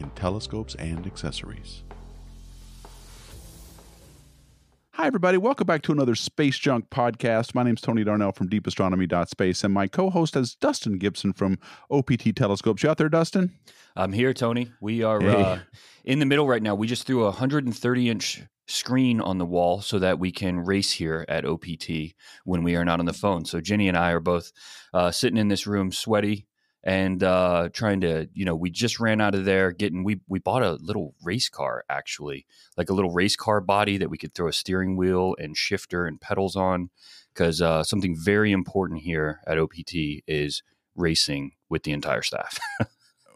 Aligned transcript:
in 0.00 0.10
telescopes 0.10 0.74
and 0.76 1.06
accessories. 1.06 1.82
Hi, 4.94 5.06
everybody. 5.06 5.38
Welcome 5.38 5.66
back 5.66 5.82
to 5.82 5.92
another 5.92 6.14
Space 6.14 6.58
Junk 6.58 6.90
podcast. 6.90 7.54
My 7.54 7.62
name 7.62 7.74
is 7.74 7.80
Tony 7.80 8.04
Darnell 8.04 8.32
from 8.32 8.48
deepastronomy.space, 8.50 9.64
and 9.64 9.72
my 9.72 9.86
co 9.86 10.10
host 10.10 10.36
is 10.36 10.56
Dustin 10.56 10.98
Gibson 10.98 11.32
from 11.32 11.58
OPT 11.90 12.34
Telescopes. 12.36 12.82
You 12.82 12.90
out 12.90 12.98
there, 12.98 13.08
Dustin? 13.08 13.52
I'm 13.96 14.12
here, 14.12 14.34
Tony. 14.34 14.70
We 14.80 15.02
are 15.02 15.20
Hey. 15.20 15.42
uh, 15.42 15.58
in 16.04 16.18
the 16.18 16.26
middle 16.26 16.46
right 16.46 16.62
now. 16.62 16.74
We 16.74 16.86
just 16.86 17.06
threw 17.06 17.22
a 17.22 17.30
130 17.30 18.10
inch 18.10 18.42
screen 18.68 19.20
on 19.20 19.38
the 19.38 19.46
wall 19.46 19.80
so 19.80 19.98
that 19.98 20.18
we 20.18 20.30
can 20.30 20.60
race 20.60 20.92
here 20.92 21.24
at 21.28 21.44
OPT 21.44 22.14
when 22.44 22.62
we 22.62 22.76
are 22.76 22.84
not 22.84 23.00
on 23.00 23.06
the 23.06 23.12
phone. 23.12 23.44
So 23.44 23.60
Jenny 23.60 23.88
and 23.88 23.96
I 23.96 24.10
are 24.12 24.20
both 24.20 24.52
uh, 24.92 25.10
sitting 25.10 25.38
in 25.38 25.48
this 25.48 25.66
room, 25.66 25.92
sweaty 25.92 26.46
and 26.82 27.22
uh, 27.22 27.68
trying 27.72 28.00
to, 28.00 28.28
you 28.32 28.44
know, 28.44 28.56
we 28.56 28.70
just 28.70 29.00
ran 29.00 29.20
out 29.20 29.34
of 29.34 29.44
there 29.44 29.70
getting. 29.70 30.04
We 30.04 30.20
we 30.28 30.38
bought 30.38 30.62
a 30.62 30.72
little 30.72 31.14
race 31.22 31.48
car 31.48 31.84
actually, 31.90 32.46
like 32.76 32.90
a 32.90 32.94
little 32.94 33.12
race 33.12 33.36
car 33.36 33.60
body 33.60 33.98
that 33.98 34.10
we 34.10 34.18
could 34.18 34.34
throw 34.34 34.48
a 34.48 34.52
steering 34.52 34.96
wheel 34.96 35.34
and 35.38 35.56
shifter 35.56 36.06
and 36.06 36.20
pedals 36.20 36.56
on. 36.56 36.90
Because 37.32 37.62
uh, 37.62 37.84
something 37.84 38.16
very 38.18 38.50
important 38.50 39.00
here 39.02 39.40
at 39.46 39.58
OPT 39.58 40.22
is 40.26 40.62
racing 40.96 41.52
with 41.68 41.84
the 41.84 41.92
entire 41.92 42.22
staff. 42.22 42.58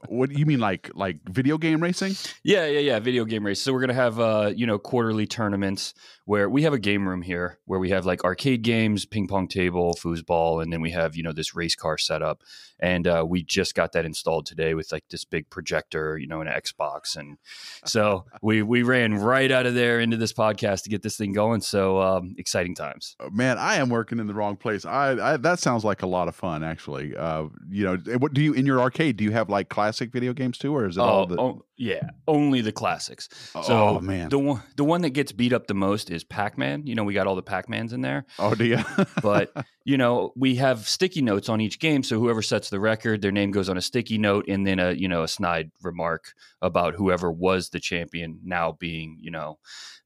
What 0.09 0.31
do 0.31 0.39
you 0.39 0.47
mean, 0.47 0.61
like 0.61 0.91
like 0.95 1.19
video 1.29 1.59
game 1.59 1.83
racing? 1.83 2.15
Yeah, 2.43 2.67
yeah, 2.67 2.81
yeah. 2.81 2.99
Video 2.99 3.25
game 3.25 3.45
race. 3.45 3.61
So 3.61 3.73
we're 3.73 3.81
gonna 3.81 3.95
have 3.95 4.21
uh, 4.21 4.53
you 4.55 4.67
know, 4.67 4.79
quarterly 4.79 5.27
tournaments 5.27 5.95
where 6.25 6.49
we 6.49 6.63
have 6.63 6.73
a 6.73 6.79
game 6.79 7.09
room 7.09 7.23
here 7.23 7.59
where 7.65 7.81
we 7.81 7.91
have 7.91 8.07
like 8.07 8.25
arcade 8.25 8.63
games, 8.63 9.07
ping 9.07 9.29
pong 9.29 9.49
table, 9.49 9.95
foosball, 9.95 10.63
and 10.63 10.73
then 10.73 10.81
we 10.81 10.91
have, 10.91 11.17
you 11.17 11.23
know, 11.23 11.33
this 11.33 11.55
race 11.55 11.75
car 11.75 11.97
setup. 11.97 12.43
And 12.85 13.07
uh, 13.09 13.25
we 13.27 13.43
just 13.43 13.75
got 13.75 13.93
that 13.93 14.05
installed 14.05 14.45
today 14.45 14.75
with 14.75 14.93
like 14.93 15.05
this 15.09 15.25
big 15.25 15.49
projector, 15.49 16.19
you 16.19 16.27
know, 16.27 16.43
an 16.43 16.49
Xbox. 16.49 17.17
And 17.17 17.39
so 17.87 18.27
we 18.43 18.63
we 18.63 18.83
ran 18.83 19.15
right 19.15 19.51
out 19.51 19.65
of 19.65 19.75
there 19.75 20.01
into 20.01 20.19
this 20.19 20.35
podcast 20.35 20.83
to 20.83 20.91
get 20.91 21.03
this 21.03 21.17
thing 21.17 21.33
going. 21.33 21.63
So 21.63 22.01
um, 22.01 22.35
exciting 22.37 22.75
times. 22.75 23.17
Uh, 23.19 23.31
Man, 23.33 23.57
I 23.57 23.77
am 23.77 23.89
working 23.89 24.19
in 24.19 24.27
the 24.27 24.35
wrong 24.35 24.57
place. 24.57 24.85
I, 24.85 25.33
I 25.33 25.37
that 25.39 25.61
sounds 25.61 25.83
like 25.85 26.03
a 26.03 26.07
lot 26.07 26.29
of 26.29 26.35
fun, 26.37 26.63
actually. 26.63 27.17
Uh, 27.17 27.45
you 27.71 27.85
know, 27.85 27.97
what 28.19 28.35
do 28.35 28.43
you 28.43 28.53
in 28.53 28.67
your 28.67 28.81
arcade? 28.81 29.17
Do 29.17 29.25
you 29.25 29.33
have 29.33 29.49
like 29.49 29.71
classic 29.71 30.13
video 30.13 30.35
games 30.35 30.59
too, 30.59 30.77
or 30.77 30.87
is 30.87 30.99
it 30.99 31.01
all 31.01 31.23
Oh, 31.23 31.27
the? 31.27 31.41
oh, 31.41 31.65
yeah, 31.77 32.11
only 32.29 32.61
the 32.61 32.71
classics. 32.71 33.29
oh 33.55 33.63
So 33.63 34.01
man, 34.01 34.29
the 34.29 34.39
one 34.39 34.63
the 34.77 34.85
one 34.85 35.01
that 35.03 35.11
gets 35.11 35.33
beat 35.33 35.53
up 35.55 35.67
the 35.69 35.75
most 35.75 36.11
is 36.11 36.23
Pac-Man. 36.23 36.87
You 36.87 36.95
know, 36.95 37.05
we 37.05 37.15
got 37.15 37.27
all 37.27 37.35
the 37.35 37.43
Pac-Mans 37.43 37.93
in 37.95 38.01
there. 38.03 38.27
oh, 38.39 38.55
do 38.55 38.65
you? 38.67 38.79
but 39.23 39.53
you 39.85 39.97
know 39.97 40.33
we 40.37 40.57
have 40.57 40.87
sticky 40.89 41.23
notes 41.23 41.49
on 41.49 41.61
each 41.61 41.79
game 41.79 42.03
so 42.03 42.19
whoever 42.19 42.43
sets 42.43 42.71
the 42.75 42.81
record 42.81 43.23
their 43.23 43.33
name 43.33 43.53
goes 43.53 43.69
on 43.69 43.79
a 43.79 43.83
sticky 43.83 44.19
note 44.19 44.47
and 44.49 44.67
then 44.67 44.81
a 44.81 44.93
you 44.93 45.07
know 45.07 45.23
a 45.23 45.29
snide 45.29 45.71
remark 45.83 46.35
about 46.61 46.95
whoever 46.95 47.31
was 47.31 47.71
the 47.71 47.79
champion 47.81 48.41
now 48.43 48.73
being 48.73 49.17
you 49.21 49.31
know 49.31 49.59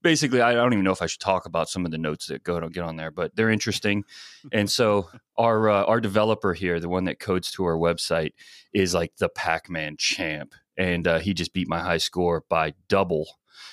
basically 0.02 0.42
i 0.42 0.52
don't 0.52 0.74
even 0.74 0.84
know 0.84 0.92
if 0.92 1.00
i 1.00 1.06
should 1.06 1.20
talk 1.20 1.46
about 1.46 1.69
some 1.69 1.84
of 1.84 1.91
the 1.91 1.98
notes 1.98 2.27
that 2.27 2.44
go 2.44 2.61
to 2.61 2.69
get 2.69 2.84
on 2.84 2.96
there 2.96 3.11
but 3.11 3.34
they're 3.34 3.50
interesting. 3.50 4.05
And 4.52 4.70
so 4.70 5.08
our 5.36 5.68
uh, 5.68 5.84
our 5.84 6.01
developer 6.01 6.55
here 6.55 6.78
the 6.78 6.89
one 6.89 7.05
that 7.05 7.18
codes 7.18 7.51
to 7.52 7.64
our 7.64 7.77
website 7.77 8.33
is 8.73 8.95
like 8.95 9.17
the 9.17 9.28
pac-man 9.28 9.96
champ 9.98 10.55
and 10.77 11.07
uh, 11.07 11.18
he 11.18 11.34
just 11.34 11.52
beat 11.52 11.68
my 11.68 11.80
high 11.80 11.98
score 11.98 12.45
by 12.48 12.74
double. 12.89 13.27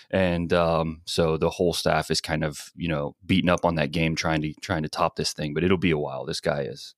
And 0.09 0.51
um, 0.51 1.01
so 1.05 1.37
the 1.37 1.51
whole 1.51 1.73
staff 1.73 2.09
is 2.09 2.19
kind 2.19 2.43
of 2.43 2.71
you 2.75 2.87
know 2.87 3.15
beating 3.25 3.49
up 3.49 3.63
on 3.63 3.75
that 3.75 3.91
game 3.91 4.15
trying 4.15 4.41
to 4.41 4.53
trying 4.55 4.83
to 4.83 4.89
top 4.89 5.15
this 5.15 5.33
thing 5.33 5.53
but 5.53 5.63
it'll 5.63 5.77
be 5.77 5.91
a 5.91 5.97
while. 5.97 6.25
This 6.25 6.41
guy 6.41 6.61
is 6.61 6.95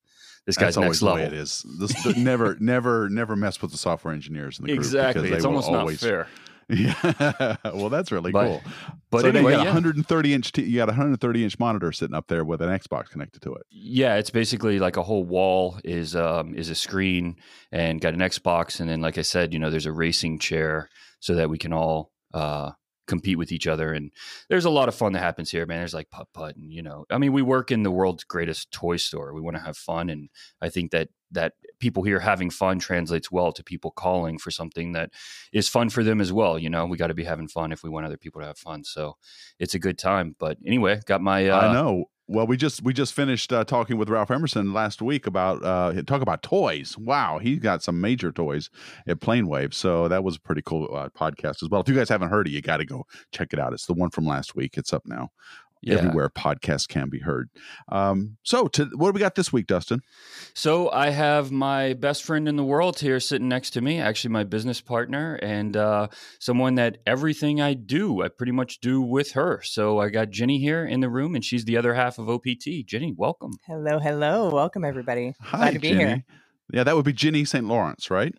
this 0.48 0.58
guy's 0.58 0.74
That's 0.74 0.78
next 0.78 1.04
always 1.04 1.04
level 1.04 1.18
the 1.18 1.22
way 1.22 1.28
it 1.28 1.34
is. 1.40 1.64
This, 1.78 2.04
the- 2.04 2.14
never, 2.20 2.58
never, 2.60 3.08
never 3.10 3.36
mess 3.36 3.62
with 3.62 3.70
the 3.72 3.78
software 3.78 4.14
engineers 4.16 4.58
in 4.58 4.66
the 4.66 4.70
group 4.72 4.80
exactly 4.80 5.22
because 5.24 5.36
it's 5.38 5.46
almost 5.46 5.70
always, 5.70 6.02
not 6.02 6.10
fair 6.10 6.28
Yeah. 6.70 7.56
well, 7.64 7.88
that's 7.90 8.12
really 8.12 8.32
But- 8.34 8.46
cool. 8.48 8.62
but 9.10 9.22
so 9.22 9.28
anyway 9.30 9.52
you 9.52 9.58
got 9.58 9.62
a 9.62 9.70
yeah. 9.70 9.74
130 9.74 10.34
inch. 10.34 10.52
T- 10.52 10.64
you 10.64 10.76
got 10.78 10.90
a 10.90 10.92
130 10.92 11.44
inch 11.46 11.60
monitor 11.60 11.92
sitting 11.94 12.14
up 12.16 12.28
there 12.28 12.44
with 12.44 12.62
an 12.62 12.70
Xbox 12.70 13.10
connected 13.10 13.42
to 13.44 13.54
it. 13.54 13.62
yeah 13.72 14.16
it's 14.16 14.30
basically 14.32 14.78
like 14.80 14.98
a 14.98 15.04
whole 15.04 15.24
wall 15.24 15.78
is 15.86 16.14
um, 16.16 16.54
is 16.56 16.70
a 16.70 16.76
screen 16.76 17.36
and 17.72 18.02
got 18.02 18.14
an 18.14 18.20
xbox 18.20 18.80
and 18.82 18.90
then 18.90 19.00
like 19.00 19.18
i 19.18 19.22
said 19.22 19.54
you 19.54 19.60
know 19.60 19.70
there's 19.70 19.86
a 19.86 19.92
racing 19.94 20.40
chair 20.40 20.90
so 21.22 21.36
that 21.36 21.50
we 21.50 21.58
can 21.58 21.72
all 21.72 22.12
uh, 22.34 22.72
compete 23.08 23.38
with 23.38 23.52
each 23.52 23.68
other 23.68 23.94
and 23.94 24.12
there's 24.50 24.66
a 24.66 24.70
lot 24.70 24.88
of 24.88 24.96
fun 24.96 25.14
that 25.14 25.20
happens 25.20 25.50
here 25.50 25.66
man. 25.66 25.80
There's 25.80 25.94
like 25.94 26.10
putt 26.10 26.28
putt 26.34 26.56
and 26.56 26.72
you 26.72 26.82
know 26.82 27.06
i 27.10 27.18
mean 27.18 27.34
we 27.34 27.42
work 27.42 27.72
in 27.72 27.84
the 27.84 27.92
world's 27.92 28.24
greatest 28.24 28.72
toy 28.72 28.98
store. 28.98 29.34
We 29.34 29.42
want 29.42 29.56
to 29.58 29.64
have 29.64 29.78
fun 29.78 30.10
and 30.10 30.30
i 30.62 30.70
think 30.70 30.92
that 30.92 31.10
that 31.32 31.54
people 31.80 32.04
here 32.04 32.20
having 32.20 32.50
fun 32.50 32.80
translates 32.80 33.32
well 33.32 33.52
to 33.52 33.64
people 33.64 33.92
calling 33.92 34.38
for 34.38 34.50
something 34.50 34.94
that 34.94 35.12
is 35.52 35.68
fun 35.68 35.90
for 35.90 36.04
them 36.04 36.22
as 36.22 36.32
well 36.32 36.60
you 36.60 36.70
know? 36.70 36.86
We 36.86 36.98
got 36.98 37.08
to 37.08 37.14
be 37.14 37.24
having 37.24 37.48
fun 37.48 37.72
if 37.72 37.84
we 37.84 37.90
want 37.90 38.06
other 38.06 38.18
people 38.18 38.42
to 38.42 38.48
have 38.48 38.58
fun 38.58 38.84
so 38.84 39.18
it's 39.60 39.74
a 39.74 39.80
good 39.80 39.98
time. 39.98 40.36
But 40.40 40.58
anyway 40.66 41.02
got 41.06 41.22
my 41.22 41.50
uh, 41.50 41.60
I 41.60 41.74
know. 41.74 42.06
Well, 42.30 42.46
we 42.46 42.58
just 42.58 42.84
we 42.84 42.92
just 42.92 43.14
finished 43.14 43.54
uh, 43.54 43.64
talking 43.64 43.98
with 43.98 44.10
Ralph 44.10 44.32
Emerson 44.32 44.74
last 44.74 45.02
week 45.02 45.28
about 45.28 45.64
uh, 45.64 46.02
talk 46.04 46.22
about 46.22 46.44
toys. 46.44 46.98
Wow, 46.98 47.40
he's 47.40 47.60
got 47.60 47.82
some 47.82 48.02
major 48.02 48.34
toys 48.34 48.70
at 49.08 49.22
Planewave, 49.22 49.74
so 49.74 50.10
that 50.10 50.26
was 50.26 50.36
a 50.36 50.42
pretty 50.42 50.62
cool 50.62 50.94
uh, 50.94 51.08
podcast 51.10 51.64
as 51.64 51.70
well. 51.70 51.80
If 51.80 51.88
you 51.88 51.96
guys 51.96 52.10
haven't 52.10 52.28
heard 52.28 52.48
it, 52.48 52.52
you 52.52 52.62
got 52.62 52.78
to 52.78 52.86
go 52.86 53.06
check 53.32 53.54
it 53.54 53.60
out. 53.60 53.72
It's 53.72 53.86
the 53.86 53.94
one 53.94 54.10
from 54.10 54.26
last 54.26 54.56
week. 54.56 54.78
It's 54.78 54.92
up 54.92 55.04
now 55.06 55.30
yeah. 55.82 55.96
everywhere 55.96 56.30
podcasts 56.30 56.88
can 56.88 57.10
be 57.10 57.20
heard. 57.20 57.50
Um, 57.90 58.38
so, 58.44 58.68
to, 58.68 58.86
what 58.96 59.10
do 59.10 59.14
we 59.14 59.20
got 59.20 59.36
this 59.36 59.52
week, 59.54 59.68
Dustin? 59.68 60.02
So 60.54 60.92
I 60.92 61.10
have 61.10 61.52
my 61.52 61.94
best 61.94 62.24
friend 62.24 62.48
in 62.48 62.56
the 62.56 62.64
world 62.64 63.00
here 63.00 63.20
sitting 63.20 63.48
next 63.48 63.72
to 63.72 63.82
me, 63.82 64.00
actually 64.00 64.32
my 64.32 64.44
business 64.44 64.82
partner, 64.82 65.36
and 65.36 65.76
uh, 65.78 66.08
someone 66.40 66.76
that 66.76 66.98
everything 67.06 67.62
I 67.62 67.74
do, 67.74 68.24
I 68.24 68.30
pretty 68.30 68.52
much 68.52 68.80
do 68.80 69.02
with 69.02 69.32
her. 69.32 69.62
So 69.64 70.00
I 70.00 70.10
got 70.10 70.30
Jenny 70.30 70.60
here 70.60 70.86
in 70.86 71.00
the 71.00 71.10
room, 71.10 71.36
and 71.36 71.44
she's 71.44 71.66
the 71.66 71.78
other 71.78 71.94
half 71.94 72.18
of 72.18 72.30
OPT. 72.30 72.86
Jenny, 72.86 73.14
welcome. 73.16 73.52
Hello, 73.66 74.00
hello. 74.00 74.50
Welcome, 74.50 74.84
everybody. 74.84 75.34
Hi, 75.42 75.58
Glad 75.58 75.74
to 75.74 75.80
be 75.80 75.90
Ginny. 75.90 76.06
here. 76.06 76.24
Yeah, 76.74 76.84
that 76.84 76.96
would 76.96 77.06
be 77.06 77.14
Ginny 77.14 77.46
St. 77.46 77.66
Lawrence, 77.66 78.10
right? 78.10 78.34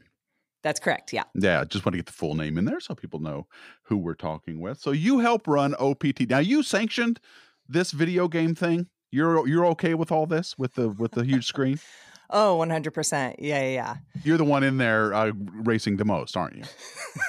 That's 0.69 0.81
correct. 0.81 1.15
Yeah. 1.15 1.23
Yeah, 1.35 1.65
just 1.65 1.87
want 1.87 1.95
to 1.95 1.97
get 1.97 2.05
the 2.05 2.13
full 2.13 2.35
name 2.35 2.59
in 2.59 2.67
there 2.67 2.79
so 2.79 2.95
people 2.95 3.21
know 3.21 3.47
who 3.85 3.97
we're 3.97 4.13
talking 4.13 4.61
with. 4.61 4.79
So 4.79 4.91
you 4.91 5.21
help 5.21 5.49
run 5.49 5.75
OPT. 5.77 6.29
Now 6.29 6.41
you 6.41 6.63
sanctioned 6.63 7.21
this 7.67 7.91
video 7.91 8.29
game 8.29 8.55
thing. 8.55 8.87
You're 9.11 9.49
you're 9.49 9.65
okay 9.69 9.95
with 9.95 10.13
all 10.13 10.27
this 10.27 10.59
with 10.59 10.75
the 10.75 10.91
with 10.91 11.13
the 11.13 11.25
huge 11.25 11.47
screen. 11.47 11.81
Oh, 12.31 12.59
100%. 12.59 13.37
Yeah, 13.39 13.63
yeah, 13.63 13.69
yeah. 13.69 13.97
You're 14.23 14.37
the 14.37 14.45
one 14.45 14.63
in 14.63 14.77
there 14.77 15.15
uh, 15.15 15.33
racing 15.35 15.97
the 15.97 16.05
most, 16.05 16.37
aren't 16.37 16.57
you? 16.57 16.65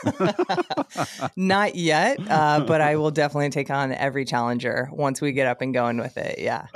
Not 1.36 1.76
yet, 1.76 2.20
uh, 2.30 2.62
but 2.66 2.82
I 2.82 2.96
will 2.96 3.12
definitely 3.12 3.50
take 3.50 3.70
on 3.70 3.92
every 3.94 4.26
challenger 4.26 4.90
once 4.92 5.22
we 5.22 5.32
get 5.32 5.48
up 5.48 5.62
and 5.62 5.74
going 5.74 5.98
with 5.98 6.18
it. 6.18 6.40
Yeah. 6.40 6.68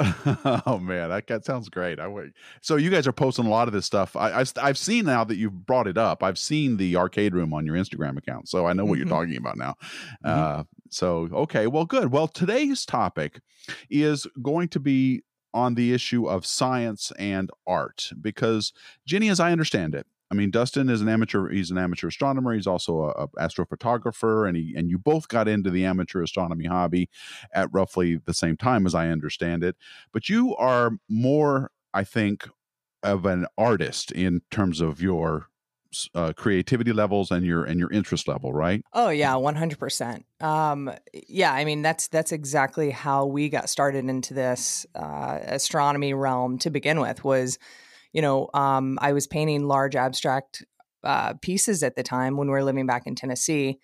oh 0.65 0.79
man, 0.81 1.09
that, 1.09 1.27
that 1.27 1.45
sounds 1.45 1.69
great. 1.69 1.99
I 1.99 2.07
wait. 2.07 2.31
So 2.61 2.75
you 2.75 2.89
guys 2.89 3.07
are 3.07 3.11
posting 3.13 3.45
a 3.45 3.49
lot 3.49 3.67
of 3.67 3.73
this 3.73 3.85
stuff. 3.85 4.15
I, 4.15 4.41
I 4.41 4.45
I've 4.61 4.77
seen 4.77 5.05
now 5.05 5.23
that 5.25 5.35
you've 5.35 5.65
brought 5.65 5.87
it 5.87 5.97
up. 5.97 6.23
I've 6.23 6.37
seen 6.39 6.77
the 6.77 6.95
arcade 6.95 7.33
room 7.35 7.53
on 7.53 7.65
your 7.65 7.75
Instagram 7.75 8.17
account, 8.17 8.47
so 8.49 8.65
I 8.65 8.73
know 8.73 8.85
what 8.85 8.95
Mhm. 8.95 8.99
you're 8.99 9.09
talking 9.09 9.37
about 9.37 9.57
now. 9.57 9.75
Mhm. 10.25 10.59
Uh, 10.59 10.63
so 10.89 11.27
okay, 11.33 11.67
well, 11.67 11.85
good. 11.85 12.11
Well, 12.11 12.27
today's 12.27 12.85
topic 12.85 13.41
is 13.89 14.27
going 14.41 14.69
to 14.69 14.79
be 14.79 15.23
on 15.53 15.75
the 15.75 15.93
issue 15.93 16.27
of 16.27 16.45
science 16.45 17.11
and 17.17 17.49
art 17.67 18.11
because 18.19 18.73
Jenny, 19.05 19.29
as 19.29 19.39
I 19.39 19.51
understand 19.51 19.95
it. 19.95 20.07
I 20.31 20.35
mean, 20.35 20.49
Dustin 20.49 20.89
is 20.89 20.99
an 20.99 21.09
amateur. 21.09 21.49
He's 21.49 21.69
an 21.69 21.77
amateur 21.77 22.07
astronomer. 22.07 22.55
He's 22.55 22.65
also 22.65 23.03
a, 23.03 23.09
a 23.09 23.27
astrophotographer, 23.47 24.47
and 24.47 24.57
he 24.57 24.73
and 24.75 24.89
you 24.89 24.97
both 24.97 25.27
got 25.27 25.47
into 25.47 25.69
the 25.69 25.85
amateur 25.85 26.23
astronomy 26.23 26.65
hobby 26.65 27.07
at 27.53 27.71
roughly 27.71 28.19
the 28.25 28.33
same 28.33 28.57
time, 28.57 28.87
as 28.87 28.95
I 28.95 29.09
understand 29.09 29.63
it. 29.63 29.75
But 30.11 30.29
you 30.29 30.55
are 30.55 30.93
more, 31.07 31.69
I 31.93 32.03
think, 32.03 32.49
of 33.03 33.27
an 33.27 33.45
artist 33.59 34.11
in 34.11 34.41
terms 34.49 34.81
of 34.81 35.01
your 35.01 35.49
uh, 36.15 36.33
creativity 36.33 36.93
levels 36.93 37.31
and 37.31 37.45
your 37.45 37.63
and 37.63 37.79
your 37.79 37.91
interest 37.91 38.27
level, 38.27 38.53
right? 38.53 38.83
Oh 38.93 39.09
yeah, 39.09 39.35
one 39.35 39.55
hundred 39.55 39.79
percent. 39.79 40.25
Um, 40.41 40.91
yeah, 41.27 41.53
I 41.53 41.65
mean 41.65 41.81
that's 41.81 42.07
that's 42.07 42.31
exactly 42.31 42.91
how 42.91 43.25
we 43.25 43.49
got 43.49 43.69
started 43.69 44.05
into 44.05 44.33
this 44.33 44.85
uh, 44.95 45.39
astronomy 45.43 46.13
realm 46.13 46.57
to 46.59 46.69
begin 46.69 46.99
with. 46.99 47.23
Was 47.23 47.59
you 48.11 48.21
know 48.21 48.49
um, 48.53 48.97
I 49.01 49.13
was 49.13 49.27
painting 49.27 49.67
large 49.67 49.95
abstract 49.95 50.63
uh, 51.03 51.33
pieces 51.41 51.83
at 51.83 51.95
the 51.95 52.03
time 52.03 52.37
when 52.37 52.47
we 52.47 52.53
were 52.53 52.63
living 52.63 52.85
back 52.85 53.07
in 53.07 53.15
Tennessee. 53.15 53.79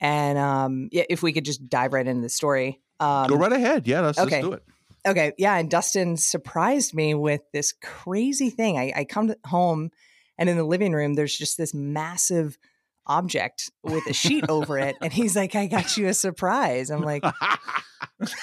And 0.00 0.38
um, 0.38 0.88
yeah, 0.90 1.04
if 1.08 1.22
we 1.22 1.32
could 1.32 1.44
just 1.44 1.68
dive 1.68 1.92
right 1.92 2.06
into 2.06 2.22
the 2.22 2.28
story. 2.28 2.80
Um, 2.98 3.28
Go 3.28 3.36
right 3.36 3.52
ahead. 3.52 3.86
Yeah, 3.86 4.00
let's, 4.00 4.18
okay. 4.18 4.42
let's 4.42 4.46
do 4.46 4.52
it. 4.54 4.62
Okay. 5.06 5.32
Yeah. 5.38 5.56
And 5.56 5.70
Dustin 5.70 6.16
surprised 6.16 6.94
me 6.94 7.14
with 7.14 7.42
this 7.52 7.72
crazy 7.82 8.50
thing. 8.50 8.78
I, 8.78 8.92
I 8.96 9.04
come 9.04 9.34
home 9.44 9.90
and 10.38 10.48
in 10.48 10.56
the 10.56 10.64
living 10.64 10.92
room, 10.92 11.14
there's 11.14 11.36
just 11.36 11.58
this 11.58 11.74
massive 11.74 12.58
object 13.06 13.70
with 13.82 14.06
a 14.06 14.12
sheet 14.12 14.44
over 14.48 14.78
it. 14.78 14.96
And 15.00 15.12
he's 15.12 15.36
like, 15.36 15.54
I 15.54 15.66
got 15.66 15.96
you 15.96 16.08
a 16.08 16.14
surprise. 16.14 16.90
I'm 16.90 17.02
like, 17.02 17.24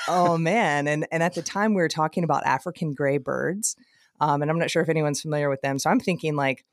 oh 0.08 0.38
man. 0.40 0.88
And 0.88 1.08
and 1.12 1.24
at 1.24 1.36
the 1.36 1.42
time 1.42 1.74
we 1.74 1.82
were 1.82 1.90
talking 1.90 2.24
about 2.24 2.46
African 2.46 2.94
gray 2.94 3.18
birds. 3.18 3.76
Um, 4.20 4.42
and 4.42 4.52
I'm 4.52 4.60
not 4.60 4.70
sure 4.70 4.82
if 4.82 4.90
anyone's 4.90 5.22
familiar 5.22 5.50
with 5.50 5.62
them. 5.62 5.80
So 5.80 5.90
I'm 5.90 6.00
thinking 6.00 6.36
like, 6.36 6.66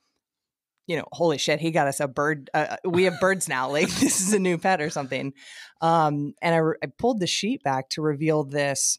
you 0.88 0.96
know, 0.96 1.04
holy 1.12 1.38
shit, 1.38 1.60
he 1.60 1.70
got 1.70 1.86
us 1.86 2.00
a 2.00 2.08
bird. 2.08 2.50
Uh, 2.52 2.76
we 2.84 3.04
have 3.04 3.20
birds 3.20 3.48
now. 3.48 3.70
Like 3.70 3.88
this 4.00 4.20
is 4.20 4.32
a 4.32 4.38
new 4.38 4.58
pet 4.58 4.80
or 4.80 4.90
something. 4.90 5.32
Um, 5.80 6.34
and 6.42 6.54
I, 6.54 6.86
I 6.86 6.90
pulled 6.98 7.20
the 7.20 7.26
sheet 7.26 7.62
back 7.62 7.88
to 7.90 8.02
reveal 8.02 8.44
this 8.44 8.98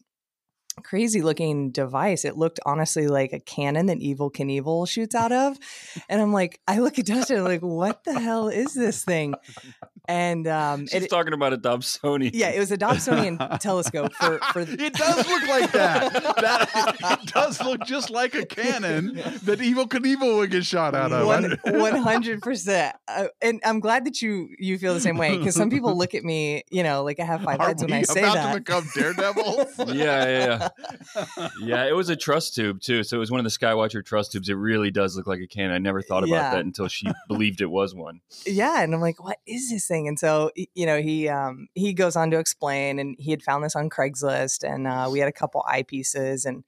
crazy 0.82 1.22
looking 1.22 1.70
device. 1.70 2.24
It 2.24 2.36
looked 2.36 2.60
honestly 2.66 3.08
like 3.08 3.32
a 3.32 3.40
cannon 3.40 3.86
that 3.86 3.98
Evel 3.98 4.32
Knievel 4.32 4.88
shoots 4.88 5.14
out 5.14 5.32
of. 5.32 5.58
And 6.08 6.20
I'm 6.20 6.32
like, 6.32 6.60
I 6.66 6.78
look 6.78 6.98
at 6.98 7.06
Dustin, 7.06 7.38
I'm 7.38 7.44
like, 7.44 7.60
what 7.60 8.04
the 8.04 8.18
hell 8.18 8.48
is 8.48 8.74
this 8.74 9.04
thing? 9.04 9.34
And 10.08 10.48
um, 10.48 10.86
She's 10.86 11.04
it, 11.04 11.10
talking 11.10 11.34
about 11.34 11.52
a 11.52 11.58
Dobsonian. 11.58 12.30
yeah, 12.32 12.48
it 12.48 12.58
was 12.58 12.72
a 12.72 12.78
Dobsonian 12.78 13.58
telescope 13.60 14.12
for 14.14 14.38
for 14.52 14.60
It 14.66 14.94
does 14.94 15.16
look 15.28 15.46
like 15.48 15.70
that. 15.72 16.12
that. 16.40 17.18
It 17.22 17.32
does 17.34 17.60
look 17.62 17.84
just 17.84 18.08
like 18.08 18.34
a 18.34 18.46
cannon 18.46 19.14
that 19.44 19.58
Evel 19.60 19.86
Knievel 19.86 20.38
would 20.38 20.50
get 20.50 20.64
shot 20.64 20.94
out 20.94 21.12
of. 21.12 21.26
One 21.26 21.58
one 21.64 21.96
hundred 21.96 22.40
percent, 22.40 22.96
Uh, 23.06 23.26
and 23.42 23.60
I'm 23.64 23.80
glad 23.80 24.06
that 24.06 24.22
you 24.22 24.48
you 24.58 24.78
feel 24.78 24.94
the 24.94 25.00
same 25.00 25.18
way 25.18 25.36
because 25.36 25.54
some 25.54 25.68
people 25.68 25.94
look 25.96 26.14
at 26.14 26.24
me, 26.24 26.62
you 26.70 26.82
know, 26.82 27.04
like 27.04 27.20
I 27.20 27.24
have 27.24 27.42
five 27.42 27.60
Are 27.60 27.66
heads 27.66 27.82
when 27.82 27.92
I 27.92 28.02
say 28.02 28.20
about 28.22 28.34
that. 28.34 28.52
to 28.54 28.58
become 28.60 28.88
daredevils? 28.94 29.66
yeah, 29.94 29.94
yeah, 29.94 30.68
yeah. 31.36 31.48
yeah, 31.60 31.84
it 31.86 31.94
was 31.94 32.08
a 32.08 32.16
truss 32.16 32.50
tube 32.50 32.80
too. 32.80 33.02
So 33.02 33.16
it 33.16 33.20
was 33.20 33.30
one 33.30 33.40
of 33.40 33.44
the 33.44 33.50
Skywatcher 33.50 34.02
truss 34.04 34.28
tubes. 34.30 34.48
It 34.48 34.54
really 34.54 34.90
does 34.90 35.16
look 35.16 35.26
like 35.26 35.40
a 35.40 35.46
cannon. 35.46 35.74
I 35.74 35.78
never 35.78 36.00
thought 36.00 36.22
about 36.24 36.30
Yeah. 36.34 36.50
that 36.54 36.64
until 36.64 36.88
she 36.88 37.06
believed 37.28 37.60
it 37.60 37.70
was 37.70 37.94
one. 37.94 38.20
yeah 38.46 38.82
and 38.82 38.94
i'm 38.94 39.00
like 39.00 39.22
what 39.22 39.38
is 39.46 39.68
this 39.70 39.86
thing 39.86 39.97
and 40.06 40.18
so 40.18 40.50
you 40.74 40.86
know 40.86 41.00
he 41.00 41.28
um 41.28 41.66
he 41.74 41.92
goes 41.92 42.14
on 42.14 42.30
to 42.30 42.38
explain 42.38 42.98
and 42.98 43.16
he 43.18 43.30
had 43.30 43.42
found 43.42 43.64
this 43.64 43.74
on 43.74 43.90
craigslist 43.90 44.62
and 44.62 44.86
uh, 44.86 45.08
we 45.10 45.18
had 45.18 45.28
a 45.28 45.32
couple 45.32 45.64
eyepieces 45.68 46.44
and 46.44 46.62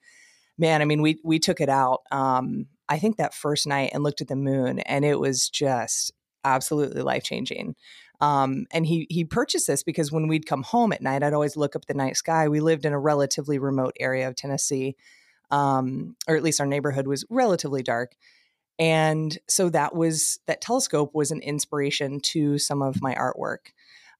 man 0.58 0.82
i 0.82 0.84
mean 0.84 1.02
we 1.02 1.18
we 1.22 1.38
took 1.38 1.60
it 1.60 1.68
out 1.68 2.00
um 2.10 2.66
i 2.88 2.98
think 2.98 3.16
that 3.16 3.34
first 3.34 3.66
night 3.66 3.90
and 3.92 4.02
looked 4.02 4.20
at 4.20 4.28
the 4.28 4.36
moon 4.36 4.80
and 4.80 5.04
it 5.04 5.20
was 5.20 5.48
just 5.48 6.12
absolutely 6.44 7.02
life 7.02 7.22
changing 7.22 7.76
um, 8.20 8.66
and 8.70 8.86
he 8.86 9.06
he 9.08 9.24
purchased 9.24 9.66
this 9.66 9.82
because 9.82 10.12
when 10.12 10.28
we'd 10.28 10.46
come 10.46 10.62
home 10.62 10.92
at 10.92 11.00
night, 11.00 11.22
I'd 11.22 11.32
always 11.32 11.56
look 11.56 11.74
up 11.74 11.86
the 11.86 11.94
night 11.94 12.16
sky. 12.16 12.48
We 12.48 12.60
lived 12.60 12.84
in 12.84 12.92
a 12.92 12.98
relatively 12.98 13.58
remote 13.58 13.96
area 13.98 14.28
of 14.28 14.36
Tennessee, 14.36 14.94
um, 15.50 16.16
or 16.28 16.36
at 16.36 16.42
least 16.42 16.60
our 16.60 16.66
neighborhood 16.66 17.06
was 17.06 17.24
relatively 17.30 17.82
dark 17.82 18.14
and 18.80 19.36
so 19.46 19.68
that 19.68 19.94
was 19.94 20.40
that 20.46 20.62
telescope 20.62 21.14
was 21.14 21.30
an 21.30 21.42
inspiration 21.42 22.18
to 22.20 22.58
some 22.58 22.80
of 22.80 23.02
my 23.02 23.14
artwork. 23.14 23.72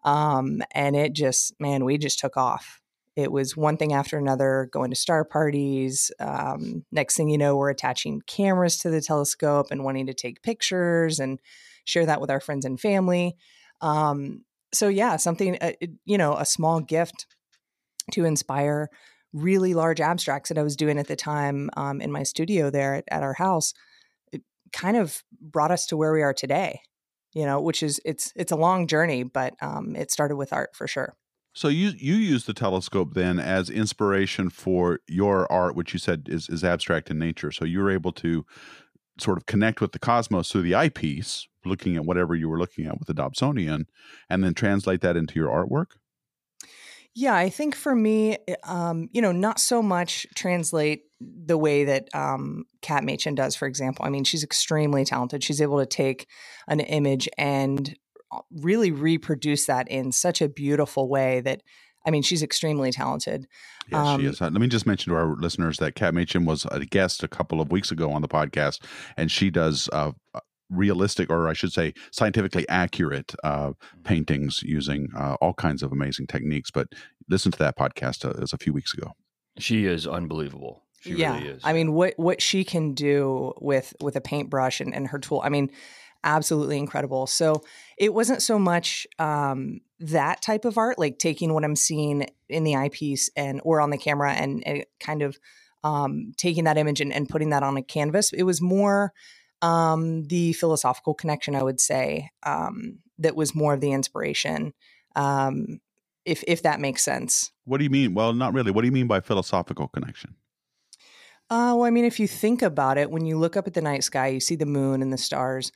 Um, 0.05 0.63
and 0.73 0.95
it 0.95 1.15
just 1.15 1.59
man 1.59 1.85
we 1.85 1.97
just 1.97 2.19
took 2.19 2.37
off. 2.37 2.83
It 3.17 3.33
was 3.33 3.57
one 3.57 3.79
thing 3.79 3.93
after 3.93 4.19
another 4.19 4.69
going 4.71 4.91
to 4.91 4.97
star 4.97 5.25
parties 5.25 6.13
um, 6.21 6.85
next 6.93 7.17
thing 7.17 7.31
you 7.31 7.39
know 7.39 7.57
we're 7.57 7.71
attaching 7.71 8.21
cameras 8.27 8.79
to 8.79 8.91
the 8.91 9.01
telescope 9.01 9.69
and 9.71 9.83
wanting 9.83 10.07
to 10.07 10.15
take 10.15 10.43
pictures 10.43 11.19
and 11.19 11.41
share 11.87 12.07
that 12.07 12.21
with 12.21 12.31
our 12.31 12.41
friends 12.41 12.67
and 12.67 12.79
family. 12.79 13.37
Um, 13.81 14.45
so 14.75 14.89
yeah 14.89 15.17
something 15.17 15.57
uh, 15.63 15.73
you 16.05 16.19
know 16.19 16.37
a 16.37 16.45
small 16.45 16.81
gift 16.81 17.27
to 18.13 18.25
inspire 18.27 18.91
really 19.33 19.75
large 19.75 20.01
abstracts 20.01 20.49
that 20.49 20.59
i 20.59 20.63
was 20.63 20.77
doing 20.77 20.99
at 20.99 21.07
the 21.07 21.17
time 21.17 21.71
um, 21.77 22.01
in 22.01 22.13
my 22.13 22.23
studio 22.23 22.71
there 22.71 22.95
at, 22.95 23.05
at 23.11 23.23
our 23.23 23.35
house 23.35 23.75
kind 24.73 24.97
of 24.97 25.23
brought 25.41 25.71
us 25.71 25.87
to 25.87 25.97
where 25.97 26.13
we 26.13 26.23
are 26.23 26.35
today 26.35 26.81
you 27.33 27.45
know 27.45 27.61
which 27.61 27.83
is 27.83 28.01
it's 28.05 28.33
it's 28.37 28.53
a 28.53 28.57
long 28.57 28.87
journey 28.87 29.23
but 29.23 29.55
um 29.63 29.95
it 29.97 30.11
started 30.11 30.37
with 30.37 30.53
art 30.53 30.75
for 30.75 30.87
sure 30.87 31.17
So 31.55 31.69
you 31.69 31.91
you 31.99 32.15
use 32.15 32.45
the 32.47 32.55
telescope 32.55 33.15
then 33.15 33.39
as 33.41 33.71
inspiration 33.71 34.51
for 34.51 35.01
your 35.09 35.51
art, 35.51 35.75
which 35.75 35.93
you 35.93 35.99
said 35.99 36.29
is 36.29 36.49
is 36.49 36.63
abstract 36.65 37.11
in 37.11 37.19
nature. 37.19 37.51
So 37.51 37.65
you 37.65 37.81
were 37.81 37.91
able 37.91 38.13
to 38.13 38.45
sort 39.21 39.39
of 39.39 39.47
connect 39.47 39.81
with 39.81 39.93
the 39.93 39.99
cosmos 39.99 40.51
through 40.51 40.63
the 40.63 40.75
eyepiece, 40.77 41.49
looking 41.65 41.97
at 41.97 42.05
whatever 42.07 42.35
you 42.35 42.49
were 42.49 42.59
looking 42.59 42.87
at 42.87 42.99
with 42.99 43.09
the 43.09 43.15
Dobsonian, 43.15 43.87
and 44.31 44.45
then 44.45 44.55
translate 44.55 45.01
that 45.03 45.17
into 45.17 45.35
your 45.41 45.49
artwork. 45.51 45.97
yeah 47.15 47.35
i 47.35 47.49
think 47.49 47.75
for 47.75 47.95
me 47.95 48.37
um 48.65 49.09
you 49.13 49.21
know 49.23 49.33
not 49.33 49.59
so 49.59 49.83
much 49.83 50.27
translate 50.35 51.05
the 51.21 51.59
way 51.59 51.85
that 51.85 52.09
um 52.15 52.65
kat 52.81 53.05
machin 53.05 53.35
does 53.35 53.55
for 53.55 53.67
example 53.67 54.05
i 54.07 54.09
mean 54.09 54.25
she's 54.25 54.43
extremely 54.43 55.05
talented 55.05 55.45
she's 55.45 55.61
able 55.61 55.79
to 55.79 55.87
take 55.87 56.27
an 56.69 56.81
image 56.81 57.29
and 57.37 57.95
uh, 58.33 58.39
really 58.61 58.91
reproduce 58.91 59.67
that 59.67 59.87
in 59.89 60.13
such 60.13 60.41
a 60.41 60.49
beautiful 60.49 61.09
way 61.09 61.41
that 61.41 61.61
i 62.07 62.11
mean 62.11 62.23
she's 62.23 62.43
extremely 62.43 62.91
talented 62.91 63.47
Yes, 63.91 64.07
she 64.07 64.15
Um, 64.15 64.25
is. 64.27 64.41
Uh, 64.41 64.45
Let 64.45 64.61
me 64.61 64.69
just 64.69 64.87
mention 64.87 65.11
to 65.13 65.17
our 65.19 65.35
listeners 65.35 65.79
that 65.79 65.97
Kat 65.97 66.15
Machin 66.15 66.45
was 66.45 66.65
a 66.71 66.85
guest 66.87 67.25
a 67.25 67.29
couple 67.29 67.61
of 67.61 67.73
weeks 67.73 67.91
ago 67.91 68.13
on 68.13 68.23
the 68.23 68.29
podcast, 68.29 68.85
and 69.17 69.33
she 69.33 69.51
does 69.51 69.89
uh, 69.93 70.13
realistic, 70.69 71.29
or 71.29 71.49
I 71.49 71.55
should 71.55 71.73
say, 71.73 71.95
scientifically 72.13 72.69
accurate 72.69 73.35
uh, 73.43 73.73
paintings 74.05 74.63
using 74.63 75.09
uh, 75.17 75.35
all 75.41 75.55
kinds 75.55 75.83
of 75.83 75.91
amazing 75.91 76.29
techniques. 76.29 76.71
But 76.71 76.87
listen 77.29 77.51
to 77.51 77.59
that 77.59 77.77
podcast; 77.77 78.25
uh, 78.25 78.31
it 78.31 78.39
was 78.41 78.53
a 78.53 78.59
few 78.59 78.73
weeks 78.73 78.95
ago. 78.95 79.13
She 79.59 79.87
is 79.87 80.07
unbelievable. 80.07 80.85
She 81.01 81.15
yeah 81.15 81.35
really 81.35 81.49
is. 81.49 81.63
i 81.65 81.73
mean 81.73 81.93
what 81.93 82.15
what 82.17 82.41
she 82.43 82.65
can 82.65 82.95
do 82.95 83.53
with 83.61 83.95
with 84.01 84.17
a 84.17 84.21
paintbrush 84.21 84.81
and, 84.81 84.95
and 84.95 85.09
her 85.09 85.19
tool 85.19 85.41
i 85.45 85.49
mean 85.49 85.71
absolutely 86.23 86.77
incredible 86.77 87.27
so 87.27 87.63
it 87.97 88.13
wasn't 88.13 88.43
so 88.43 88.59
much 88.59 89.07
um 89.19 89.81
that 89.99 90.43
type 90.43 90.65
of 90.65 90.77
art 90.77 90.99
like 90.99 91.19
taking 91.19 91.55
what 91.55 91.65
i'm 91.65 91.77
seeing 91.77 92.27
in 92.49 92.65
the 92.65 92.77
eyepiece 92.77 93.31
and 93.37 93.61
or 93.65 93.81
on 93.81 93.91
the 93.91 93.99
camera 93.99 94.33
and, 94.33 94.63
and 94.67 94.85
kind 94.99 95.23
of 95.23 95.39
um 95.83 96.33
taking 96.37 96.65
that 96.65 96.77
image 96.77 97.01
and, 97.01 97.13
and 97.13 97.29
putting 97.29 97.51
that 97.51 97.63
on 97.63 97.77
a 97.77 97.83
canvas 97.83 98.33
it 98.35 98.43
was 98.43 98.61
more 98.61 99.13
um 99.63 100.25
the 100.25 100.53
philosophical 100.53 101.15
connection 101.15 101.55
i 101.55 101.63
would 101.63 101.81
say 101.81 102.29
um 102.43 102.99
that 103.19 103.35
was 103.35 103.55
more 103.55 103.73
of 103.73 103.81
the 103.81 103.93
inspiration 103.93 104.75
um 105.17 105.81
if 106.27 106.45
if 106.47 106.63
that 106.63 106.81
makes 106.81 107.03
sense 107.03 107.51
What 107.65 107.79
do 107.79 107.85
you 107.85 107.91
mean? 107.91 108.15
Well, 108.15 108.33
not 108.33 108.53
really. 108.53 108.71
What 108.71 108.83
do 108.83 108.87
you 108.87 108.93
mean 108.93 109.07
by 109.07 109.21
philosophical 109.21 109.89
connection? 109.89 110.35
Uh, 111.51 111.75
well, 111.77 111.85
I 111.85 111.91
mean, 111.91 112.05
if 112.05 112.21
you 112.21 112.29
think 112.29 112.63
about 112.63 112.97
it, 112.97 113.11
when 113.11 113.27
you 113.27 113.37
look 113.39 113.57
up 113.57 113.67
at 113.67 113.75
the 113.75 113.81
night 113.83 114.05
sky, 114.05 114.29
you 114.29 114.41
see 114.41 114.55
the 114.55 114.67
moon 114.67 115.03
and 115.03 115.13
the 115.13 115.19
stars. 115.19 115.73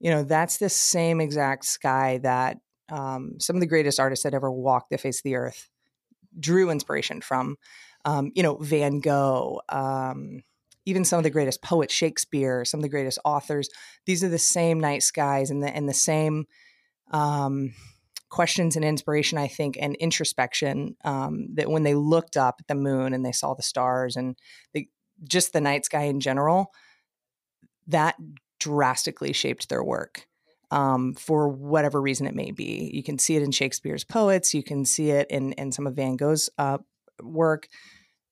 You 0.00 0.10
know, 0.10 0.22
that's 0.22 0.56
the 0.56 0.70
same 0.70 1.20
exact 1.20 1.66
sky 1.66 2.18
that 2.22 2.58
um, 2.90 3.38
some 3.38 3.56
of 3.56 3.60
the 3.60 3.66
greatest 3.66 4.00
artists 4.00 4.22
that 4.22 4.32
ever 4.34 4.50
walked 4.50 4.90
the 4.90 4.96
face 4.98 5.18
of 5.18 5.24
the 5.24 5.36
earth 5.36 5.68
drew 6.38 6.70
inspiration 6.70 7.20
from. 7.20 7.56
Um, 8.04 8.32
you 8.34 8.42
know, 8.42 8.56
Van 8.56 9.00
Gogh, 9.00 9.62
um, 9.68 10.42
even 10.86 11.04
some 11.04 11.18
of 11.18 11.24
the 11.24 11.30
greatest 11.30 11.62
poets, 11.62 11.94
Shakespeare, 11.94 12.64
some 12.64 12.80
of 12.80 12.82
the 12.82 12.88
greatest 12.90 13.18
authors. 13.24 13.68
These 14.06 14.24
are 14.24 14.28
the 14.28 14.38
same 14.38 14.80
night 14.80 15.02
skies 15.02 15.50
and 15.50 15.62
the 15.62 15.68
and 15.74 15.88
the 15.88 15.94
same 15.94 16.46
um, 17.10 17.74
questions 18.30 18.76
and 18.76 18.84
inspiration, 18.84 19.38
I 19.38 19.48
think, 19.48 19.78
and 19.80 19.94
introspection 19.96 20.96
um, 21.04 21.48
that 21.54 21.70
when 21.70 21.82
they 21.82 21.94
looked 21.94 22.36
up 22.36 22.56
at 22.60 22.66
the 22.68 22.74
moon 22.74 23.14
and 23.14 23.24
they 23.24 23.32
saw 23.32 23.54
the 23.54 23.62
stars 23.62 24.16
and 24.16 24.36
they, 24.74 24.88
just 25.24 25.52
the 25.52 25.60
night 25.60 25.84
sky 25.84 26.02
in 26.02 26.20
general, 26.20 26.72
that 27.86 28.16
drastically 28.60 29.32
shaped 29.32 29.68
their 29.68 29.82
work 29.82 30.26
um, 30.70 31.14
for 31.14 31.48
whatever 31.48 32.00
reason 32.00 32.26
it 32.26 32.34
may 32.34 32.50
be. 32.50 32.90
You 32.92 33.02
can 33.02 33.18
see 33.18 33.36
it 33.36 33.42
in 33.42 33.50
Shakespeare's 33.50 34.04
poets, 34.04 34.54
you 34.54 34.62
can 34.62 34.84
see 34.84 35.10
it 35.10 35.26
in, 35.30 35.52
in 35.52 35.72
some 35.72 35.86
of 35.86 35.94
Van 35.94 36.16
Gogh's 36.16 36.50
uh, 36.58 36.78
work. 37.22 37.68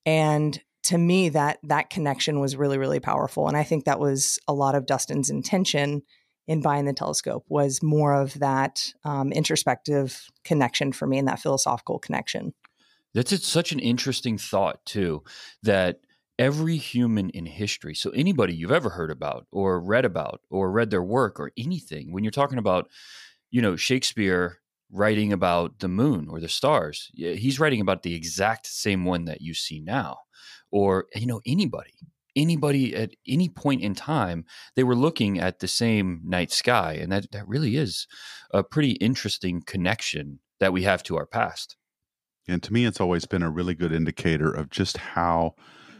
And 0.04 0.60
to 0.84 0.98
me, 0.98 1.30
that 1.30 1.58
that 1.64 1.90
connection 1.90 2.38
was 2.38 2.56
really, 2.56 2.78
really 2.78 3.00
powerful. 3.00 3.48
And 3.48 3.56
I 3.56 3.64
think 3.64 3.84
that 3.84 3.98
was 3.98 4.38
a 4.46 4.52
lot 4.52 4.74
of 4.74 4.86
Dustin's 4.86 5.30
intention 5.30 6.02
in 6.46 6.60
buying 6.60 6.84
the 6.84 6.92
telescope 6.92 7.44
was 7.48 7.82
more 7.82 8.14
of 8.14 8.38
that 8.38 8.92
um, 9.04 9.32
introspective 9.32 10.28
connection 10.44 10.92
for 10.92 11.06
me 11.06 11.18
and 11.18 11.26
that 11.26 11.40
philosophical 11.40 11.98
connection. 11.98 12.54
That's 13.14 13.44
such 13.44 13.72
an 13.72 13.80
interesting 13.80 14.38
thought 14.38 14.84
too. 14.84 15.24
That 15.62 16.00
every 16.38 16.76
human 16.76 17.30
in 17.30 17.46
history, 17.46 17.94
so 17.94 18.10
anybody 18.10 18.54
you've 18.54 18.72
ever 18.72 18.90
heard 18.90 19.10
about 19.10 19.46
or 19.50 19.80
read 19.80 20.04
about 20.04 20.40
or 20.50 20.70
read 20.70 20.90
their 20.90 21.02
work 21.02 21.40
or 21.40 21.52
anything, 21.56 22.12
when 22.12 22.24
you're 22.24 22.30
talking 22.30 22.58
about, 22.58 22.88
you 23.50 23.62
know, 23.62 23.76
Shakespeare 23.76 24.58
writing 24.90 25.32
about 25.32 25.78
the 25.80 25.88
moon 25.88 26.28
or 26.28 26.40
the 26.40 26.48
stars, 26.48 27.10
he's 27.14 27.58
writing 27.58 27.80
about 27.80 28.02
the 28.02 28.14
exact 28.14 28.66
same 28.66 29.04
one 29.04 29.24
that 29.24 29.40
you 29.40 29.54
see 29.54 29.80
now, 29.80 30.18
or 30.70 31.06
you 31.14 31.26
know 31.26 31.40
anybody, 31.46 31.94
anybody 32.36 32.94
at 32.94 33.12
any 33.26 33.48
point 33.48 33.82
in 33.82 33.94
time 33.94 34.44
they 34.76 34.84
were 34.84 34.94
looking 34.94 35.40
at 35.40 35.58
the 35.58 35.68
same 35.68 36.20
night 36.24 36.52
sky 36.52 36.92
and 37.00 37.10
that 37.10 37.32
that 37.32 37.48
really 37.48 37.76
is 37.76 38.06
a 38.52 38.62
pretty 38.62 38.92
interesting 38.92 39.62
connection 39.62 40.38
that 40.60 40.72
we 40.72 40.82
have 40.82 41.02
to 41.02 41.16
our 41.16 41.26
past. 41.26 41.76
And 42.46 42.62
to 42.62 42.72
me 42.72 42.84
it's 42.84 43.00
always 43.00 43.24
been 43.24 43.42
a 43.42 43.50
really 43.50 43.74
good 43.74 43.92
indicator 43.92 44.50
of 44.50 44.70
just 44.70 44.98
how 44.98 45.54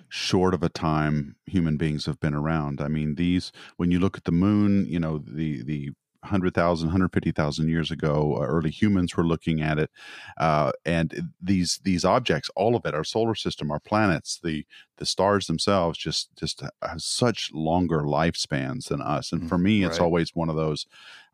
short 0.09 0.55
of 0.55 0.63
a 0.63 0.69
time 0.69 1.37
human 1.47 1.77
beings 1.77 2.07
have 2.07 2.21
been 2.21 2.35
around 2.35 2.81
i 2.81 2.89
mean 2.89 3.15
these 3.17 3.53
when 3.77 3.91
you 3.91 3.99
look 3.99 4.17
at 4.17 4.25
the 4.25 4.33
moon 4.33 4.87
you 4.87 5.01
know 5.01 5.19
the 5.19 5.63
the 5.63 5.91
100,000, 6.27 6.89
150,000 6.89 7.69
years 7.69 7.91
ago. 7.91 8.37
Uh, 8.37 8.47
early 8.47 8.71
humans 8.71 9.17
were 9.17 9.27
looking 9.27 9.61
at 9.63 9.79
it, 9.79 9.91
uh, 10.39 10.73
and 10.85 11.33
these 11.41 11.81
these 11.85 12.05
objects, 12.05 12.51
all 12.57 12.75
of 12.75 12.85
it, 12.85 12.95
our 12.95 13.05
solar 13.05 13.35
system, 13.35 13.71
our 13.71 13.81
planets, 13.81 14.41
the 14.43 14.67
the 14.99 15.07
stars 15.07 15.47
themselves, 15.47 15.99
just 15.99 16.35
just 16.37 16.63
have 16.83 17.03
such 17.03 17.51
longer 17.53 18.01
lifespans 18.01 18.89
than 18.89 19.03
us. 19.03 19.33
And 19.33 19.49
for 19.49 19.57
mm-hmm. 19.57 19.65
me, 19.65 19.85
it's 19.85 19.99
right. 19.99 20.05
always 20.05 20.35
one 20.35 20.49
of 20.49 20.57
those. 20.57 20.87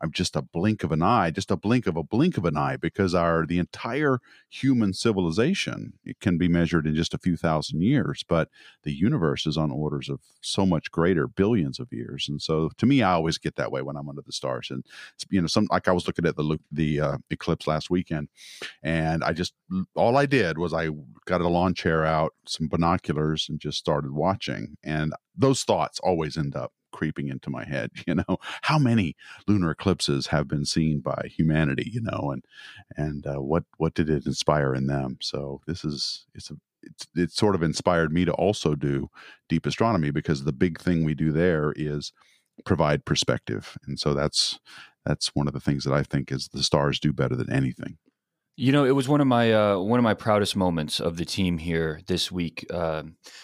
I'm 0.03 0.11
just 0.11 0.35
a 0.35 0.43
blink 0.43 0.83
of 0.83 0.91
an 0.91 1.01
eye, 1.01 1.31
just 1.31 1.53
a 1.53 1.57
blink 1.57 1.87
of 1.87 1.97
a 1.97 2.03
blink 2.03 2.37
of 2.37 2.45
an 2.45 2.57
eye, 2.57 2.77
because 2.77 3.15
our 3.15 3.47
the 3.47 3.59
entire 3.59 4.19
human 4.49 4.93
civilization 4.93 5.93
it 6.05 6.19
can 6.19 6.39
be 6.39 6.49
measured 6.49 6.87
in 6.87 6.97
just 6.97 7.15
a 7.15 7.19
few 7.19 7.37
thousand 7.37 7.83
years, 7.83 8.25
but 8.29 8.49
the 8.83 8.93
universe 8.93 9.47
is 9.47 9.57
on 9.57 9.71
orders 9.71 10.09
of 10.09 10.19
so 10.41 10.67
much 10.67 10.91
greater, 10.91 11.29
billions 11.29 11.79
of 11.79 11.93
years. 11.93 12.27
And 12.29 12.43
so, 12.43 12.71
to 12.79 12.87
me, 12.87 13.03
I 13.03 13.13
always 13.13 13.39
get 13.39 13.55
that 13.57 13.71
way 13.71 13.81
when 13.81 13.97
I'm 13.97 14.09
under 14.09 14.23
the 14.23 14.33
stars. 14.33 14.71
And 14.71 14.85
you 15.31 15.41
know, 15.41 15.47
some 15.47 15.69
like 15.71 15.87
I 15.87 15.93
was 15.93 16.09
looking 16.09 16.27
at 16.27 16.37
the 16.37 16.59
the 16.73 17.01
uh, 17.01 17.19
eclipse 17.31 17.69
last 17.69 17.89
weekend, 17.89 18.29
and 18.83 19.23
I 19.23 19.33
just 19.33 19.55
all 19.95 20.17
I 20.17 20.27
did 20.27 20.59
was 20.59 20.75
I 20.75 20.89
got 21.27 21.41
a 21.41 21.49
lawn 21.49 21.75
chair 21.75 22.05
out, 22.05 22.35
some 22.47 22.67
binoculars, 22.67 23.49
and 23.53 23.61
just 23.61 23.79
started 23.79 24.13
watching. 24.13 24.77
And 24.83 25.13
those 25.37 25.63
thoughts 25.63 26.01
always 26.01 26.37
end 26.37 26.57
up 26.57 26.73
creeping 26.93 27.29
into 27.29 27.49
my 27.49 27.65
head 27.65 27.91
you 28.07 28.15
know 28.15 28.37
how 28.61 28.79
many 28.79 29.17
lunar 29.49 29.71
eclipses 29.71 30.27
have 30.27 30.47
been 30.47 30.67
seen 30.67 31.01
by 31.01 31.27
humanity 31.35 31.91
you 31.91 32.03
know 32.03 32.31
and 32.31 32.45
and 32.99 33.27
uh, 33.27 33.41
what 33.41 33.65
what 33.79 33.95
did 33.95 34.11
it 34.11 34.27
inspire 34.27 34.75
in 34.75 34.89
them 34.89 35.17
so 35.23 35.63
this 35.67 35.87
is 35.87 36.27
it's 36.35 36.51
a 36.51 36.55
it's, 36.83 37.07
it 37.17 37.31
sort 37.31 37.55
of 37.55 37.63
inspired 37.63 38.13
me 38.13 38.27
to 38.27 38.33
also 38.33 38.75
do 38.75 39.09
deep 39.49 39.65
astronomy 39.65 40.11
because 40.11 40.45
the 40.45 40.53
big 40.53 40.79
thing 40.79 41.03
we 41.03 41.15
do 41.15 41.33
there 41.33 41.73
is 41.77 42.13
provide 42.67 43.07
perspective 43.07 43.79
and 43.87 43.99
so 43.99 44.13
that's 44.13 44.61
that's 45.07 45.35
one 45.35 45.49
of 45.49 45.55
the 45.55 45.61
things 45.61 45.85
that 45.85 45.95
i 45.95 46.03
think 46.03 46.31
is 46.31 46.49
the 46.49 46.63
stars 46.63 47.01
do 47.01 47.11
better 47.11 47.35
than 47.35 47.51
anything 47.51 47.97
you 48.57 48.71
know, 48.71 48.85
it 48.85 48.93
was 48.93 49.09
one 49.09 49.21
of 49.21 49.27
my 49.27 49.53
uh, 49.53 49.79
one 49.79 49.99
of 49.99 50.05
my 50.05 50.15
proudest 50.15 50.57
moments 50.57 51.01
of 51.01 51.17
the 51.17 51.25
team 51.25 51.59
here 51.59 52.01
this 52.07 52.31
week 52.31 52.67
uh, 52.71 53.03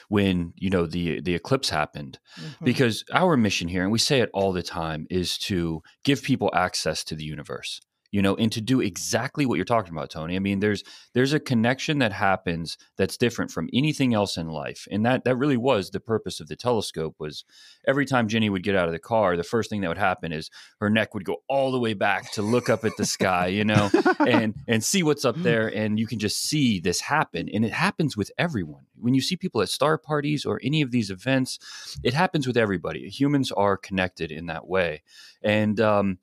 when 0.09 0.53
you 0.57 0.71
know 0.71 0.87
the 0.87 1.21
the 1.21 1.35
eclipse 1.35 1.71
happened, 1.71 2.19
mm-hmm. 2.39 2.65
because 2.65 3.05
our 3.13 3.37
mission 3.37 3.69
here, 3.69 3.83
and 3.83 3.93
we 3.93 3.99
say 3.99 4.21
it 4.21 4.31
all 4.35 4.53
the 4.53 4.63
time, 4.63 5.07
is 5.11 5.39
to 5.39 5.83
give 6.05 6.23
people 6.23 6.51
access 6.55 7.05
to 7.05 7.15
the 7.15 7.25
universe 7.25 7.81
you 8.11 8.23
know 8.23 8.35
and 8.37 8.53
to 8.53 8.61
do 8.61 8.81
exactly 8.81 9.47
what 9.47 9.57
you're 9.57 9.65
talking 9.65 9.93
about 9.93 10.11
tony. 10.11 10.37
I 10.37 10.39
mean 10.39 10.61
there's 10.61 10.83
there's 11.15 11.33
a 11.33 11.41
connection 11.41 11.99
that 11.99 12.13
happens 12.13 12.77
that's 12.97 13.17
different 13.17 13.51
from 13.51 13.69
anything 13.73 14.15
else 14.15 14.37
in 14.37 14.49
life 14.49 14.87
and 14.91 15.05
that 15.07 15.25
that 15.25 15.37
really 15.37 15.57
was 15.57 15.91
the 15.91 16.01
purpose 16.01 16.41
of 16.41 16.49
the 16.49 16.57
telescope 16.57 17.17
was 17.19 17.45
every 17.87 18.07
time 18.07 18.29
jenny 18.29 18.51
would 18.51 18.63
get 18.63 18.77
out 18.77 18.87
of 18.87 18.93
the 18.93 18.99
car 18.99 19.37
the 19.37 19.43
first 19.43 19.71
thing 19.71 19.81
that 19.81 19.89
would 19.89 19.99
happen 19.99 20.33
is 20.33 20.51
her 20.81 20.91
neck 20.91 21.15
would 21.15 21.25
go 21.25 21.43
all 21.49 21.71
the 21.73 21.79
way 21.79 21.95
back 21.95 22.31
to 22.33 22.43
look 22.43 22.69
up 22.69 22.85
at 22.85 22.97
the 22.97 23.05
sky 23.07 23.47
you 23.47 23.65
know 23.65 23.91
and 24.27 24.55
and 24.67 24.83
see 24.85 25.03
what's 25.03 25.25
up 25.25 25.37
there 25.43 25.69
and 25.69 25.99
you 25.99 26.07
can 26.07 26.19
just 26.19 26.43
see 26.43 26.81
this 26.81 27.01
happen 27.01 27.49
and 27.53 27.65
it 27.65 27.73
happens 27.73 28.17
with 28.17 28.31
everyone. 28.39 28.85
When 29.01 29.15
you 29.15 29.21
see 29.21 29.37
people 29.37 29.63
at 29.63 29.69
star 29.69 29.97
parties 29.99 30.45
or 30.45 30.61
any 30.63 30.83
of 30.83 30.91
these 30.91 31.11
events 31.11 31.59
it 32.03 32.15
happens 32.15 32.47
with 32.47 32.57
everybody. 32.57 33.09
Humans 33.09 33.53
are 33.53 33.77
connected 33.77 34.33
in 34.33 34.47
that 34.47 34.67
way 34.67 35.03
and 35.43 35.81
um 35.81 36.19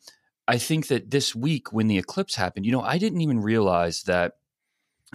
I 0.48 0.58
think 0.58 0.88
that 0.88 1.12
this 1.12 1.36
week 1.36 1.74
when 1.74 1.88
the 1.88 1.98
eclipse 1.98 2.36
happened, 2.36 2.66
you 2.66 2.72
know, 2.72 2.82
I 2.82 2.98
didn't 2.98 3.22
even 3.22 3.42
realize 3.42 4.04
that 4.04 4.34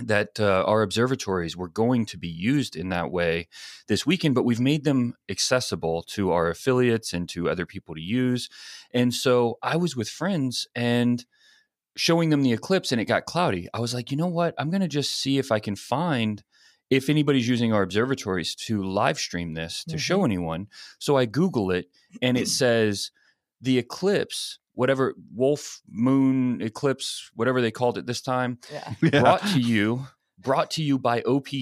that 0.07 0.41
uh, 0.41 0.65
our 0.67 0.83
observatories 0.83 1.57
were 1.57 1.69
going 1.69 2.07
to 2.07 2.17
be 2.17 2.29
used 2.29 2.77
in 2.77 2.89
that 2.89 3.11
way 3.11 3.49
this 3.87 4.07
weekend, 4.07 4.35
but 4.35 4.45
we've 4.45 4.61
made 4.61 4.85
them 4.85 5.15
accessible 5.29 6.03
to 6.03 6.31
our 6.33 6.49
affiliates 6.49 7.13
and 7.13 7.29
to 7.29 7.51
other 7.51 7.67
people 7.67 7.95
to 7.95 8.01
use. 8.01 8.49
And 8.95 9.13
so 9.13 9.59
I 9.63 9.77
was 9.77 9.97
with 9.97 10.09
friends 10.09 10.67
and 10.75 11.25
showing 11.97 12.31
them 12.31 12.43
the 12.43 12.53
eclipse 12.53 12.93
and 12.93 13.01
it 13.01 13.07
got 13.07 13.27
cloudy. 13.27 13.69
I 13.75 13.81
was 13.81 13.93
like, 13.93 14.11
you 14.11 14.17
know 14.17 14.29
what? 14.29 14.55
I'm 14.57 14.71
going 14.71 14.81
to 14.81 14.89
just 14.89 15.11
see 15.11 15.39
if 15.39 15.53
I 15.53 15.59
can 15.59 15.77
find 15.77 16.43
if 16.89 17.09
anybody's 17.11 17.49
using 17.49 17.73
our 17.73 17.83
observatories 17.83 18.55
to 18.55 18.83
live 18.83 19.19
stream 19.19 19.55
this 19.55 19.85
to 19.85 19.91
mm-hmm. 19.91 19.99
show 19.99 20.25
anyone. 20.25 20.69
So 20.99 21.17
I 21.17 21.27
Google 21.27 21.71
it 21.73 21.87
and 22.23 22.39
it 22.39 22.49
says 22.49 23.11
the 23.61 23.77
eclipse 23.77 24.60
whatever 24.75 25.15
wolf 25.35 25.81
moon 25.89 26.61
eclipse 26.63 27.31
whatever 27.35 27.61
they 27.61 27.71
called 27.71 27.99
it 27.99 28.07
this 28.07 28.21
time 28.21 28.59
yeah. 28.73 28.95
Yeah. 29.03 29.21
brought 29.21 29.43
to 29.49 29.61
you 29.61 30.07
brought 30.39 30.71
to 30.73 30.83
you 30.83 30.99
by 30.99 31.23
opt 31.23 31.55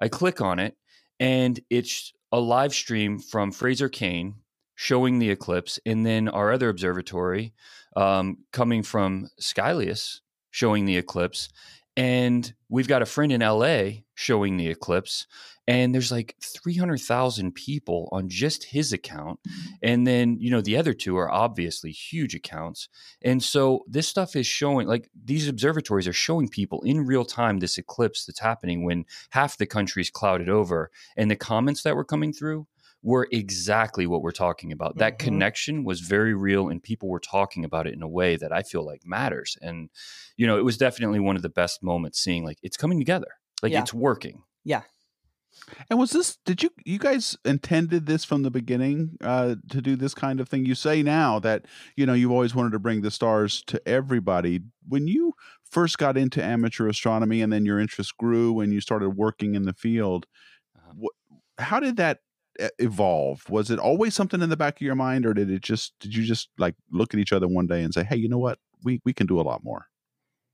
i 0.00 0.08
click 0.08 0.40
on 0.40 0.58
it 0.58 0.76
and 1.18 1.60
it's 1.70 2.12
a 2.30 2.40
live 2.40 2.72
stream 2.74 3.18
from 3.18 3.52
fraser 3.52 3.88
cain 3.88 4.36
showing 4.74 5.18
the 5.18 5.30
eclipse 5.30 5.78
and 5.84 6.04
then 6.04 6.28
our 6.28 6.52
other 6.52 6.68
observatory 6.68 7.52
um, 7.94 8.38
coming 8.52 8.82
from 8.82 9.28
skylius 9.40 10.20
showing 10.50 10.84
the 10.84 10.96
eclipse 10.96 11.48
and 11.96 12.54
we've 12.68 12.88
got 12.88 13.02
a 13.02 13.06
friend 13.06 13.32
in 13.32 13.40
la 13.40 13.90
showing 14.14 14.56
the 14.56 14.68
eclipse 14.68 15.26
and 15.68 15.94
there's 15.94 16.10
like 16.10 16.34
300,000 16.40 17.54
people 17.54 18.08
on 18.12 18.28
just 18.28 18.64
his 18.64 18.92
account 18.92 19.38
mm-hmm. 19.46 19.70
and 19.82 20.06
then 20.06 20.36
you 20.40 20.50
know 20.50 20.60
the 20.60 20.76
other 20.76 20.94
two 20.94 21.16
are 21.16 21.30
obviously 21.30 21.90
huge 21.90 22.34
accounts 22.34 22.88
and 23.22 23.42
so 23.42 23.84
this 23.86 24.08
stuff 24.08 24.34
is 24.34 24.46
showing 24.46 24.86
like 24.86 25.10
these 25.24 25.48
observatories 25.48 26.08
are 26.08 26.12
showing 26.12 26.48
people 26.48 26.80
in 26.82 27.06
real 27.06 27.24
time 27.24 27.58
this 27.58 27.78
eclipse 27.78 28.24
that's 28.24 28.40
happening 28.40 28.84
when 28.84 29.04
half 29.30 29.56
the 29.58 29.66
country's 29.66 30.10
clouded 30.10 30.48
over 30.48 30.90
and 31.16 31.30
the 31.30 31.36
comments 31.36 31.82
that 31.82 31.96
were 31.96 32.04
coming 32.04 32.32
through 32.32 32.66
were 33.02 33.26
exactly 33.32 34.06
what 34.06 34.22
we're 34.22 34.30
talking 34.30 34.70
about. 34.72 34.96
That 34.98 35.18
mm-hmm. 35.18 35.24
connection 35.24 35.84
was 35.84 36.00
very 36.00 36.34
real, 36.34 36.68
and 36.68 36.82
people 36.82 37.08
were 37.08 37.20
talking 37.20 37.64
about 37.64 37.86
it 37.86 37.94
in 37.94 38.02
a 38.02 38.08
way 38.08 38.36
that 38.36 38.52
I 38.52 38.62
feel 38.62 38.84
like 38.86 39.02
matters. 39.04 39.56
And, 39.60 39.90
you 40.36 40.46
know, 40.46 40.56
it 40.56 40.64
was 40.64 40.76
definitely 40.76 41.20
one 41.20 41.36
of 41.36 41.42
the 41.42 41.48
best 41.48 41.82
moments 41.82 42.20
seeing 42.20 42.44
like 42.44 42.58
it's 42.62 42.76
coming 42.76 42.98
together, 42.98 43.28
like 43.62 43.72
yeah. 43.72 43.80
it's 43.80 43.92
working. 43.92 44.44
Yeah. 44.64 44.82
And 45.90 45.98
was 45.98 46.10
this? 46.10 46.38
Did 46.44 46.62
you 46.62 46.70
you 46.84 46.98
guys 46.98 47.36
intended 47.44 48.06
this 48.06 48.24
from 48.24 48.42
the 48.42 48.50
beginning 48.50 49.16
uh, 49.22 49.56
to 49.70 49.82
do 49.82 49.96
this 49.96 50.14
kind 50.14 50.40
of 50.40 50.48
thing? 50.48 50.64
You 50.64 50.74
say 50.74 51.02
now 51.02 51.38
that 51.40 51.66
you 51.94 52.06
know 52.06 52.14
you've 52.14 52.32
always 52.32 52.54
wanted 52.54 52.72
to 52.72 52.78
bring 52.78 53.02
the 53.02 53.10
stars 53.10 53.62
to 53.66 53.80
everybody. 53.86 54.60
When 54.88 55.06
you 55.06 55.34
first 55.70 55.98
got 55.98 56.16
into 56.16 56.42
amateur 56.42 56.88
astronomy, 56.88 57.42
and 57.42 57.52
then 57.52 57.66
your 57.66 57.78
interest 57.78 58.16
grew, 58.16 58.60
and 58.60 58.72
you 58.72 58.80
started 58.80 59.10
working 59.10 59.54
in 59.54 59.64
the 59.64 59.74
field, 59.74 60.26
uh-huh. 60.76 60.94
what, 60.96 61.12
how 61.58 61.80
did 61.80 61.96
that 61.96 62.20
evolve? 62.78 63.48
Was 63.48 63.70
it 63.70 63.78
always 63.78 64.14
something 64.14 64.42
in 64.42 64.50
the 64.50 64.56
back 64.56 64.76
of 64.76 64.82
your 64.82 64.94
mind, 64.94 65.26
or 65.26 65.34
did 65.34 65.50
it 65.50 65.62
just 65.62 65.94
did 66.00 66.14
you 66.14 66.22
just 66.24 66.48
like 66.58 66.74
look 66.90 67.14
at 67.14 67.20
each 67.20 67.32
other 67.32 67.48
one 67.48 67.66
day 67.66 67.82
and 67.82 67.92
say, 67.92 68.04
"Hey, 68.04 68.16
you 68.16 68.28
know 68.28 68.38
what? 68.38 68.58
We 68.82 69.00
we 69.04 69.12
can 69.12 69.26
do 69.26 69.40
a 69.40 69.42
lot 69.42 69.64
more." 69.64 69.86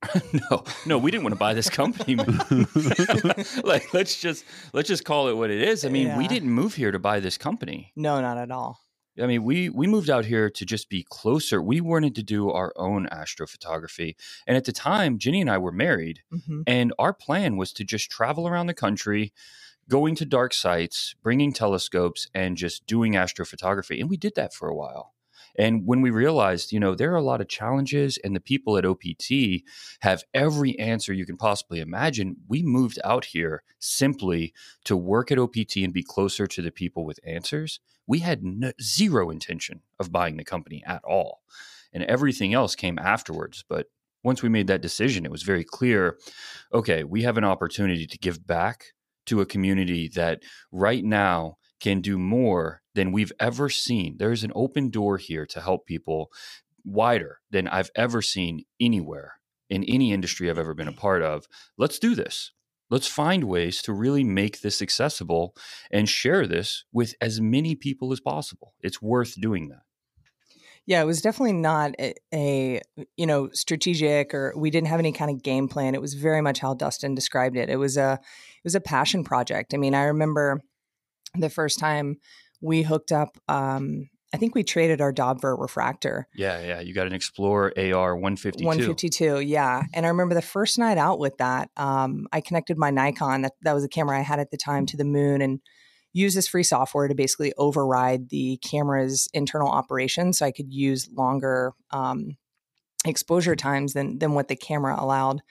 no, 0.51 0.65
no, 0.87 0.99
we 0.99 1.11
didn't 1.11 1.25
want 1.25 1.35
to 1.35 1.39
buy 1.39 1.55
this 1.55 1.69
company. 1.69 2.15
like, 3.65 3.93
let's 3.93 4.21
just 4.21 4.45
let's 4.73 4.89
just 4.89 5.05
call 5.05 5.29
it 5.29 5.37
what 5.37 5.51
it 5.51 5.61
is. 5.61 5.85
I 5.85 5.89
mean, 5.89 6.09
yeah. 6.09 6.19
we 6.19 6.29
didn't 6.29 6.51
move 6.51 6.75
here 6.75 6.93
to 6.93 6.99
buy 6.99 7.21
this 7.21 7.37
company. 7.37 7.93
No, 7.97 8.21
not 8.21 8.39
at 8.39 8.51
all. 8.51 8.81
I 9.21 9.27
mean, 9.27 9.43
we 9.43 9.69
we 9.69 9.87
moved 9.87 10.11
out 10.11 10.25
here 10.25 10.49
to 10.51 10.65
just 10.65 10.89
be 10.89 11.05
closer. 11.09 11.61
We 11.61 11.81
wanted 11.81 12.15
to 12.15 12.23
do 12.23 12.51
our 12.51 12.73
own 12.77 13.09
astrophotography, 13.11 14.15
and 14.47 14.57
at 14.57 14.65
the 14.65 14.73
time, 14.73 15.19
Jenny 15.19 15.41
and 15.41 15.51
I 15.51 15.59
were 15.59 15.73
married, 15.73 16.21
mm-hmm. 16.33 16.63
and 16.67 16.93
our 16.99 17.13
plan 17.13 17.57
was 17.57 17.73
to 17.75 17.85
just 17.85 18.11
travel 18.11 18.47
around 18.47 18.69
the 18.69 18.75
country, 18.75 19.33
going 19.89 20.15
to 20.17 20.25
dark 20.25 20.53
sites, 20.53 21.15
bringing 21.23 21.53
telescopes, 21.53 22.29
and 22.35 22.57
just 22.57 22.87
doing 22.87 23.15
astrophotography. 23.15 24.01
And 24.01 24.11
we 24.11 24.17
did 24.17 24.35
that 24.37 24.53
for 24.53 24.69
a 24.69 24.75
while. 24.75 25.15
And 25.59 25.87
when 25.87 26.03
we 26.03 26.11
realized, 26.11 26.73
you 26.73 26.79
know, 26.79 26.95
there 26.95 27.13
are 27.13 27.17
a 27.17 27.23
lot 27.23 27.41
of 27.41 27.49
challenges 27.49 28.17
and 28.23 28.35
the 28.35 28.41
people 28.41 28.79
at 28.79 28.85
OPT 28.87 29.63
have 30.01 30.23
every 30.33 30.79
answer 30.79 31.13
you 31.13 31.27
can 31.27 31.37
possibly 31.37 31.81
imagine, 31.81 32.37
we 32.47 32.63
moved 32.63 33.01
out 33.03 33.27
here 33.27 33.65
simply 33.81 34.55
to 34.85 34.97
work 34.97 35.33
at 35.33 35.39
OPT 35.39 35.79
and 35.79 35.93
be 35.93 36.05
closer 36.05 36.47
to 36.47 36.63
the 36.63 36.71
people 36.71 37.05
with 37.05 37.19
answers. 37.27 37.81
We 38.07 38.21
had 38.21 38.45
no, 38.45 38.73
zero 38.81 39.31
intention 39.31 39.81
of 39.99 40.13
buying 40.13 40.37
the 40.37 40.45
company 40.45 40.83
at 40.87 41.03
all. 41.05 41.43
And 41.93 42.05
everything 42.05 42.55
else 42.55 42.77
came 42.77 42.99
afterwards. 42.99 43.65
But 43.69 43.87
once 44.23 44.43
we 44.43 44.49
made 44.49 44.69
that 44.69 44.83
decision, 44.83 45.25
it 45.25 45.31
was 45.33 45.43
very 45.43 45.65
clear 45.65 46.19
okay, 46.73 47.03
we 47.03 47.23
have 47.23 47.39
an 47.39 47.45
opportunity 47.45 48.07
to 48.07 48.19
give 48.19 48.47
back 48.47 48.93
to 49.29 49.41
a 49.41 49.47
community 49.47 50.09
that 50.15 50.43
right 50.73 51.05
now 51.05 51.57
can 51.81 52.01
do 52.01 52.19
more 52.19 52.83
than 52.95 53.13
we've 53.13 53.33
ever 53.39 53.69
seen. 53.69 54.17
There's 54.19 54.45
an 54.45 54.53
open 54.55 54.91
door 54.91 55.17
here 55.17 55.47
to 55.47 55.61
help 55.61 55.87
people 55.87 56.31
wider 56.85 57.39
than 57.51 57.69
I've 57.69 57.91
ever 57.95 58.21
seen 58.23 58.65
anywhere 58.81 59.35
in 59.71 59.85
any 59.85 60.13
industry 60.13 60.51
I've 60.51 60.59
ever 60.59 60.75
been 60.75 60.89
a 60.89 60.93
part 60.93 61.23
of. 61.23 61.47
Let's 61.77 61.99
do 61.99 62.15
this. 62.15 62.53
let's 62.91 63.07
find 63.07 63.45
ways 63.45 63.83
to 63.83 63.93
really 63.93 64.25
make 64.25 64.61
this 64.61 64.81
accessible 64.81 65.55
and 65.91 66.09
share 66.09 66.47
this 66.47 66.85
with 66.93 67.15
as 67.21 67.41
many 67.41 67.75
people 67.75 68.13
as 68.13 68.21
possible. 68.21 68.75
It's 68.81 69.03
worth 69.03 69.41
doing 69.41 69.69
that. 69.69 69.83
Yeah, 70.89 71.03
it 71.03 71.05
was 71.05 71.21
definitely 71.21 71.53
not 71.53 71.95
a, 72.01 72.15
a, 72.33 72.81
you 73.19 73.27
know 73.27 73.51
strategic 73.53 74.33
or 74.33 74.55
we 74.57 74.71
didn't 74.71 74.89
have 74.89 74.99
any 74.99 75.13
kind 75.13 75.31
of 75.31 75.43
game 75.43 75.69
plan. 75.69 75.95
It 75.95 76.01
was 76.01 76.15
very 76.15 76.41
much 76.41 76.61
how 76.61 76.73
Dustin 76.73 77.15
described 77.15 77.59
it. 77.59 77.69
It 77.69 77.77
was 77.77 77.99
a 77.99 78.15
it 78.15 78.65
was 78.65 78.75
a 78.75 78.81
passion 78.81 79.23
project. 79.23 79.75
I 79.75 79.77
mean, 79.77 79.95
I 79.95 80.05
remember 80.05 80.63
the 81.35 81.51
first 81.51 81.79
time 81.79 82.17
we 82.63 82.81
hooked 82.81 83.13
up 83.13 83.37
um, 83.49 84.09
I 84.33 84.39
think 84.39 84.55
we 84.55 84.63
traded 84.63 85.03
our 85.03 85.13
Dobver 85.13 85.59
refractor. 85.59 86.27
Yeah, 86.35 86.61
yeah. 86.61 86.81
You 86.81 86.95
got 86.95 87.07
an 87.07 87.13
Explorer 87.13 87.73
AR 87.77 88.15
152. 88.15 88.65
152, 88.65 89.41
yeah. 89.41 89.83
And 89.95 90.05
I 90.05 90.11
remember 90.11 90.35
the 90.35 90.43
first 90.43 90.79
night 90.79 90.99
out 90.99 91.19
with 91.19 91.39
that, 91.39 91.71
um, 91.79 92.27
I 92.31 92.43
connected 92.43 92.77
my 92.77 92.91
Nikon, 92.91 93.43
that, 93.43 93.53
that 93.63 93.73
was 93.73 93.85
a 93.85 93.89
camera 93.89 94.19
I 94.19 94.23
had 94.23 94.39
at 94.39 94.51
the 94.51 94.59
time, 94.59 94.85
to 94.87 94.99
the 94.99 95.05
moon 95.05 95.41
and 95.41 95.61
used 96.13 96.37
this 96.37 96.49
free 96.49 96.63
software 96.63 97.09
to 97.09 97.15
basically 97.15 97.53
override 97.59 98.29
the 98.31 98.59
camera's 98.59 99.29
internal 99.33 99.69
operation 99.69 100.33
so 100.33 100.47
I 100.47 100.53
could 100.53 100.73
use 100.73 101.09
longer 101.13 101.73
um, 101.91 102.37
exposure 103.05 103.57
times 103.57 103.93
than, 103.93 104.19
than 104.19 104.35
what 104.35 104.49
the 104.49 104.57
camera 104.57 104.97
allowed. 104.99 105.43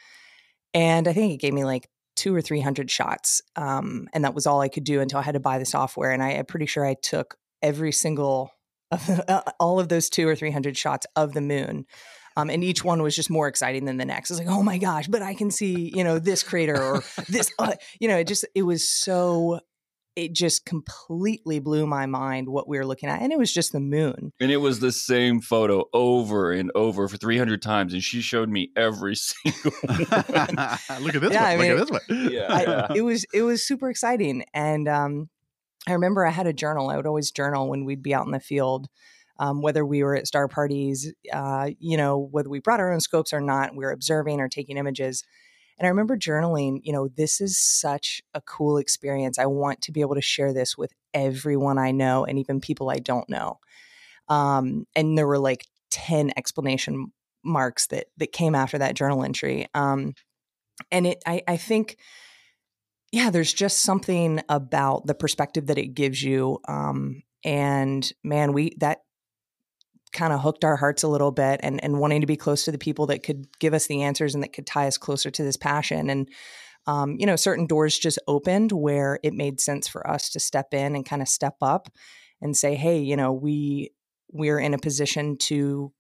And 0.73 1.07
I 1.07 1.13
think 1.13 1.33
it 1.33 1.39
gave 1.39 1.53
me 1.53 1.63
like 1.63 1.89
two 2.15 2.35
or 2.35 2.41
300 2.41 2.91
shots. 2.91 3.41
Um, 3.55 4.07
and 4.13 4.25
that 4.25 4.33
was 4.33 4.45
all 4.47 4.61
I 4.61 4.67
could 4.67 4.83
do 4.83 4.99
until 4.99 5.19
I 5.19 5.23
had 5.23 5.33
to 5.33 5.39
buy 5.39 5.59
the 5.59 5.65
software. 5.65 6.11
And 6.11 6.21
I, 6.21 6.31
I'm 6.31 6.45
pretty 6.45 6.65
sure 6.65 6.85
I 6.85 6.95
took 6.95 7.37
every 7.61 7.91
single 7.91 8.51
of 8.91 9.21
uh, 9.27 9.41
all 9.59 9.79
of 9.79 9.89
those 9.89 10.09
two 10.09 10.27
or 10.27 10.35
three 10.35 10.51
hundred 10.51 10.77
shots 10.77 11.05
of 11.15 11.33
the 11.33 11.41
moon. 11.41 11.85
Um, 12.37 12.51
and 12.51 12.63
each 12.63 12.83
one 12.83 13.01
was 13.01 13.15
just 13.15 13.31
more 13.31 13.47
exciting 13.47 13.85
than 13.85 13.97
the 13.97 14.05
next. 14.05 14.29
It's 14.29 14.39
like, 14.39 14.47
oh 14.47 14.61
my 14.61 14.77
gosh, 14.77 15.07
but 15.07 15.23
I 15.23 15.33
can 15.33 15.49
see, 15.49 15.91
you 15.93 16.03
know, 16.03 16.19
this 16.19 16.43
crater 16.43 16.79
or 16.79 17.03
this, 17.27 17.51
uh, 17.59 17.73
you 17.99 18.07
know, 18.07 18.17
it 18.17 18.27
just, 18.27 18.45
it 18.53 18.61
was 18.61 18.87
so, 18.87 19.59
it 20.17 20.33
just 20.33 20.65
completely 20.65 21.59
blew 21.59 21.85
my 21.85 22.07
mind 22.07 22.49
what 22.49 22.67
we 22.67 22.79
were 22.79 22.85
looking 22.87 23.07
at. 23.07 23.21
And 23.21 23.31
it 23.31 23.37
was 23.37 23.53
just 23.53 23.71
the 23.71 23.79
moon. 23.79 24.33
And 24.39 24.51
it 24.51 24.57
was 24.57 24.79
the 24.79 24.91
same 24.91 25.41
photo 25.41 25.85
over 25.93 26.51
and 26.51 26.71
over 26.73 27.07
for 27.07 27.17
300 27.17 27.61
times. 27.61 27.93
And 27.93 28.01
she 28.01 28.21
showed 28.21 28.49
me 28.49 28.71
every 28.75 29.15
single 29.15 29.71
Look 29.87 31.15
at 31.15 31.21
this 31.21 31.31
yeah, 31.31 31.43
one. 31.43 31.51
I 31.51 31.57
mean, 31.57 31.75
Look 31.75 31.79
at 31.79 31.87
this 31.87 31.89
one. 31.91 32.31
Yeah. 32.31 32.87
I, 32.89 32.95
it 32.95 33.01
was, 33.01 33.27
it 33.31 33.43
was 33.43 33.65
super 33.65 33.91
exciting. 33.91 34.43
And, 34.55 34.87
um, 34.87 35.29
I 35.87 35.93
remember 35.93 36.25
I 36.25 36.31
had 36.31 36.47
a 36.47 36.53
journal. 36.53 36.89
I 36.89 36.97
would 36.97 37.05
always 37.05 37.29
journal 37.29 37.69
when 37.69 37.85
we'd 37.85 38.01
be 38.01 38.15
out 38.15 38.25
in 38.25 38.31
the 38.31 38.39
field, 38.39 38.87
um, 39.39 39.61
whether 39.61 39.85
we 39.85 40.03
were 40.03 40.15
at 40.15 40.25
star 40.25 40.47
parties, 40.47 41.13
uh, 41.31 41.69
you 41.77 41.95
know, 41.95 42.27
whether 42.31 42.49
we 42.49 42.59
brought 42.59 42.79
our 42.79 42.91
own 42.91 43.01
scopes 43.01 43.33
or 43.33 43.39
not, 43.39 43.75
we 43.75 43.85
were 43.85 43.91
observing 43.91 44.41
or 44.41 44.49
taking 44.49 44.77
images. 44.77 45.23
And 45.77 45.85
I 45.85 45.89
remember 45.89 46.17
journaling, 46.17 46.79
you 46.83 46.91
know, 46.91 47.07
this 47.07 47.39
is 47.39 47.57
such 47.57 48.21
a 48.33 48.41
cool 48.41 48.77
experience. 48.77 49.37
I 49.37 49.45
want 49.45 49.81
to 49.83 49.91
be 49.91 50.01
able 50.01 50.15
to 50.15 50.21
share 50.21 50.53
this 50.53 50.77
with 50.77 50.91
everyone 51.13 51.77
I 51.77 51.91
know 51.91 52.25
and 52.25 52.39
even 52.39 52.59
people 52.59 52.89
I 52.89 52.97
don't 52.97 53.29
know. 53.29 53.59
Um, 54.27 54.85
and 54.95 55.17
there 55.17 55.27
were 55.27 55.39
like 55.39 55.65
10 55.91 56.31
explanation 56.35 57.11
marks 57.43 57.87
that 57.87 58.07
that 58.17 58.31
came 58.31 58.55
after 58.55 58.77
that 58.77 58.95
journal 58.95 59.23
entry. 59.23 59.67
Um, 59.73 60.13
and 60.91 61.07
it 61.07 61.23
I, 61.25 61.41
I 61.47 61.57
think 61.57 61.97
yeah, 63.11 63.29
there's 63.29 63.53
just 63.53 63.79
something 63.79 64.41
about 64.49 65.05
the 65.05 65.15
perspective 65.15 65.67
that 65.67 65.77
it 65.77 65.93
gives 65.93 66.21
you. 66.21 66.59
Um, 66.67 67.23
and 67.43 68.11
man, 68.23 68.51
we 68.51 68.75
that 68.79 68.99
kind 70.17 70.33
of 70.33 70.41
hooked 70.41 70.65
our 70.65 70.75
hearts 70.75 71.03
a 71.03 71.07
little 71.07 71.31
bit 71.31 71.59
and, 71.61 71.81
and 71.83 71.99
wanting 71.99 72.21
to 72.21 72.27
be 72.27 72.35
close 72.35 72.65
to 72.65 72.71
the 72.71 72.77
people 72.77 73.05
that 73.05 73.23
could 73.23 73.47
give 73.59 73.73
us 73.73 73.85
the 73.85 74.01
answers 74.01 74.33
and 74.33 74.43
that 74.43 74.51
could 74.51 74.65
tie 74.65 74.87
us 74.87 74.97
closer 74.97 75.29
to 75.29 75.43
this 75.43 75.57
passion. 75.57 76.09
And, 76.09 76.27
um, 76.87 77.15
you 77.19 77.27
know, 77.27 77.35
certain 77.35 77.67
doors 77.67 77.99
just 77.99 78.17
opened 78.27 78.71
where 78.71 79.19
it 79.23 79.33
made 79.33 79.61
sense 79.61 79.87
for 79.87 80.09
us 80.09 80.31
to 80.31 80.39
step 80.39 80.73
in 80.73 80.95
and 80.95 81.05
kind 81.05 81.21
of 81.21 81.27
step 81.27 81.55
up 81.61 81.87
and 82.41 82.57
say, 82.57 82.75
hey, 82.75 82.99
you 82.99 83.15
know, 83.15 83.31
we 83.31 83.91
we're 84.29 84.59
in 84.59 84.73
a 84.73 84.77
position 84.77 85.37
to 85.37 85.93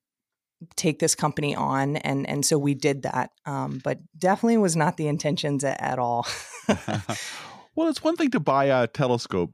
take 0.75 0.97
this 0.99 1.13
company 1.13 1.55
on 1.55 1.97
and 1.97 2.27
and 2.27 2.43
so 2.43 2.57
we 2.57 2.73
did 2.73 3.03
that 3.03 3.29
um, 3.45 3.79
but 3.83 3.99
definitely 4.17 4.57
was 4.57 4.75
not 4.75 4.97
the 4.97 5.07
intentions 5.07 5.63
at, 5.63 5.79
at 5.79 5.99
all 5.99 6.27
well 7.75 7.87
it's 7.87 8.03
one 8.03 8.15
thing 8.15 8.31
to 8.31 8.39
buy 8.39 8.65
a 8.65 8.87
telescope 8.87 9.51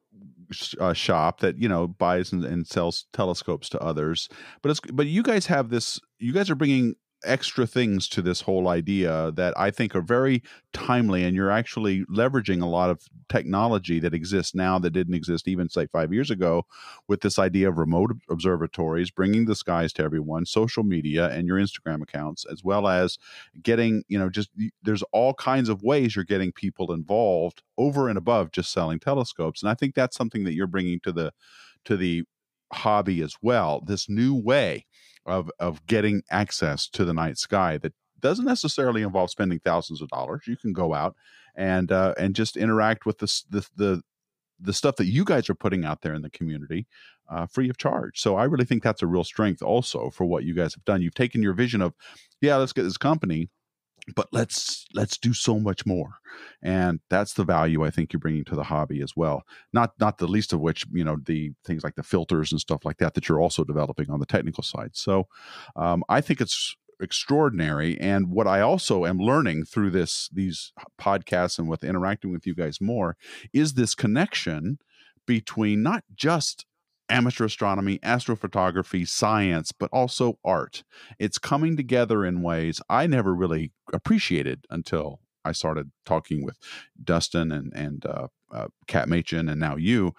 uh, 0.79 0.93
shop 0.93 1.39
that 1.39 1.58
you 1.58 1.67
know 1.67 1.88
buys 1.88 2.32
and, 2.32 2.43
and, 2.43 2.67
sells 2.67 3.06
telescopes 3.13 3.69
to 3.69 3.79
others 3.79 4.29
but 4.62 4.69
it's 4.69 4.79
but 4.91 5.06
you 5.06 5.23
guys 5.23 5.45
have 5.47 5.69
this 5.69 5.99
you 6.19 6.34
guys 6.34 6.49
are 6.49 6.56
bringing 6.56 6.95
extra 7.23 7.65
things 7.65 8.07
to 8.09 8.21
this 8.21 8.41
whole 8.41 8.67
idea 8.67 9.31
that 9.36 9.53
I 9.57 9.71
think 9.71 9.95
are 9.95 10.01
very 10.01 10.43
timely, 10.73 11.23
and 11.23 11.36
you're 11.36 11.51
actually 11.51 12.05
leveraging 12.05 12.62
a 12.62 12.67
lot 12.67 12.89
of 12.89 13.07
technology 13.29 13.99
that 13.99 14.13
exists 14.13 14.55
now 14.55 14.79
that 14.79 14.91
didn't 14.91 15.13
exist 15.13 15.47
even 15.47 15.69
say 15.69 15.88
five 15.88 16.13
years 16.13 16.29
ago, 16.31 16.65
with 17.07 17.21
this 17.21 17.39
idea 17.39 17.69
of 17.69 17.77
remote 17.77 18.12
observatories, 18.29 19.12
bringing 19.12 19.45
the 19.45 19.55
skies 19.55 19.93
to 19.93 20.03
everyone, 20.03 20.45
social 20.45 20.83
media, 20.83 21.29
and 21.29 21.47
your 21.47 21.57
Instagram 21.57 22.01
accounts, 22.01 22.45
as 22.51 22.63
well 22.63 22.88
as 22.88 23.17
getting 23.62 24.03
you 24.07 24.17
know 24.19 24.29
just 24.29 24.49
there's 24.83 25.03
all 25.12 25.33
kinds 25.33 25.69
of 25.69 25.83
ways 25.83 26.15
you're 26.15 26.25
getting 26.25 26.51
people 26.51 26.91
involved 26.91 27.62
over 27.77 28.09
and 28.09 28.17
above 28.17 28.51
just 28.51 28.71
selling 28.71 28.99
telescopes, 28.99 29.62
and 29.62 29.69
I 29.69 29.73
think 29.73 29.95
that's 29.95 30.17
something 30.17 30.43
that 30.43 30.53
you're 30.53 30.67
bringing 30.67 30.99
to 31.01 31.12
the 31.12 31.33
to 31.86 31.97
the 31.97 32.23
hobby 32.71 33.21
as 33.21 33.36
well. 33.41 33.81
This 33.86 34.09
new 34.09 34.36
way 34.36 34.86
of 35.25 35.49
of 35.59 35.86
getting 35.88 36.23
access 36.29 36.88
to 36.89 37.05
the 37.05 37.13
night 37.13 37.38
sky 37.38 37.77
that 37.77 37.93
doesn't 38.19 38.45
necessarily 38.45 39.01
involve 39.01 39.29
spending 39.29 39.59
thousands 39.59 40.01
of 40.01 40.09
dollars. 40.09 40.43
You 40.47 40.57
can 40.57 40.73
go 40.73 40.93
out 40.93 41.15
and 41.55 41.91
uh, 41.91 42.13
and 42.17 42.36
just 42.36 42.57
interact 42.57 43.05
with 43.05 43.19
the, 43.19 43.41
the 43.49 43.67
the 43.75 44.01
the 44.59 44.73
stuff 44.73 44.95
that 44.95 45.07
you 45.07 45.25
guys 45.25 45.49
are 45.49 45.55
putting 45.55 45.83
out 45.83 46.01
there 46.01 46.13
in 46.13 46.21
the 46.21 46.29
community 46.29 46.88
uh, 47.29 47.45
free 47.45 47.69
of 47.69 47.77
charge. 47.77 48.19
So 48.19 48.36
I 48.36 48.45
really 48.45 48.65
think 48.65 48.83
that's 48.83 49.01
a 49.01 49.07
real 49.07 49.23
strength 49.23 49.62
also 49.62 50.09
for 50.09 50.25
what 50.25 50.43
you 50.43 50.53
guys 50.53 50.73
have 50.73 50.86
done. 50.86 51.01
You've 51.01 51.13
taken 51.13 51.41
your 51.43 51.53
vision 51.53 51.81
of, 51.81 51.93
yeah, 52.41 52.55
let's 52.57 52.73
get 52.73 52.83
this 52.83 52.97
company 52.97 53.49
but 54.15 54.27
let's 54.31 54.85
let's 54.93 55.17
do 55.17 55.33
so 55.33 55.59
much 55.59 55.85
more. 55.85 56.15
And 56.61 56.99
that's 57.09 57.33
the 57.33 57.43
value 57.43 57.83
i 57.83 57.89
think 57.89 58.11
you're 58.11 58.19
bringing 58.19 58.43
to 58.45 58.55
the 58.55 58.63
hobby 58.63 59.01
as 59.01 59.15
well. 59.15 59.43
Not 59.71 59.93
not 59.99 60.17
the 60.17 60.27
least 60.27 60.53
of 60.53 60.59
which 60.59 60.85
you 60.91 61.03
know 61.03 61.17
the 61.25 61.51
things 61.65 61.83
like 61.83 61.95
the 61.95 62.03
filters 62.03 62.51
and 62.51 62.59
stuff 62.59 62.85
like 62.85 62.97
that 62.97 63.13
that 63.13 63.29
you're 63.29 63.41
also 63.41 63.63
developing 63.63 64.09
on 64.09 64.19
the 64.19 64.25
technical 64.25 64.63
side. 64.63 64.91
So 64.93 65.27
um, 65.75 66.03
i 66.09 66.21
think 66.21 66.41
it's 66.41 66.75
extraordinary. 66.99 67.99
And 67.99 68.29
what 68.29 68.47
i 68.47 68.61
also 68.61 69.05
am 69.05 69.19
learning 69.19 69.65
through 69.65 69.91
this 69.91 70.29
these 70.33 70.73
podcasts 70.99 71.57
and 71.59 71.69
with 71.69 71.83
interacting 71.83 72.31
with 72.31 72.45
you 72.45 72.55
guys 72.55 72.81
more 72.81 73.15
is 73.53 73.73
this 73.73 73.95
connection 73.95 74.79
between 75.25 75.81
not 75.81 76.03
just 76.15 76.65
amateur 77.13 77.45
astronomy, 77.45 77.99
astrophotography, 77.99 79.08
science, 79.08 79.71
but 79.71 79.89
also 79.93 80.39
art. 80.43 80.84
It's 81.19 81.38
coming 81.38 81.78
together 81.78 82.26
in 82.26 82.41
ways 82.41 82.82
I 82.89 83.06
never 83.06 83.36
really 83.36 83.71
appreciated 83.93 84.65
until 84.71 85.19
I 85.45 85.52
started 85.52 85.91
talking 86.06 86.43
with 86.43 86.58
Dustin 87.02 87.52
and 87.52 87.71
and 87.76 88.06
uh, 88.06 88.28
uh, 88.52 88.67
Kat 88.88 89.08
Machin 89.08 89.47
and 89.47 89.60
now 89.60 89.76
you. 89.76 90.13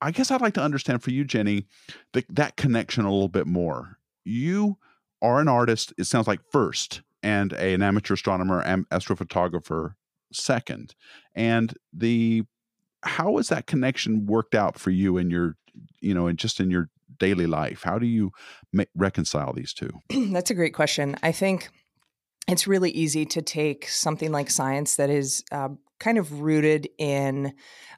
I 0.00 0.10
guess 0.12 0.30
I'd 0.30 0.40
like 0.40 0.54
to 0.54 0.62
understand 0.62 1.02
for 1.02 1.10
you, 1.10 1.24
Jenny, 1.24 1.66
the, 2.12 2.24
that 2.28 2.56
connection 2.56 3.04
a 3.04 3.12
little 3.12 3.28
bit 3.28 3.46
more. 3.46 3.98
You 4.24 4.76
are 5.22 5.40
an 5.40 5.48
artist. 5.48 5.94
It 5.98 6.04
sounds 6.04 6.26
like 6.26 6.40
first, 6.52 7.02
and 7.22 7.52
a, 7.54 7.74
an 7.74 7.82
amateur 7.82 8.14
astronomer 8.14 8.60
and 8.62 8.88
astrophotographer 8.90 9.94
second. 10.32 10.94
And 11.34 11.74
the 11.92 12.44
how 13.02 13.36
has 13.38 13.48
that 13.48 13.66
connection 13.66 14.26
worked 14.26 14.54
out 14.54 14.78
for 14.78 14.90
you 14.90 15.16
in 15.16 15.30
your 15.30 15.56
you 16.04 16.14
know, 16.14 16.26
and 16.26 16.38
just 16.38 16.60
in 16.60 16.70
your 16.70 16.88
daily 17.18 17.46
life? 17.46 17.82
How 17.82 17.98
do 17.98 18.06
you 18.06 18.32
ma- 18.72 18.84
reconcile 18.94 19.52
these 19.52 19.72
two? 19.72 19.90
That's 20.32 20.50
a 20.50 20.54
great 20.54 20.74
question. 20.74 21.16
I 21.22 21.32
think 21.32 21.70
it's 22.48 22.66
really 22.66 22.90
easy 22.90 23.24
to 23.26 23.42
take 23.42 23.88
something 23.88 24.30
like 24.30 24.50
science 24.50 24.96
that 24.96 25.10
is 25.10 25.42
uh, 25.50 25.70
kind 25.98 26.18
of 26.18 26.40
rooted 26.40 26.88
in 26.98 27.54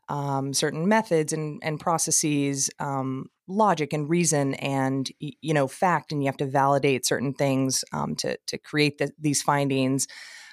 um, 0.09 0.55
certain 0.55 0.87
methods 0.87 1.33
and, 1.33 1.61
and 1.65 1.81
processes, 1.81 2.71
um, 2.79 3.27
logic 3.49 3.93
and 3.93 4.09
reason, 4.09 4.55
and 4.55 5.11
you 5.19 5.53
know 5.53 5.67
fact, 5.67 6.13
and 6.13 6.23
you 6.23 6.29
have 6.29 6.37
to 6.37 6.47
validate 6.47 7.05
certain 7.05 7.35
things 7.35 7.85
um, 7.93 8.15
to 8.17 8.39
to 8.47 8.59
create 8.59 8.99
the, 8.99 9.11
these 9.19 9.43
findings. 9.43 10.07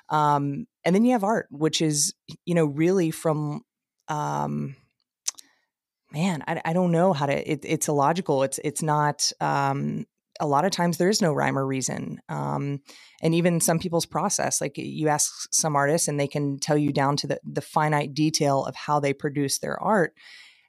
Um, 0.09 0.65
and 0.83 0.95
then 0.95 1.05
you 1.05 1.11
have 1.11 1.23
art, 1.23 1.47
which 1.51 1.81
is 1.81 2.13
you 2.45 2.55
know 2.55 2.65
really 2.65 3.11
from 3.11 3.61
um, 4.07 4.75
man, 6.13 6.43
I, 6.47 6.62
I 6.63 6.73
don't 6.73 6.91
know 6.91 7.12
how 7.12 7.26
to. 7.26 7.52
It, 7.52 7.62
it's 7.63 7.88
illogical. 7.88 8.43
It's 8.43 8.60
it's 8.63 8.82
not. 8.82 9.32
Um, 9.41 10.06
a 10.39 10.47
lot 10.47 10.65
of 10.65 10.71
times 10.71 10.97
there 10.97 11.10
is 11.10 11.21
no 11.21 11.32
rhyme 11.32 11.58
or 11.58 11.65
reason, 11.65 12.19
um, 12.28 12.80
and 13.21 13.36
even 13.36 13.62
some 13.62 13.80
people's 13.80 14.06
process. 14.06 14.62
Like 14.62 14.78
you 14.78 15.08
ask 15.08 15.32
some 15.52 15.76
artists, 15.76 16.08
and 16.08 16.19
they 16.19 16.28
can 16.28 16.60
tell 16.60 16.78
you 16.78 16.91
down 16.91 17.17
to 17.17 17.28
the 17.28 17.39
the 17.43 17.62
finite 17.62 18.13
detail 18.13 18.65
of 18.65 18.76
how 18.76 18.99
they 18.99 19.13
produce 19.13 19.60
their 19.60 19.82
art. 19.82 20.13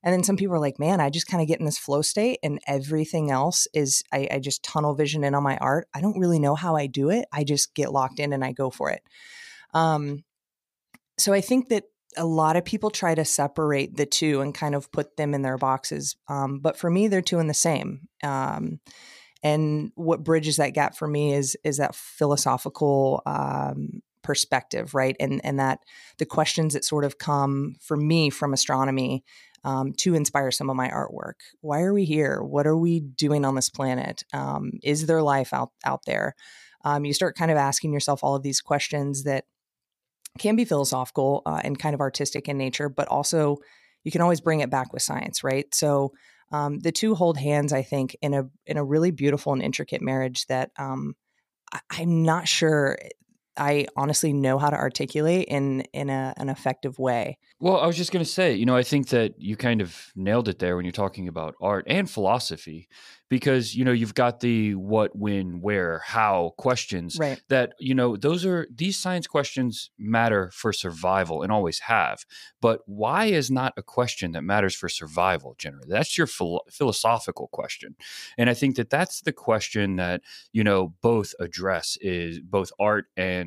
And 0.02 0.12
then 0.12 0.22
some 0.22 0.36
people 0.36 0.54
are 0.54 0.60
like, 0.60 0.78
man, 0.78 1.00
I 1.00 1.08
just 1.08 1.26
kind 1.26 1.40
of 1.40 1.48
get 1.48 1.60
in 1.60 1.64
this 1.64 1.78
flow 1.78 2.02
state, 2.02 2.38
and 2.42 2.60
everything 2.66 3.30
else 3.30 3.66
is 3.72 4.02
I, 4.12 4.28
I 4.32 4.38
just 4.38 4.62
tunnel 4.62 4.94
vision 4.94 5.24
in 5.24 5.34
on 5.34 5.42
my 5.42 5.56
art. 5.58 5.88
I 5.94 6.00
don't 6.00 6.18
really 6.18 6.38
know 6.38 6.54
how 6.54 6.76
I 6.76 6.86
do 6.86 7.10
it. 7.10 7.26
I 7.32 7.44
just 7.44 7.74
get 7.74 7.92
locked 7.92 8.20
in 8.20 8.32
and 8.32 8.44
I 8.44 8.52
go 8.52 8.70
for 8.70 8.90
it. 8.90 9.02
Um, 9.72 10.24
so 11.18 11.32
I 11.32 11.40
think 11.40 11.68
that 11.68 11.84
a 12.16 12.24
lot 12.24 12.56
of 12.56 12.64
people 12.64 12.90
try 12.90 13.14
to 13.14 13.24
separate 13.24 13.96
the 13.96 14.06
two 14.06 14.40
and 14.40 14.54
kind 14.54 14.74
of 14.74 14.90
put 14.92 15.16
them 15.16 15.34
in 15.34 15.42
their 15.42 15.58
boxes. 15.58 16.16
Um, 16.28 16.60
but 16.60 16.76
for 16.76 16.90
me, 16.90 17.08
they're 17.08 17.22
two 17.22 17.38
in 17.38 17.46
the 17.46 17.54
same. 17.54 18.08
Um, 18.22 18.80
and 19.42 19.92
what 19.94 20.24
bridges 20.24 20.56
that 20.56 20.70
gap 20.74 20.96
for 20.96 21.06
me 21.06 21.34
is 21.34 21.56
is 21.64 21.76
that 21.76 21.94
philosophical 21.94 23.22
um, 23.26 24.02
perspective, 24.22 24.94
right? 24.94 25.14
And 25.20 25.40
and 25.44 25.60
that 25.60 25.80
the 26.18 26.26
questions 26.26 26.72
that 26.72 26.84
sort 26.84 27.04
of 27.04 27.18
come 27.18 27.76
for 27.80 27.96
me 27.96 28.30
from 28.30 28.54
astronomy 28.54 29.22
um, 29.64 29.92
to 29.98 30.14
inspire 30.14 30.50
some 30.50 30.70
of 30.70 30.76
my 30.76 30.88
artwork. 30.88 31.34
Why 31.60 31.82
are 31.82 31.92
we 31.92 32.04
here? 32.04 32.42
What 32.42 32.66
are 32.66 32.76
we 32.76 33.00
doing 33.00 33.44
on 33.44 33.54
this 33.54 33.70
planet? 33.70 34.24
Um, 34.32 34.72
is 34.82 35.06
there 35.06 35.22
life 35.22 35.52
out 35.52 35.70
out 35.84 36.04
there? 36.06 36.34
Um, 36.84 37.04
you 37.04 37.14
start 37.14 37.36
kind 37.36 37.50
of 37.50 37.56
asking 37.56 37.92
yourself 37.92 38.22
all 38.22 38.34
of 38.34 38.42
these 38.42 38.60
questions 38.60 39.24
that 39.24 39.44
can 40.38 40.56
be 40.56 40.64
philosophical 40.64 41.42
uh, 41.46 41.60
and 41.62 41.78
kind 41.78 41.94
of 41.94 42.00
artistic 42.00 42.48
in 42.48 42.58
nature, 42.58 42.88
but 42.88 43.08
also 43.08 43.58
you 44.02 44.10
can 44.10 44.20
always 44.20 44.40
bring 44.40 44.60
it 44.60 44.70
back 44.70 44.92
with 44.92 45.02
science, 45.02 45.44
right? 45.44 45.72
So 45.74 46.12
um, 46.52 46.78
the 46.80 46.92
two 46.92 47.14
hold 47.14 47.38
hands, 47.38 47.72
I 47.72 47.82
think, 47.82 48.16
in 48.20 48.34
a 48.34 48.48
in 48.66 48.76
a 48.76 48.84
really 48.84 49.10
beautiful 49.10 49.52
and 49.52 49.62
intricate 49.62 50.02
marriage 50.02 50.46
that 50.46 50.70
um, 50.78 51.14
I, 51.72 51.80
I'm 51.90 52.22
not 52.22 52.48
sure 52.48 52.98
I 53.56 53.86
honestly 53.96 54.32
know 54.32 54.58
how 54.58 54.70
to 54.70 54.76
articulate 54.76 55.46
in 55.48 55.82
in 55.92 56.10
a, 56.10 56.34
an 56.36 56.48
effective 56.48 56.98
way. 56.98 57.38
Well, 57.60 57.78
I 57.78 57.86
was 57.86 57.96
just 57.96 58.12
going 58.12 58.24
to 58.24 58.30
say, 58.30 58.54
you 58.54 58.66
know, 58.66 58.76
I 58.76 58.82
think 58.82 59.08
that 59.08 59.34
you 59.38 59.56
kind 59.56 59.80
of 59.80 60.12
nailed 60.16 60.48
it 60.48 60.58
there 60.58 60.76
when 60.76 60.84
you're 60.84 60.92
talking 60.92 61.28
about 61.28 61.54
art 61.60 61.84
and 61.88 62.10
philosophy, 62.10 62.88
because 63.30 63.74
you 63.74 63.84
know 63.84 63.92
you've 63.92 64.14
got 64.14 64.40
the 64.40 64.74
what, 64.74 65.16
when, 65.16 65.60
where, 65.60 66.02
how 66.04 66.52
questions. 66.58 67.16
Right. 67.18 67.40
That 67.48 67.72
you 67.78 67.94
know 67.94 68.16
those 68.16 68.44
are 68.44 68.66
these 68.74 68.98
science 68.98 69.26
questions 69.26 69.90
matter 69.98 70.50
for 70.52 70.72
survival 70.72 71.42
and 71.42 71.50
always 71.50 71.80
have. 71.80 72.24
But 72.60 72.80
why 72.86 73.26
is 73.26 73.50
not 73.50 73.72
a 73.76 73.82
question 73.82 74.32
that 74.32 74.42
matters 74.42 74.74
for 74.74 74.88
survival 74.88 75.54
generally? 75.58 75.88
That's 75.88 76.18
your 76.18 76.26
philo- 76.26 76.64
philosophical 76.70 77.48
question, 77.48 77.96
and 78.36 78.50
I 78.50 78.54
think 78.54 78.76
that 78.76 78.90
that's 78.90 79.20
the 79.20 79.32
question 79.32 79.96
that 79.96 80.22
you 80.52 80.64
know 80.64 80.94
both 81.00 81.34
address 81.40 81.96
is 82.00 82.40
both 82.40 82.70
art 82.78 83.06
and 83.16 83.43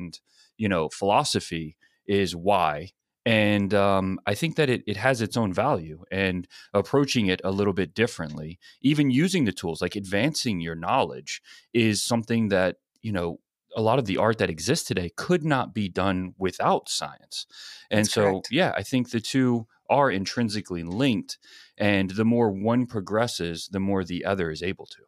you 0.56 0.68
know 0.68 0.88
philosophy 0.88 1.76
is 2.06 2.34
why 2.34 2.90
and 3.26 3.74
um, 3.74 4.18
I 4.26 4.34
think 4.34 4.56
that 4.56 4.70
it, 4.70 4.82
it 4.86 4.96
has 4.96 5.20
its 5.20 5.36
own 5.36 5.52
value 5.52 6.02
and 6.10 6.48
approaching 6.72 7.26
it 7.26 7.42
a 7.44 7.50
little 7.50 7.74
bit 7.74 7.92
differently, 7.92 8.58
even 8.80 9.10
using 9.10 9.44
the 9.44 9.52
tools 9.52 9.82
like 9.82 9.96
advancing 9.96 10.60
your 10.60 10.74
knowledge 10.74 11.42
is 11.74 12.02
something 12.02 12.48
that, 12.48 12.76
you 13.02 13.12
know, 13.12 13.38
a 13.76 13.82
lot 13.82 13.98
of 13.98 14.06
the 14.06 14.16
art 14.16 14.38
that 14.38 14.48
exists 14.48 14.88
today 14.88 15.10
could 15.14 15.44
not 15.44 15.74
be 15.74 15.90
done 15.90 16.32
without 16.38 16.88
science. 16.88 17.44
And 17.90 18.06
That's 18.06 18.14
so, 18.14 18.22
correct. 18.22 18.48
yeah, 18.50 18.72
I 18.74 18.82
think 18.82 19.10
the 19.10 19.20
two 19.20 19.66
are 19.90 20.10
intrinsically 20.10 20.82
linked. 20.82 21.36
And 21.76 22.08
the 22.10 22.24
more 22.24 22.50
one 22.50 22.86
progresses, 22.86 23.68
the 23.70 23.80
more 23.80 24.04
the 24.04 24.24
other 24.24 24.50
is 24.50 24.62
able 24.62 24.86
to. 24.86 25.02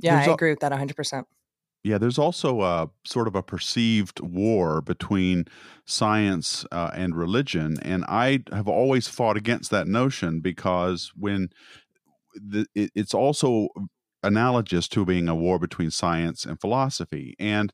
Yeah, 0.00 0.16
There's 0.16 0.26
I 0.28 0.30
a- 0.32 0.34
agree 0.34 0.50
with 0.50 0.60
that 0.60 0.72
100%. 0.72 1.26
Yeah, 1.84 1.98
there's 1.98 2.18
also 2.18 2.62
a 2.62 2.88
sort 3.04 3.28
of 3.28 3.34
a 3.34 3.42
perceived 3.42 4.20
war 4.20 4.80
between 4.80 5.44
science 5.84 6.64
uh, 6.72 6.90
and 6.94 7.14
religion, 7.14 7.76
and 7.82 8.04
I 8.08 8.42
have 8.52 8.68
always 8.68 9.06
fought 9.06 9.36
against 9.36 9.70
that 9.70 9.86
notion 9.86 10.40
because 10.40 11.12
when 11.14 11.50
the, 12.34 12.66
it, 12.74 12.92
it's 12.94 13.14
also 13.14 13.68
analogous 14.22 14.88
to 14.88 15.04
being 15.04 15.28
a 15.28 15.34
war 15.36 15.58
between 15.58 15.90
science 15.90 16.46
and 16.46 16.60
philosophy, 16.60 17.34
and 17.38 17.72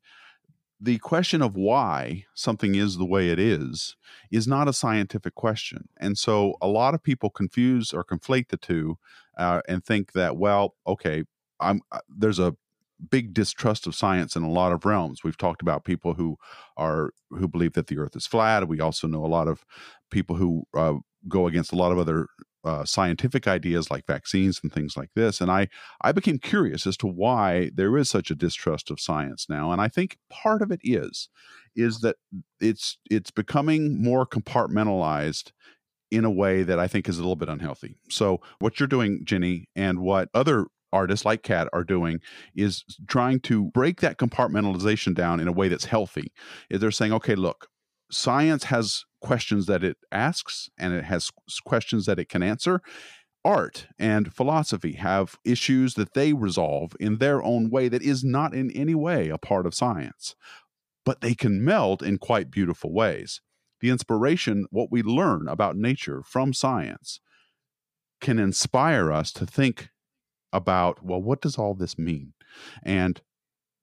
the 0.80 0.98
question 0.98 1.42
of 1.42 1.56
why 1.56 2.24
something 2.34 2.74
is 2.74 2.96
the 2.96 3.04
way 3.06 3.28
it 3.28 3.38
is 3.38 3.96
is 4.32 4.48
not 4.48 4.68
a 4.68 4.72
scientific 4.72 5.34
question, 5.34 5.88
and 5.98 6.16
so 6.16 6.54
a 6.62 6.68
lot 6.68 6.94
of 6.94 7.02
people 7.02 7.30
confuse 7.30 7.92
or 7.92 8.04
conflate 8.04 8.48
the 8.48 8.56
two 8.56 8.96
uh, 9.38 9.60
and 9.68 9.84
think 9.84 10.12
that 10.12 10.36
well, 10.36 10.74
okay, 10.86 11.24
I'm 11.60 11.82
uh, 11.92 12.00
there's 12.08 12.38
a 12.38 12.54
big 13.10 13.32
distrust 13.34 13.86
of 13.86 13.94
science 13.94 14.36
in 14.36 14.42
a 14.42 14.50
lot 14.50 14.72
of 14.72 14.84
realms. 14.84 15.24
We've 15.24 15.36
talked 15.36 15.62
about 15.62 15.84
people 15.84 16.14
who 16.14 16.36
are 16.76 17.10
who 17.30 17.48
believe 17.48 17.72
that 17.74 17.86
the 17.86 17.98
Earth 17.98 18.16
is 18.16 18.26
flat. 18.26 18.68
We 18.68 18.80
also 18.80 19.06
know 19.06 19.24
a 19.24 19.28
lot 19.28 19.48
of 19.48 19.64
people 20.10 20.36
who 20.36 20.64
uh, 20.76 20.94
go 21.28 21.46
against 21.46 21.72
a 21.72 21.76
lot 21.76 21.92
of 21.92 21.98
other 21.98 22.26
uh, 22.64 22.84
scientific 22.84 23.48
ideas 23.48 23.90
like 23.90 24.06
vaccines 24.06 24.60
and 24.62 24.72
things 24.72 24.96
like 24.96 25.10
this. 25.14 25.40
And 25.40 25.50
I 25.50 25.68
I 26.02 26.12
became 26.12 26.38
curious 26.38 26.86
as 26.86 26.96
to 26.98 27.06
why 27.06 27.70
there 27.74 27.96
is 27.96 28.10
such 28.10 28.30
a 28.30 28.34
distrust 28.34 28.90
of 28.90 29.00
science 29.00 29.46
now. 29.48 29.72
And 29.72 29.80
I 29.80 29.88
think 29.88 30.18
part 30.28 30.62
of 30.62 30.70
it 30.70 30.80
is 30.82 31.28
is 31.74 32.00
that 32.00 32.16
it's 32.60 32.98
it's 33.10 33.30
becoming 33.30 34.02
more 34.02 34.26
compartmentalized 34.26 35.52
in 36.10 36.24
a 36.24 36.30
way 36.30 36.62
that 36.64 36.78
I 36.78 36.88
think 36.88 37.08
is 37.08 37.18
a 37.18 37.22
little 37.22 37.36
bit 37.36 37.48
unhealthy. 37.48 37.96
So 38.08 38.40
what 38.58 38.80
you're 38.80 38.88
doing, 38.88 39.24
Jenny, 39.24 39.68
and 39.76 40.00
what 40.00 40.28
other 40.34 40.66
artists 40.92 41.24
like 41.24 41.42
Kat 41.42 41.68
are 41.72 41.84
doing 41.84 42.20
is 42.54 42.84
trying 43.06 43.40
to 43.40 43.64
break 43.66 44.00
that 44.00 44.18
compartmentalization 44.18 45.14
down 45.14 45.40
in 45.40 45.48
a 45.48 45.52
way 45.52 45.68
that's 45.68 45.84
healthy. 45.86 46.32
They're 46.70 46.90
saying, 46.90 47.12
okay, 47.12 47.34
look, 47.34 47.68
science 48.10 48.64
has 48.64 49.04
questions 49.20 49.66
that 49.66 49.84
it 49.84 49.96
asks 50.10 50.68
and 50.78 50.92
it 50.92 51.04
has 51.04 51.30
questions 51.64 52.06
that 52.06 52.18
it 52.18 52.28
can 52.28 52.42
answer. 52.42 52.80
Art 53.44 53.86
and 53.98 54.34
philosophy 54.34 54.92
have 54.92 55.36
issues 55.44 55.94
that 55.94 56.12
they 56.12 56.32
resolve 56.32 56.92
in 57.00 57.18
their 57.18 57.42
own 57.42 57.70
way 57.70 57.88
that 57.88 58.02
is 58.02 58.22
not 58.22 58.52
in 58.52 58.70
any 58.72 58.94
way 58.94 59.30
a 59.30 59.38
part 59.38 59.64
of 59.64 59.74
science, 59.74 60.34
but 61.06 61.22
they 61.22 61.34
can 61.34 61.64
meld 61.64 62.02
in 62.02 62.18
quite 62.18 62.50
beautiful 62.50 62.92
ways. 62.92 63.40
The 63.80 63.88
inspiration, 63.88 64.66
what 64.70 64.92
we 64.92 65.02
learn 65.02 65.48
about 65.48 65.76
nature 65.76 66.22
from 66.22 66.52
science, 66.52 67.20
can 68.20 68.38
inspire 68.38 69.10
us 69.10 69.32
to 69.32 69.46
think 69.46 69.88
about 70.52 71.04
well 71.04 71.22
what 71.22 71.40
does 71.40 71.58
all 71.58 71.74
this 71.74 71.98
mean? 71.98 72.32
And 72.82 73.20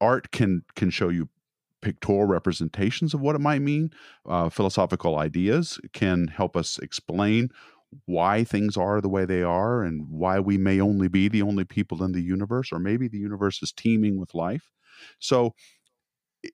art 0.01 0.31
can 0.31 0.63
can 0.75 0.89
show 0.89 1.09
you 1.09 1.29
pictorial 1.81 2.25
representations 2.25 3.13
of 3.13 3.21
what 3.21 3.35
it 3.35 3.41
might 3.41 3.61
mean. 3.61 3.91
Uh, 4.25 4.49
philosophical 4.49 5.17
ideas 5.17 5.79
can 5.93 6.27
help 6.27 6.57
us 6.57 6.79
explain 6.79 7.49
why 8.05 8.43
things 8.43 8.75
are 8.75 8.99
the 8.99 9.07
way 9.07 9.23
they 9.23 9.43
are 9.43 9.83
and 9.83 10.09
why 10.09 10.39
we 10.39 10.57
may 10.57 10.81
only 10.81 11.07
be 11.07 11.27
the 11.29 11.41
only 11.41 11.63
people 11.63 12.03
in 12.03 12.11
the 12.11 12.21
universe 12.21 12.71
or 12.71 12.79
maybe 12.79 13.07
the 13.07 13.17
universe 13.17 13.63
is 13.63 13.71
teeming 13.71 14.19
with 14.19 14.33
life. 14.33 14.71
So 15.19 15.53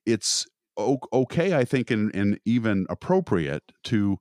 it's 0.06 0.46
okay 0.76 1.54
i 1.54 1.64
think 1.64 1.90
and, 1.90 2.14
and 2.14 2.40
even 2.44 2.86
appropriate 2.90 3.62
to 3.84 4.18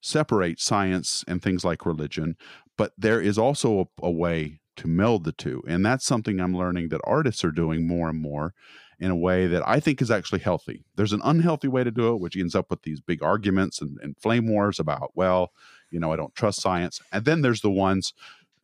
separate 0.00 0.60
science 0.60 1.24
and 1.26 1.42
things 1.42 1.64
like 1.64 1.84
religion 1.84 2.36
but 2.76 2.92
there 2.96 3.20
is 3.20 3.36
also 3.36 3.80
a, 3.80 4.06
a 4.06 4.10
way 4.10 4.60
to 4.78 4.88
meld 4.88 5.24
the 5.24 5.32
two. 5.32 5.62
And 5.68 5.84
that's 5.84 6.06
something 6.06 6.40
I'm 6.40 6.56
learning 6.56 6.88
that 6.88 7.00
artists 7.04 7.44
are 7.44 7.50
doing 7.50 7.86
more 7.86 8.08
and 8.08 8.20
more 8.20 8.54
in 9.00 9.10
a 9.10 9.16
way 9.16 9.46
that 9.46 9.62
I 9.66 9.78
think 9.78 10.02
is 10.02 10.10
actually 10.10 10.40
healthy. 10.40 10.84
There's 10.96 11.12
an 11.12 11.20
unhealthy 11.22 11.68
way 11.68 11.84
to 11.84 11.90
do 11.90 12.14
it, 12.14 12.20
which 12.20 12.36
ends 12.36 12.54
up 12.54 12.70
with 12.70 12.82
these 12.82 13.00
big 13.00 13.22
arguments 13.22 13.80
and, 13.80 13.98
and 14.02 14.16
flame 14.18 14.48
wars 14.48 14.80
about, 14.80 15.12
well, 15.14 15.52
you 15.90 16.00
know, 16.00 16.12
I 16.12 16.16
don't 16.16 16.34
trust 16.34 16.60
science. 16.60 17.00
And 17.12 17.24
then 17.24 17.42
there's 17.42 17.60
the 17.60 17.70
ones 17.70 18.12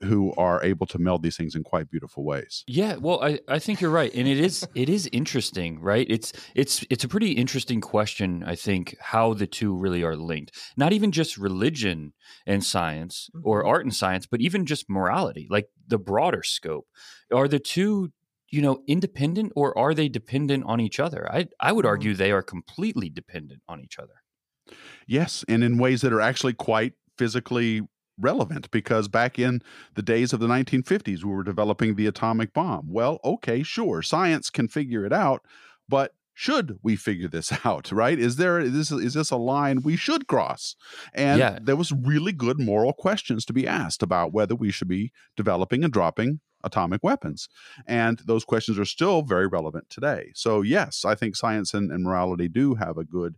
who 0.05 0.33
are 0.37 0.63
able 0.63 0.87
to 0.87 0.99
meld 0.99 1.23
these 1.23 1.37
things 1.37 1.55
in 1.55 1.63
quite 1.65 1.91
beautiful 1.91 2.25
ways. 2.25 2.65
Yeah, 2.67 2.97
well, 2.97 3.23
I, 3.23 3.41
I 3.49 3.59
think 3.59 3.81
you're 3.81 3.91
right, 3.91 4.13
and 4.15 4.27
it 4.29 4.39
is 4.39 4.67
it 4.75 4.89
is 4.89 5.09
interesting, 5.13 5.81
right? 5.81 6.07
It's 6.09 6.33
it's 6.55 6.85
it's 6.91 7.05
a 7.05 7.09
pretty 7.09 7.33
interesting 7.33 7.81
question. 7.81 8.43
I 8.45 8.55
think 8.55 8.97
how 9.01 9.35
the 9.35 9.47
two 9.47 9.75
really 9.77 10.03
are 10.03 10.17
linked. 10.17 10.57
Not 10.77 10.93
even 10.93 11.13
just 11.13 11.37
religion 11.37 12.13
and 12.47 12.65
science 12.65 13.29
or 13.43 13.63
Mhm. 13.63 13.69
art 13.69 13.85
and 13.85 13.95
science, 13.95 14.27
but 14.27 14.41
even 14.41 14.67
just 14.67 14.89
morality, 14.89 15.47
like 15.51 15.69
the 15.87 15.99
broader 15.99 16.43
scope. 16.43 16.87
Are 17.33 17.49
the 17.49 17.59
two 17.59 18.13
you 18.51 18.63
know 18.63 18.83
independent 18.87 19.53
or 19.57 19.77
are 19.77 19.95
they 19.95 20.09
dependent 20.09 20.65
on 20.67 20.81
each 20.81 21.01
other? 21.01 21.31
I 21.31 21.49
I 21.61 21.73
would 21.73 21.85
Mhm. 21.85 21.89
argue 21.89 22.15
they 22.15 22.33
are 22.33 22.43
completely 22.43 23.11
dependent 23.11 23.63
on 23.69 23.81
each 23.81 23.99
other. 23.99 24.23
Yes, 25.07 25.45
and 25.49 25.63
in 25.63 25.79
ways 25.79 26.01
that 26.03 26.13
are 26.13 26.21
actually 26.21 26.55
quite 26.55 26.95
physically 27.19 27.83
relevant 28.19 28.71
because 28.71 29.09
back 29.09 29.39
in 29.39 29.61
the 29.95 30.03
days 30.03 30.33
of 30.33 30.41
the 30.41 30.47
1950s 30.47 31.25
we 31.25 31.31
were 31.33 31.43
developing 31.43 31.95
the 31.95 32.07
atomic 32.07 32.53
bomb. 32.53 32.87
Well, 32.93 33.19
okay, 33.25 33.63
sure, 33.63 34.03
science 34.03 34.51
can 34.51 34.69
figure 34.69 35.05
it 35.05 35.13
out, 35.13 35.43
but 35.89 36.13
should 36.37 36.79
we 36.83 36.97
figure 36.97 37.29
this 37.29 37.53
out, 37.65 37.93
right? 37.93 38.19
Is 38.19 38.37
there 38.37 38.59
is 38.61 38.73
this 38.73 38.91
is 38.91 39.15
this 39.15 39.31
a 39.31 39.37
line 39.37 39.83
we 39.83 39.97
should 39.97 40.27
cross? 40.27 40.75
And 41.13 41.39
Yeah. 41.39 41.59
there 41.63 41.77
was 41.77 41.93
really 41.93 42.33
good 42.33 42.59
moral 42.59 42.93
questions 42.93 43.45
to 43.47 43.53
be 43.53 43.67
asked 43.67 44.03
about 44.03 44.33
whether 44.33 44.55
we 44.55 44.71
should 44.71 44.89
be 44.89 45.13
developing 45.37 45.85
and 45.85 45.93
dropping 45.93 46.41
atomic 46.65 47.05
weapons. 47.05 47.49
And 47.87 48.21
those 48.27 48.45
questions 48.45 48.79
are 48.79 48.85
still 48.85 49.23
very 49.23 49.47
relevant 49.47 49.91
today. 49.91 50.31
So 50.35 50.63
yes, 50.63 51.05
I 51.05 51.15
think 51.15 51.37
science 51.37 51.75
and, 51.75 51.91
and 51.93 52.03
morality 52.03 52.49
do 52.49 52.75
have 52.75 52.97
a 52.99 53.05
good 53.05 53.37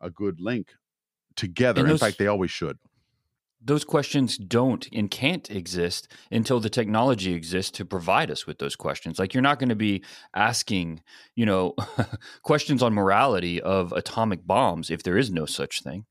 a 0.00 0.10
good 0.10 0.38
link 0.40 0.72
together. 1.36 1.80
In 1.80 1.86
fact, 2.00 2.18
they 2.18 2.26
always 2.26 2.50
should. 2.50 2.78
Those 3.64 3.84
questions 3.84 4.36
don't 4.36 4.86
and 4.92 5.10
can't 5.10 5.50
exist 5.50 6.08
until 6.30 6.60
the 6.60 6.68
technology 6.68 7.32
exists 7.32 7.70
to 7.72 7.84
provide 7.84 8.30
us 8.30 8.46
with 8.46 8.58
those 8.58 8.76
questions. 8.76 9.18
Like 9.18 9.32
you're 9.32 9.42
not 9.42 9.58
going 9.58 9.70
to 9.70 9.74
be 9.74 10.04
asking, 10.34 11.00
you 11.34 11.46
know, 11.46 11.74
questions 12.42 12.82
on 12.82 12.92
morality 12.92 13.60
of 13.60 13.92
atomic 13.92 14.46
bombs 14.46 14.90
if 14.90 15.02
there 15.02 15.16
is 15.16 15.30
no 15.30 15.46
such 15.46 15.82
thing. 15.82 16.04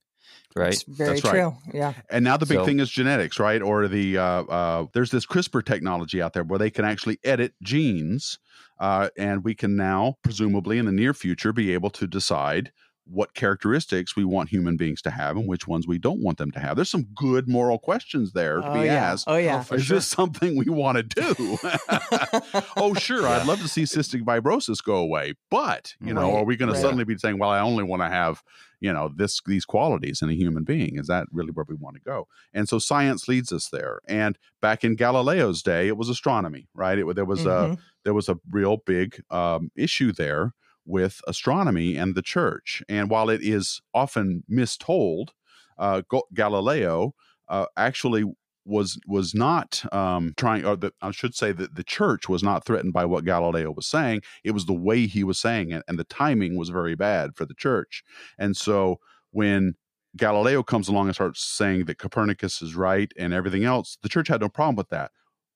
Right. 0.55 0.71
That's 0.71 0.83
very 0.83 1.09
That's 1.19 1.21
true. 1.21 1.41
Right. 1.41 1.55
Yeah. 1.73 1.93
And 2.09 2.23
now 2.23 2.37
the 2.37 2.45
big 2.45 2.59
so, 2.59 2.65
thing 2.65 2.79
is 2.79 2.89
genetics, 2.89 3.39
right? 3.39 3.61
Or 3.61 3.87
the 3.87 4.17
uh, 4.19 4.43
uh, 4.43 4.85
there's 4.93 5.09
this 5.09 5.25
CRISPR 5.25 5.65
technology 5.65 6.21
out 6.21 6.33
there 6.33 6.43
where 6.43 6.59
they 6.59 6.69
can 6.69 6.85
actually 6.85 7.17
edit 7.23 7.53
genes, 7.63 8.37
uh, 8.79 9.09
and 9.17 9.43
we 9.43 9.55
can 9.55 9.75
now, 9.75 10.17
presumably 10.23 10.77
in 10.77 10.85
the 10.85 10.91
near 10.91 11.13
future, 11.15 11.53
be 11.53 11.73
able 11.73 11.89
to 11.91 12.05
decide 12.05 12.71
what 13.05 13.33
characteristics 13.33 14.15
we 14.15 14.23
want 14.23 14.49
human 14.49 14.77
beings 14.77 15.01
to 15.01 15.09
have 15.09 15.35
and 15.35 15.47
which 15.47 15.67
ones 15.67 15.87
we 15.87 15.97
don't 15.97 16.21
want 16.21 16.37
them 16.37 16.51
to 16.51 16.59
have. 16.59 16.75
There's 16.75 16.89
some 16.89 17.07
good 17.15 17.49
moral 17.49 17.77
questions 17.77 18.31
there 18.31 18.61
to 18.61 18.69
oh, 18.69 18.73
be 18.73 18.85
yeah. 18.85 19.11
asked. 19.11 19.25
Oh 19.27 19.35
yeah, 19.35 19.63
is 19.71 19.83
sure. 19.83 19.97
this 19.97 20.07
something 20.07 20.57
we 20.57 20.65
want 20.65 20.97
to 20.97 21.03
do? 21.03 21.57
oh 22.77 22.93
sure, 22.97 23.23
yeah. 23.23 23.39
I'd 23.39 23.47
love 23.47 23.61
to 23.61 23.67
see 23.67 23.83
cystic 23.83 24.21
fibrosis 24.21 24.83
go 24.83 24.95
away, 24.95 25.33
but 25.49 25.93
you 26.01 26.13
know, 26.13 26.31
right. 26.31 26.39
are 26.39 26.45
we 26.45 26.55
going 26.55 26.69
right. 26.69 26.75
to 26.75 26.81
suddenly 26.81 27.03
be 27.03 27.17
saying, 27.17 27.39
well, 27.39 27.49
I 27.49 27.59
only 27.59 27.83
want 27.83 28.01
to 28.01 28.09
have 28.09 28.41
you 28.79 28.91
know 28.91 29.09
this 29.15 29.41
these 29.45 29.65
qualities 29.65 30.21
in 30.21 30.29
a 30.29 30.33
human 30.33 30.63
being? 30.63 30.97
Is 30.97 31.07
that 31.07 31.27
really 31.31 31.51
where 31.51 31.65
we 31.67 31.75
want 31.75 31.95
to 31.95 32.01
go? 32.01 32.27
And 32.53 32.69
so 32.69 32.79
science 32.79 33.27
leads 33.27 33.51
us 33.51 33.69
there. 33.69 33.99
And 34.07 34.37
back 34.61 34.83
in 34.83 34.95
Galileo's 34.95 35.61
day, 35.61 35.87
it 35.87 35.97
was 35.97 36.09
astronomy, 36.09 36.67
right? 36.73 36.97
It, 36.97 37.15
there 37.15 37.25
was 37.25 37.41
mm-hmm. 37.41 37.73
a 37.73 37.77
there 38.03 38.13
was 38.13 38.29
a 38.29 38.39
real 38.49 38.77
big 38.85 39.21
um, 39.29 39.71
issue 39.75 40.11
there 40.13 40.53
with 40.86 41.22
astronomy 41.28 41.96
and 41.96 42.15
the 42.15 42.22
church. 42.22 42.84
And 42.89 43.10
while 43.10 43.30
it 43.30 43.41
is 43.41 43.82
often 43.93 44.43
mistold, 44.50 45.30
uh, 45.78 46.02
Galileo 46.34 47.13
uh, 47.50 47.65
actually 47.78 48.26
was 48.65 48.98
was 49.08 49.34
not 49.34 49.84
um, 49.93 50.34
trying, 50.38 50.65
or 50.65 50.76
the, 50.76 50.93
I 51.02 51.12
should 51.12 51.36
say 51.36 51.52
that 51.52 51.76
the 51.76 51.84
church 51.84 52.30
was 52.30 52.43
not 52.43 52.65
threatened 52.65 52.93
by 52.93 53.06
what 53.06 53.26
Galileo 53.26 53.72
was 53.72 53.88
saying. 53.88 54.22
It 54.43 54.52
was 54.52 54.65
the 54.65 54.74
way 54.74 55.06
he 55.06 55.24
was 55.24 55.39
saying 55.39 55.72
it, 55.72 55.84
and 55.88 56.00
the 56.00 56.06
timing 56.06 56.58
was 56.58 56.69
very 56.69 56.96
bad 56.96 57.36
for 57.36 57.46
the 57.46 57.56
church. 57.56 58.04
And 58.38 58.56
so 58.56 59.00
when 59.32 59.76
Galileo 60.15 60.63
comes 60.63 60.88
along 60.88 61.08
and 61.08 61.15
starts 61.15 61.46
saying 61.46 61.86
that 61.86 61.98
Copernicus 61.98 62.62
is 62.62 62.76
right 62.76 63.12
and 63.17 63.34
everything 63.34 63.65
else, 63.65 63.98
the 64.02 64.10
church 64.10 64.28
had 64.28 64.41
no 64.41 64.50
problem 64.50 64.76
with 64.76 64.89
that 64.89 65.12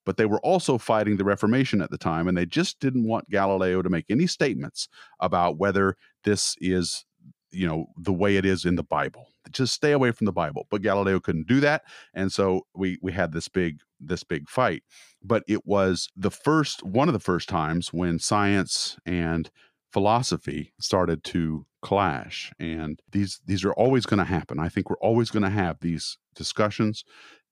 but 0.07 0.15
they 0.15 0.25
were 0.25 0.39
also 0.39 0.77
fighting 0.77 1.17
the 1.17 1.25
Reformation 1.25 1.81
at 1.81 1.91
the 1.91 1.97
time, 1.97 2.29
and 2.29 2.37
they 2.37 2.45
just 2.45 2.79
didn't 2.79 3.05
want 3.05 3.29
Galileo 3.29 3.81
to 3.81 3.89
make 3.89 4.05
any 4.09 4.25
statements 4.25 4.87
about 5.19 5.57
whether 5.57 5.97
this 6.23 6.55
is, 6.61 7.03
you 7.51 7.67
know, 7.67 7.87
the 7.97 8.13
way 8.13 8.37
it 8.37 8.45
is 8.45 8.63
in 8.63 8.75
the 8.75 8.83
Bible. 8.83 9.27
Just 9.51 9.73
stay 9.73 9.91
away 9.91 10.11
from 10.11 10.23
the 10.23 10.31
Bible. 10.31 10.65
But 10.71 10.81
Galileo 10.81 11.19
couldn't 11.19 11.45
do 11.45 11.59
that, 11.59 11.83
and 12.13 12.31
so 12.31 12.61
we 12.73 12.97
we 13.01 13.11
had 13.11 13.33
this 13.33 13.49
big 13.49 13.79
this 13.99 14.23
big 14.23 14.47
fight. 14.47 14.81
But 15.21 15.43
it 15.45 15.65
was 15.65 16.07
the 16.15 16.31
first 16.31 16.83
one 16.83 17.09
of 17.09 17.13
the 17.13 17.19
first 17.19 17.49
times 17.49 17.91
when 17.91 18.17
science 18.17 18.95
and 19.05 19.51
philosophy 19.91 20.71
started 20.79 21.21
to 21.25 21.65
clash 21.81 22.51
and 22.59 23.01
these 23.11 23.39
these 23.45 23.63
are 23.63 23.73
always 23.73 24.05
going 24.05 24.17
to 24.17 24.25
happen 24.25 24.59
i 24.59 24.67
think 24.67 24.89
we're 24.89 24.97
always 24.97 25.29
going 25.29 25.43
to 25.43 25.49
have 25.49 25.77
these 25.79 26.17
discussions 26.37 27.03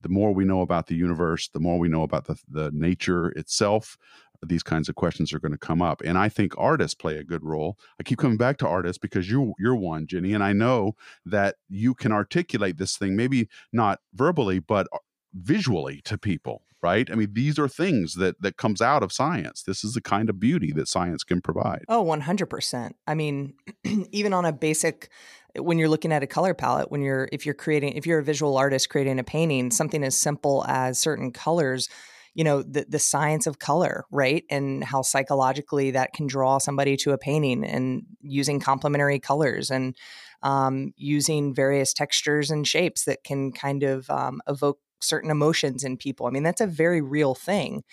the 0.06 0.10
more 0.10 0.34
we 0.34 0.45
know 0.45 0.62
about 0.62 0.86
the 0.86 0.95
universe, 0.95 1.48
the 1.48 1.60
more 1.60 1.80
we 1.80 1.89
know 1.89 2.04
about 2.04 2.26
the, 2.26 2.36
the 2.48 2.69
nature 2.71 3.30
itself, 3.30 3.98
these 4.43 4.62
kinds 4.62 4.88
of 4.88 4.93
questions 4.93 5.34
are 5.34 5.39
going 5.39 5.52
to 5.52 5.58
come 5.58 5.82
up. 5.82 6.02
And 6.06 6.15
I 6.15 6.30
think 6.30 6.54
artists 6.58 6.93
play 6.93 7.17
a 7.17 7.24
good 7.24 7.43
role. 7.43 7.80
I 8.00 8.04
keep 8.04 8.19
coming 8.19 8.38
back 8.38 8.58
to 8.58 8.67
artists 8.67 9.00
because 9.00 9.30
you 9.32 9.54
you're 9.58 9.76
one, 9.76 10.06
Jenny, 10.06 10.34
and 10.34 10.43
I 10.43 10.54
know 10.54 10.95
that 11.26 11.56
you 11.69 11.95
can 11.95 12.12
articulate 12.12 12.78
this 12.78 12.98
thing 12.98 13.15
maybe 13.15 13.48
not 13.74 14.00
verbally 14.13 14.60
but 14.60 14.88
uh, 14.93 14.98
visually 15.34 16.02
to 16.06 16.17
people, 16.17 16.62
right? 16.84 17.10
I 17.10 17.15
mean, 17.15 17.30
these 17.34 17.58
are 17.58 17.67
things 17.67 18.13
that 18.15 18.39
that 18.41 18.58
comes 18.58 18.82
out 18.82 19.02
of 19.02 19.12
science. 19.12 19.63
This 19.63 19.84
is 19.84 19.93
the 19.93 20.02
kind 20.02 20.30
of 20.30 20.39
beauty 20.39 20.71
that 20.74 20.88
science 20.88 21.24
can 21.24 21.41
provide. 21.41 21.84
Oh, 21.89 22.04
100%. 22.04 22.91
I 23.08 23.15
mean, 23.15 23.54
even 24.12 24.34
on 24.34 24.45
a 24.45 24.54
basic 24.54 25.10
when 25.58 25.78
you're 25.78 25.89
looking 25.89 26.12
at 26.12 26.24
a 26.24 26.28
color 26.28 26.54
palette 26.54 26.91
when 26.91 27.02
you're 27.02 27.30
if 27.32 27.46
you're 27.46 27.56
creating 27.56 27.94
if 27.94 28.06
you're 28.06 28.20
a 28.20 28.24
visual 28.24 28.58
artist 28.58 28.89
creating 28.89 29.20
a 29.20 29.24
painting 29.24 29.72
something 29.72 30.04
as 30.04 30.18
simple 30.18 30.65
as 30.68 31.00
certain 31.00 31.32
colors 31.32 31.89
you 32.36 32.44
know 32.44 32.62
the 32.62 32.86
the 32.88 33.00
science 33.00 33.48
of 33.48 33.58
color 33.58 34.06
right? 34.12 34.44
And 34.52 34.84
how 34.84 35.02
psychologically 35.02 35.91
that 35.91 36.13
can 36.13 36.28
draw 36.28 36.60
somebody 36.60 36.98
to 36.98 37.13
a 37.13 37.18
painting 37.18 37.63
and 37.63 38.04
using 38.22 38.60
complementary 38.60 39.20
colors 39.20 39.72
and 39.72 39.96
um, 40.44 40.94
using 40.98 41.56
various 41.56 41.94
textures 41.94 42.52
and 42.52 42.68
shapes 42.68 43.06
that 43.06 43.24
can 43.24 43.52
kind 43.52 43.82
of 43.84 44.08
um, 44.10 44.41
evoke 44.48 44.80
certain 45.02 45.32
emotions 45.32 45.84
in 45.84 45.98
people. 45.98 46.28
I 46.28 46.30
mean 46.30 46.44
that's 46.44 46.62
a 46.62 46.68
very 46.68 47.02
real 47.02 47.34
thing 47.34 47.84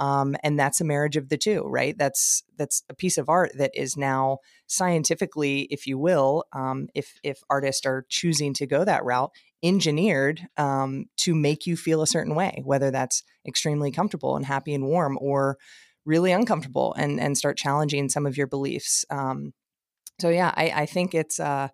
um, 0.00 0.34
and 0.42 0.58
that's 0.58 0.80
a 0.80 0.84
marriage 0.84 1.16
of 1.16 1.28
the 1.28 1.36
two 1.36 1.62
right? 1.68 1.96
That's 1.96 2.42
that's 2.56 2.82
a 2.88 2.94
piece 2.94 3.18
of 3.18 3.28
art 3.28 3.52
that 3.56 3.70
is 3.74 3.96
now 3.96 4.38
scientifically 4.66 5.68
if 5.70 5.86
you 5.86 5.98
will 5.98 6.44
um, 6.52 6.88
if 6.94 7.20
if 7.22 7.40
artists 7.48 7.86
are 7.86 8.06
choosing 8.08 8.54
to 8.54 8.66
go 8.66 8.84
that 8.84 9.04
route 9.04 9.30
engineered 9.62 10.40
um, 10.56 11.04
to 11.18 11.34
make 11.34 11.66
you 11.66 11.76
feel 11.76 12.02
a 12.02 12.06
certain 12.06 12.34
way 12.34 12.62
whether 12.64 12.90
that's 12.90 13.22
extremely 13.46 13.92
comfortable 13.92 14.36
and 14.36 14.46
happy 14.46 14.74
and 14.74 14.86
warm 14.86 15.18
or 15.20 15.58
really 16.06 16.32
uncomfortable 16.32 16.94
and 16.96 17.20
and 17.20 17.36
start 17.36 17.58
challenging 17.58 18.08
some 18.08 18.26
of 18.26 18.36
your 18.36 18.46
beliefs. 18.46 19.04
Um, 19.10 19.52
so 20.18 20.30
yeah 20.30 20.52
I, 20.56 20.70
I 20.70 20.86
think 20.86 21.14
it's 21.14 21.38
uh, 21.38 21.68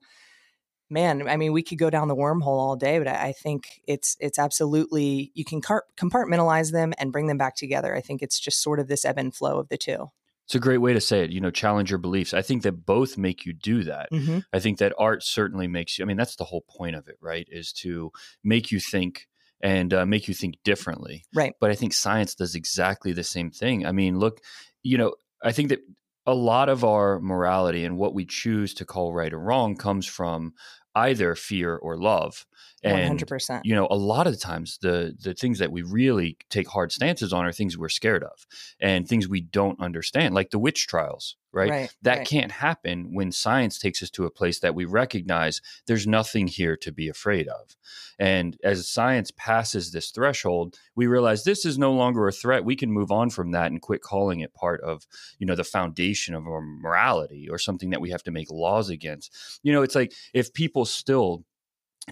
man, 0.91 1.29
I 1.29 1.37
mean, 1.37 1.53
we 1.53 1.63
could 1.63 1.79
go 1.79 1.91
down 1.91 2.09
the 2.09 2.17
wormhole 2.17 2.47
all 2.47 2.77
day, 2.77 2.99
but 2.99 3.09
I 3.09 3.33
think 3.33 3.81
it's 3.87 4.17
it's 4.21 4.39
absolutely 4.39 5.33
you 5.35 5.45
can 5.45 5.61
compartmentalize 5.61 6.73
them 6.73 6.93
and 6.99 7.13
bring 7.13 7.27
them 7.27 7.39
back 7.39 7.57
together. 7.57 7.95
I 7.95 8.01
think 8.01 8.23
it's 8.23 8.39
just 8.39 8.63
sort 8.63 8.81
of 8.81 8.89
this 8.89 9.05
ebb 9.05 9.19
and 9.19 9.35
flow 9.35 9.59
of 9.59 9.69
the 9.69 9.77
two. 9.77 10.11
It's 10.47 10.55
a 10.55 10.61
great 10.61 10.79
way 10.79 10.93
to 10.93 11.01
say 11.01 11.25
it. 11.25 11.31
You 11.31 11.41
know, 11.41 11.51
challenge 11.51 11.91
your 11.91 11.99
beliefs. 11.99 12.33
I 12.33 12.43
think 12.43 12.63
that 12.63 12.87
both 12.87 13.19
make 13.19 13.45
you 13.45 13.53
do 13.53 13.83
that. 13.85 14.13
Mm-hmm. 14.13 14.39
I 14.53 14.61
think 14.61 14.79
that 14.79 14.95
art 14.97 15.25
certainly 15.25 15.67
makes 15.67 15.99
you. 15.99 16.05
I 16.05 16.07
mean, 16.07 16.17
that's 16.17 16.37
the 16.37 16.45
whole 16.45 16.65
point 16.69 16.95
of 16.95 17.09
it, 17.09 17.17
right? 17.21 17.49
Is 17.51 17.73
to 17.75 18.13
make 18.45 18.71
you 18.71 18.79
think 18.79 19.27
and 19.61 19.93
uh, 19.93 20.07
make 20.07 20.29
you 20.29 20.35
think 20.35 20.57
differently. 20.65 21.25
Right. 21.35 21.55
But 21.61 21.71
I 21.71 21.75
think 21.75 21.95
science 21.95 22.35
does 22.35 22.55
exactly 22.55 23.13
the 23.13 23.25
same 23.25 23.51
thing. 23.51 23.87
I 23.87 23.93
mean, 23.93 24.19
look, 24.19 24.41
you 24.83 24.99
know, 24.99 25.15
I 25.43 25.51
think 25.51 25.71
that 25.71 25.81
a 26.27 26.35
lot 26.35 26.69
of 26.69 26.85
our 26.85 27.21
morality 27.21 27.85
and 27.85 27.97
what 27.99 28.15
we 28.15 28.25
choose 28.25 28.75
to 28.75 28.85
call 28.85 29.13
right 29.13 29.33
or 29.33 29.39
wrong 29.41 29.77
comes 29.77 30.07
from 30.07 30.55
either 30.95 31.35
fear 31.35 31.77
or 31.77 31.97
love. 31.97 32.47
And 32.83 33.19
100%. 33.19 33.63
you 33.65 33.75
know, 33.75 33.89
a 33.91 33.97
lot 33.97 34.27
of 34.27 34.33
the 34.33 34.39
times 34.39 34.79
the 34.83 35.17
the 35.19 35.35
things 35.35 35.59
that 35.59 35.73
we 35.73 35.83
really 35.83 36.37
take 36.51 36.69
hard 36.69 36.93
stances 36.93 37.33
on 37.33 37.45
are 37.45 37.53
things 37.53 37.77
we're 37.77 37.89
scared 37.89 38.23
of 38.23 38.47
and 38.79 39.09
things 39.09 39.27
we 39.29 39.41
don't 39.41 39.81
understand, 39.81 40.35
like 40.35 40.51
the 40.51 40.59
witch 40.59 40.87
trials, 40.87 41.37
right? 41.53 41.71
right 41.71 41.95
that 42.03 42.19
right. 42.19 42.27
can't 42.27 42.53
happen 42.53 43.15
when 43.15 43.33
science 43.33 43.79
takes 43.79 44.03
us 44.03 44.11
to 44.11 44.27
a 44.27 44.31
place 44.31 44.61
that 44.61 44.75
we 44.75 44.85
recognize 44.85 45.63
there's 45.87 46.07
nothing 46.07 46.47
here 46.47 46.77
to 46.77 46.93
be 46.93 47.09
afraid 47.09 47.49
of. 47.49 47.77
And 48.19 48.57
as 48.63 48.89
science 48.89 49.33
passes 49.37 49.91
this 49.91 50.11
threshold, 50.11 50.77
we 50.95 51.07
realize 51.07 51.45
this 51.45 51.65
is 51.65 51.79
no 51.79 51.93
longer 51.93 52.29
a 52.29 52.33
threat. 52.33 52.65
We 52.65 52.77
can 52.77 52.93
move 52.93 53.11
on 53.11 53.31
from 53.31 53.53
that 53.53 53.71
and 53.71 53.81
quit 53.81 54.03
calling 54.03 54.41
it 54.41 54.55
part 54.55 54.81
of, 54.83 55.07
you 55.39 55.47
know, 55.47 55.55
the 55.55 55.65
foundation 55.65 56.35
of 56.35 56.47
our 56.47 56.61
morality 56.61 57.49
or 57.51 57.59
something 57.59 57.91
that 57.91 58.01
we 58.01 58.11
have 58.11 58.23
to 58.25 58.31
make 58.31 58.51
laws 58.51 58.91
against. 58.91 59.61
You 59.63 59.73
know, 59.73 59.83
it's 59.83 59.95
like 59.95 60.13
if 60.35 60.53
people 60.53 60.85
still 60.85 61.45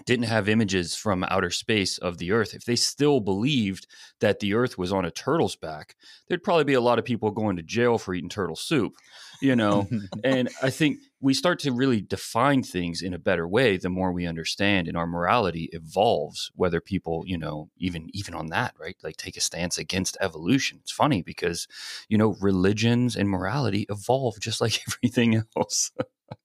didn't 0.05 0.25
have 0.25 0.49
images 0.49 0.95
from 0.95 1.23
outer 1.29 1.49
space 1.49 1.97
of 1.97 2.17
the 2.17 2.31
earth 2.31 2.53
if 2.53 2.65
they 2.65 2.75
still 2.75 3.19
believed 3.19 3.87
that 4.19 4.39
the 4.39 4.53
earth 4.53 4.77
was 4.77 4.91
on 4.91 5.05
a 5.05 5.11
turtle's 5.11 5.55
back 5.55 5.95
there'd 6.27 6.43
probably 6.43 6.63
be 6.63 6.73
a 6.73 6.81
lot 6.81 6.99
of 6.99 7.05
people 7.05 7.31
going 7.31 7.55
to 7.55 7.63
jail 7.63 7.97
for 7.97 8.13
eating 8.13 8.29
turtle 8.29 8.55
soup 8.55 8.93
you 9.41 9.55
know? 9.55 9.87
And 10.23 10.49
i 10.61 10.69
think 10.69 10.99
we 11.19 11.33
start 11.33 11.59
to 11.59 11.71
really 11.71 12.01
define 12.01 12.63
things 12.63 13.01
in 13.01 13.13
a 13.13 13.19
better 13.19 13.47
way 13.47 13.77
the 13.77 13.89
more 13.89 14.11
we 14.11 14.25
understand 14.25 14.87
and 14.87 14.95
our 14.95 15.07
morality 15.07 15.69
evolves 15.71 16.51
whether 16.55 16.79
people 16.79 17.23
you 17.25 17.37
know 17.37 17.69
even 17.77 18.09
even 18.13 18.33
on 18.33 18.47
that 18.47 18.75
right? 18.79 18.95
Like 19.03 19.17
take 19.17 19.37
a 19.37 19.41
stance 19.41 19.77
against 19.77 20.17
evolution. 20.21 20.79
It's 20.81 20.91
funny 20.91 21.21
because 21.21 21.67
you 22.09 22.17
know 22.17 22.35
religions 22.39 23.15
and 23.15 23.29
morality 23.29 23.85
evolve 23.89 24.39
just 24.39 24.61
like 24.61 24.79
everything 24.87 25.43
else 25.57 25.91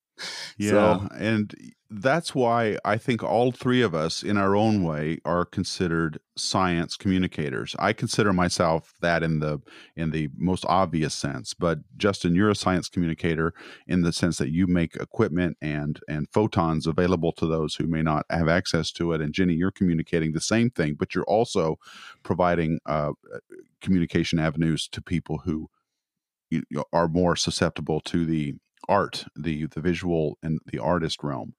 yeah 0.58 0.70
so, 0.70 1.08
and 1.18 1.54
that's 1.90 2.36
why 2.36 2.78
I 2.84 2.98
think 2.98 3.24
all 3.24 3.50
three 3.50 3.82
of 3.82 3.96
us, 3.96 4.22
in 4.22 4.36
our 4.36 4.54
own 4.54 4.84
way, 4.84 5.18
are 5.24 5.44
considered 5.44 6.20
science 6.36 6.96
communicators. 6.96 7.74
I 7.80 7.92
consider 7.92 8.32
myself 8.32 8.94
that 9.00 9.24
in 9.24 9.40
the 9.40 9.60
in 9.96 10.10
the 10.10 10.28
most 10.36 10.64
obvious 10.68 11.14
sense. 11.14 11.52
But 11.52 11.80
Dustin, 11.96 12.36
you're 12.36 12.50
a 12.50 12.54
science 12.54 12.88
communicator 12.88 13.54
in 13.88 14.02
the 14.02 14.12
sense 14.12 14.38
that 14.38 14.52
you 14.52 14.68
make 14.68 14.94
equipment 14.96 15.56
and 15.60 15.98
and 16.08 16.28
photons 16.30 16.86
available 16.86 17.32
to 17.32 17.46
those 17.46 17.74
who 17.74 17.88
may 17.88 18.02
not 18.02 18.24
have 18.30 18.48
access 18.48 18.92
to 18.92 19.12
it. 19.12 19.20
And 19.20 19.34
Jenny, 19.34 19.54
you're 19.54 19.72
communicating 19.72 20.32
the 20.32 20.40
same 20.40 20.70
thing, 20.70 20.94
but 20.94 21.14
you're 21.16 21.24
also 21.24 21.76
providing 22.22 22.78
uh, 22.86 23.12
communication 23.80 24.38
avenues 24.38 24.86
to 24.92 25.02
people 25.02 25.38
who 25.38 25.68
are 26.92 27.08
more 27.08 27.34
susceptible 27.34 28.00
to 28.00 28.24
the 28.24 28.54
art, 28.90 29.24
the 29.36 29.66
the 29.66 29.80
visual 29.80 30.36
and 30.42 30.58
the 30.66 30.78
artist 30.78 31.22
realm. 31.22 31.54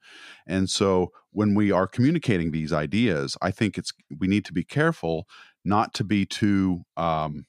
And 0.45 0.69
so 0.69 1.11
when 1.31 1.55
we 1.55 1.71
are 1.71 1.87
communicating 1.87 2.51
these 2.51 2.73
ideas, 2.73 3.37
I 3.41 3.51
think 3.51 3.77
it's 3.77 3.91
we 4.19 4.27
need 4.27 4.45
to 4.45 4.53
be 4.53 4.63
careful 4.63 5.27
not 5.63 5.93
to 5.95 6.03
be 6.03 6.25
too 6.25 6.81
um, 6.97 7.45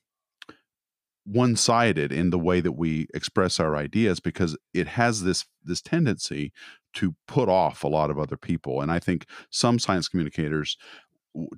one 1.25 1.57
sided 1.57 2.13
in 2.13 2.31
the 2.31 2.39
way 2.39 2.61
that 2.61 2.73
we 2.73 3.07
express 3.13 3.61
our 3.61 3.77
ideas 3.77 4.21
because 4.21 4.57
it 4.73 4.87
has 4.87 5.23
this 5.23 5.45
this 5.65 5.83
tendency 5.83 6.53
to 6.95 7.15
put 7.27 7.49
off 7.49 7.83
a 7.83 7.89
lot 7.89 8.11
of 8.11 8.19
other 8.19 8.37
people. 8.37 8.81
And 8.81 8.93
I 8.93 8.99
think 8.99 9.27
some 9.51 9.79
science 9.79 10.09
communicators 10.09 10.77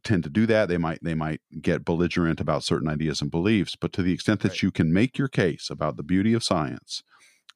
tend 0.04 0.22
to 0.22 0.30
do 0.30 0.46
that 0.46 0.68
they 0.68 0.78
might 0.78 1.00
they 1.02 1.14
might 1.14 1.40
get 1.60 1.84
belligerent 1.84 2.40
about 2.40 2.62
certain 2.62 2.88
ideas 2.88 3.20
and 3.20 3.30
beliefs 3.30 3.74
but 3.74 3.92
to 3.92 4.02
the 4.02 4.12
extent 4.12 4.40
that 4.40 4.50
right. 4.50 4.62
you 4.62 4.70
can 4.70 4.92
make 4.92 5.18
your 5.18 5.26
case 5.26 5.68
about 5.68 5.96
the 5.96 6.02
beauty 6.04 6.32
of 6.32 6.44
science 6.44 7.02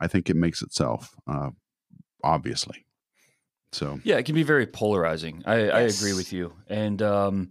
i 0.00 0.06
think 0.06 0.28
it 0.28 0.36
makes 0.36 0.62
itself 0.62 1.14
uh, 1.26 1.50
obviously 2.22 2.84
so 3.72 4.00
yeah 4.04 4.16
it 4.16 4.24
can 4.24 4.34
be 4.34 4.42
very 4.42 4.66
polarizing 4.66 5.42
i, 5.46 5.58
yes. 5.58 5.74
I 5.74 5.80
agree 5.80 6.14
with 6.14 6.32
you 6.32 6.54
and 6.68 7.00
um, 7.02 7.50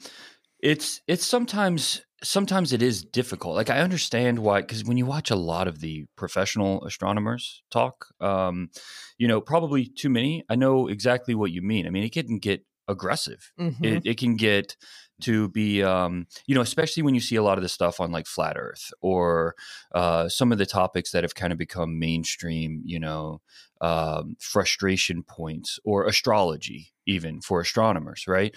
it's 0.59 1.01
it's 1.07 1.25
sometimes 1.25 2.01
sometimes 2.23 2.73
it 2.73 2.81
is 2.81 3.03
difficult 3.03 3.55
like 3.55 3.69
i 3.69 3.79
understand 3.79 4.39
why 4.39 4.61
because 4.61 4.83
when 4.83 4.97
you 4.97 5.05
watch 5.05 5.29
a 5.29 5.35
lot 5.35 5.67
of 5.67 5.79
the 5.81 6.05
professional 6.15 6.83
astronomers 6.83 7.61
talk 7.69 8.07
um, 8.19 8.69
you 9.17 9.27
know 9.27 9.39
probably 9.39 9.85
too 9.85 10.09
many 10.09 10.43
i 10.49 10.55
know 10.55 10.87
exactly 10.87 11.35
what 11.35 11.51
you 11.51 11.61
mean 11.61 11.85
i 11.85 11.89
mean 11.89 12.03
it 12.03 12.11
can 12.11 12.39
get 12.39 12.63
aggressive. 12.87 13.51
Mm-hmm. 13.59 13.83
It, 13.83 14.05
it, 14.05 14.17
can 14.17 14.35
get 14.35 14.75
to 15.21 15.49
be, 15.49 15.83
um, 15.83 16.27
you 16.45 16.55
know, 16.55 16.61
especially 16.61 17.03
when 17.03 17.15
you 17.15 17.21
see 17.21 17.35
a 17.35 17.43
lot 17.43 17.57
of 17.57 17.63
the 17.63 17.69
stuff 17.69 17.99
on 17.99 18.11
like 18.11 18.27
flat 18.27 18.55
Earth 18.57 18.91
or 19.01 19.55
uh, 19.93 20.29
some 20.29 20.51
of 20.51 20.57
the 20.57 20.65
topics 20.65 21.11
that 21.11 21.23
have 21.23 21.35
kind 21.35 21.51
of 21.51 21.59
become 21.59 21.99
mainstream, 21.99 22.81
you 22.85 22.99
know, 22.99 23.41
um, 23.81 24.35
frustration 24.39 25.23
points 25.23 25.79
or 25.83 26.05
astrology, 26.05 26.93
even 27.05 27.41
for 27.41 27.59
astronomers, 27.59 28.25
right? 28.27 28.55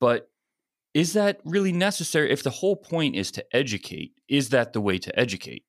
But 0.00 0.28
is 0.94 1.12
that 1.12 1.40
really 1.44 1.72
necessary? 1.72 2.30
If 2.30 2.42
the 2.42 2.48
whole 2.48 2.76
point 2.76 3.16
is 3.16 3.30
to 3.32 3.44
educate, 3.54 4.12
is 4.28 4.48
that 4.48 4.72
the 4.72 4.80
way 4.80 4.96
to 4.96 5.18
educate? 5.18 5.65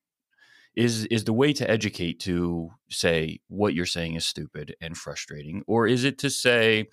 Is 0.78 1.06
is 1.06 1.24
the 1.24 1.32
way 1.32 1.52
to 1.52 1.68
educate 1.68 2.20
to 2.20 2.70
say 2.88 3.40
what 3.48 3.74
you're 3.74 3.84
saying 3.84 4.14
is 4.14 4.24
stupid 4.24 4.76
and 4.80 4.96
frustrating 4.96 5.60
or 5.66 5.88
is 5.88 6.04
it 6.04 6.18
to 6.18 6.30
say 6.30 6.86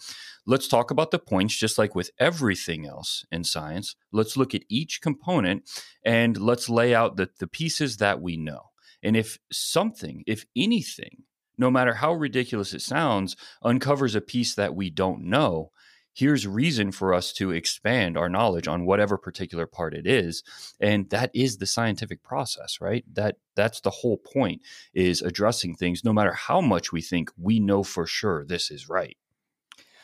let's 0.48 0.68
talk 0.68 0.90
about 0.90 1.12
the 1.12 1.20
points 1.20 1.56
just 1.56 1.78
like 1.78 1.94
with 1.94 2.10
everything 2.20 2.88
else 2.88 3.26
in 3.32 3.44
science. 3.44 3.96
Let's 4.12 4.36
look 4.36 4.56
at 4.56 4.64
each 4.70 5.02
component 5.02 5.70
and 6.04 6.36
let's 6.36 6.68
lay 6.68 6.96
out 6.96 7.16
the, 7.16 7.30
the 7.40 7.48
pieces 7.48 7.98
that 7.98 8.20
we 8.22 8.38
know. 8.38 8.72
And 9.04 9.16
if 9.16 9.38
something 9.52 10.24
if 10.26 10.46
anything 10.56 11.24
no 11.56 11.70
matter 11.70 11.94
how 11.94 12.12
ridiculous 12.14 12.74
it 12.74 12.82
sounds 12.82 13.38
uncovers 13.62 14.16
a 14.16 14.20
piece 14.20 14.56
that 14.56 14.76
we 14.76 14.90
don't 14.90 15.22
know 15.22 15.70
here's 16.16 16.48
reason 16.48 16.92
for 16.92 17.14
us 17.14 17.34
to 17.34 17.52
expand 17.52 18.18
our 18.18 18.30
knowledge 18.30 18.68
on 18.68 18.86
whatever 18.86 19.18
particular 19.18 19.68
part 19.68 19.94
it 19.94 20.08
is 20.08 20.44
and 20.80 21.10
that 21.10 21.30
is 21.34 21.58
the 21.58 21.68
scientific 21.68 22.24
process 22.24 22.80
right? 22.82 23.04
That 23.14 23.38
that's 23.56 23.82
the 23.82 23.90
whole 23.90 24.18
point 24.18 24.62
is 24.94 25.22
addressing 25.22 25.76
things 25.76 26.04
no 26.04 26.14
matter 26.14 26.34
how 26.34 26.62
much 26.62 26.92
we 26.92 27.02
think 27.02 27.30
we 27.38 27.60
know 27.60 27.84
for 27.84 28.08
sure 28.08 28.46
this 28.46 28.72
is 28.72 28.90
right. 28.90 29.18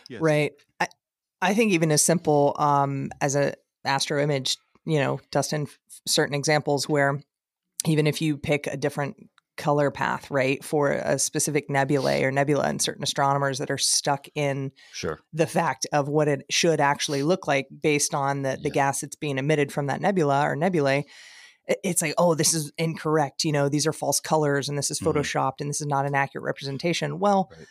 Yes. 0.09 0.21
right. 0.21 0.51
I, 0.79 0.87
I 1.41 1.53
think 1.53 1.71
even 1.71 1.91
as 1.91 2.01
simple 2.01 2.55
um, 2.59 3.09
as 3.21 3.35
a 3.35 3.53
astro 3.85 4.21
image 4.21 4.57
you 4.85 4.99
know 4.99 5.19
dustin 5.31 5.67
certain 6.07 6.35
examples 6.35 6.87
where 6.87 7.19
even 7.85 8.05
if 8.05 8.21
you 8.21 8.37
pick 8.37 8.67
a 8.67 8.77
different 8.77 9.15
color 9.61 9.91
path, 9.91 10.31
right, 10.31 10.63
for 10.63 10.91
a 10.91 11.19
specific 11.19 11.69
nebulae 11.69 12.23
or 12.23 12.31
nebula, 12.31 12.63
and 12.63 12.81
certain 12.81 13.03
astronomers 13.03 13.59
that 13.59 13.69
are 13.69 13.77
stuck 13.77 14.27
in 14.33 14.71
sure. 14.91 15.19
the 15.31 15.45
fact 15.45 15.85
of 15.93 16.09
what 16.09 16.27
it 16.27 16.43
should 16.49 16.81
actually 16.81 17.21
look 17.21 17.45
like 17.45 17.67
based 17.81 18.15
on 18.15 18.41
the, 18.41 18.57
the 18.61 18.69
yeah. 18.69 18.73
gas 18.73 19.01
that's 19.01 19.15
being 19.15 19.37
emitted 19.37 19.71
from 19.71 19.85
that 19.85 20.01
nebula 20.01 20.41
or 20.41 20.55
nebulae. 20.55 21.05
It's 21.83 22.01
like, 22.01 22.15
oh, 22.17 22.33
this 22.33 22.55
is 22.55 22.71
incorrect. 22.79 23.43
You 23.43 23.51
know, 23.51 23.69
these 23.69 23.85
are 23.85 23.93
false 23.93 24.19
colors 24.19 24.67
and 24.67 24.77
this 24.77 24.89
is 24.89 24.99
mm-hmm. 24.99 25.17
photoshopped 25.17 25.53
mm-hmm. 25.53 25.63
and 25.63 25.69
this 25.69 25.81
is 25.81 25.87
not 25.87 26.07
an 26.07 26.15
accurate 26.15 26.43
representation. 26.43 27.19
Well, 27.19 27.51
right. 27.55 27.67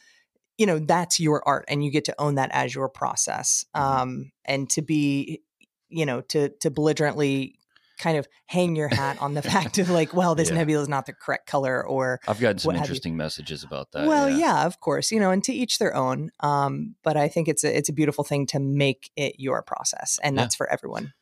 you 0.59 0.67
know, 0.67 0.79
that's 0.79 1.19
your 1.19 1.43
art 1.45 1.65
and 1.67 1.85
you 1.85 1.91
get 1.91 2.05
to 2.05 2.15
own 2.21 2.37
that 2.37 2.51
as 2.53 2.73
your 2.73 2.89
process. 2.89 3.65
Mm-hmm. 3.77 4.01
Um, 4.01 4.33
and 4.45 4.71
to 4.71 4.83
be, 4.83 5.43
you 5.89 6.07
know, 6.07 6.21
to 6.21 6.51
to 6.61 6.71
belligerently 6.71 7.57
kind 8.01 8.17
of 8.17 8.27
hang 8.47 8.75
your 8.75 8.89
hat 8.89 9.19
on 9.21 9.35
the 9.35 9.43
fact 9.43 9.79
of 9.79 9.91
like, 9.91 10.13
well, 10.15 10.35
this 10.35 10.49
yeah. 10.49 10.57
nebula 10.57 10.83
is 10.83 10.89
not 10.89 11.07
the 11.07 11.13
correct 11.13 11.47
color, 11.47 11.87
or 11.87 12.21
I've 12.27 12.41
gotten 12.41 12.59
some 12.59 12.75
interesting 12.75 13.17
messages 13.17 13.63
about 13.63 13.93
that. 13.93 14.07
Well, 14.07 14.29
yeah. 14.29 14.37
yeah. 14.37 14.67
of 14.67 14.81
course, 14.81 15.13
you 15.13 15.21
know, 15.21 15.31
and 15.31 15.45
to 15.45 15.53
each 15.53 15.79
their 15.79 15.95
own. 15.95 16.31
Um, 16.41 16.97
but 17.05 17.17
I 17.17 17.29
think 17.29 17.49
it's 17.49 17.65
a 17.65 17.77
it's 17.77 17.89
a 17.89 17.93
beautiful 17.93 18.25
thing 18.25 18.47
to 18.47 18.59
make 18.59 19.11
it 19.17 19.37
your 19.39 19.63
process, 19.63 20.19
and 20.23 20.37
that's 20.37 20.55
for 20.55 20.71
everyone. 20.73 21.13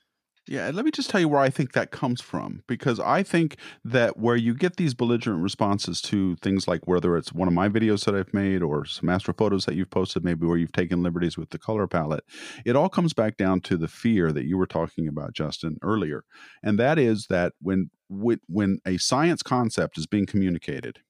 Yeah, 0.49 0.71
let 0.73 0.87
me 0.87 0.91
just 0.91 1.11
tell 1.11 1.21
you 1.21 1.29
where 1.29 1.43
I 1.43 1.51
think 1.51 1.73
that 1.73 1.91
comes 1.91 2.23
from 2.23 2.63
because 2.67 2.99
I 2.99 3.23
think 3.23 3.57
that 3.85 4.19
where 4.19 4.35
you 4.35 4.55
get 4.55 4.77
these 4.77 4.95
belligerent 4.95 5.43
responses 5.43 6.01
to 6.03 6.37
things 6.37 6.67
like 6.67 6.89
whether 6.89 7.19
it's 7.19 7.35
one 7.35 7.49
of 7.49 7.55
my 7.55 7.69
videos 7.69 8.07
that 8.07 8.15
I've 8.15 8.33
made 8.33 8.63
or 8.63 8.87
some 8.87 9.11
astro 9.11 9.35
photos 9.37 9.67
that 9.67 9.75
you've 9.75 9.91
posted, 9.91 10.25
maybe 10.25 10.47
where 10.47 10.57
you've 10.57 10.73
taken 10.73 11.03
liberties 11.03 11.37
with 11.37 11.51
the 11.51 11.59
color 11.59 11.87
palette, 11.87 12.25
it 12.65 12.77
all 12.77 12.89
comes 12.89 13.13
back 13.13 13.37
down 13.37 13.61
to 13.63 13.77
the 13.77 13.89
fear 13.89 14.33
that 14.33 14.47
you 14.47 14.57
were 14.57 14.67
talking 14.67 15.07
about, 15.07 15.35
Dustin, 15.35 15.77
earlier, 15.83 16.25
and 16.63 16.79
that 16.79 16.99
is 16.99 17.27
that 17.29 17.53
when 17.61 17.91
when 18.09 18.79
a 18.87 18.97
science 18.97 19.43
concept 19.43 19.99
is 19.99 20.07
being 20.07 20.25
communicated 20.25 21.01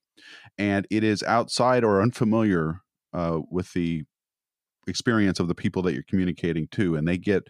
and 0.57 0.85
it 0.91 1.01
is 1.01 1.23
outside 1.23 1.85
or 1.85 2.01
unfamiliar 2.01 2.81
uh, 3.13 3.39
with 3.49 3.71
the 3.71 4.03
experience 4.85 5.39
of 5.39 5.47
the 5.47 5.55
people 5.55 5.81
that 5.83 5.93
you're 5.93 6.03
communicating 6.03 6.67
to, 6.71 6.97
and 6.97 7.07
they 7.07 7.17
get 7.17 7.47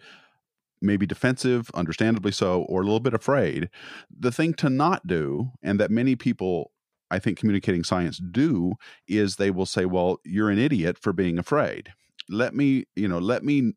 maybe 0.80 1.06
defensive, 1.06 1.70
understandably 1.74 2.32
so, 2.32 2.62
or 2.62 2.80
a 2.80 2.84
little 2.84 3.00
bit 3.00 3.14
afraid. 3.14 3.68
The 4.10 4.32
thing 4.32 4.54
to 4.54 4.70
not 4.70 5.06
do, 5.06 5.50
and 5.62 5.78
that 5.80 5.90
many 5.90 6.16
people 6.16 6.72
I 7.10 7.18
think 7.18 7.38
communicating 7.38 7.84
science 7.84 8.18
do, 8.18 8.74
is 9.08 9.36
they 9.36 9.50
will 9.50 9.66
say, 9.66 9.84
well, 9.84 10.18
you're 10.24 10.50
an 10.50 10.58
idiot 10.58 10.96
for 10.98 11.12
being 11.12 11.38
afraid. 11.38 11.92
Let 12.28 12.54
me, 12.54 12.84
you 12.94 13.08
know, 13.08 13.18
let 13.18 13.44
me 13.44 13.72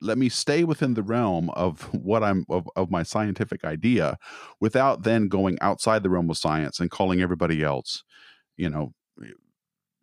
let 0.00 0.18
me 0.18 0.28
stay 0.28 0.64
within 0.64 0.94
the 0.94 1.02
realm 1.02 1.48
of 1.50 1.82
what 1.94 2.24
I'm 2.24 2.44
of, 2.50 2.68
of 2.74 2.90
my 2.90 3.04
scientific 3.04 3.64
idea 3.64 4.18
without 4.60 5.04
then 5.04 5.28
going 5.28 5.58
outside 5.60 6.02
the 6.02 6.10
realm 6.10 6.28
of 6.28 6.36
science 6.36 6.80
and 6.80 6.90
calling 6.90 7.22
everybody 7.22 7.62
else, 7.62 8.02
you 8.56 8.68
know, 8.68 8.92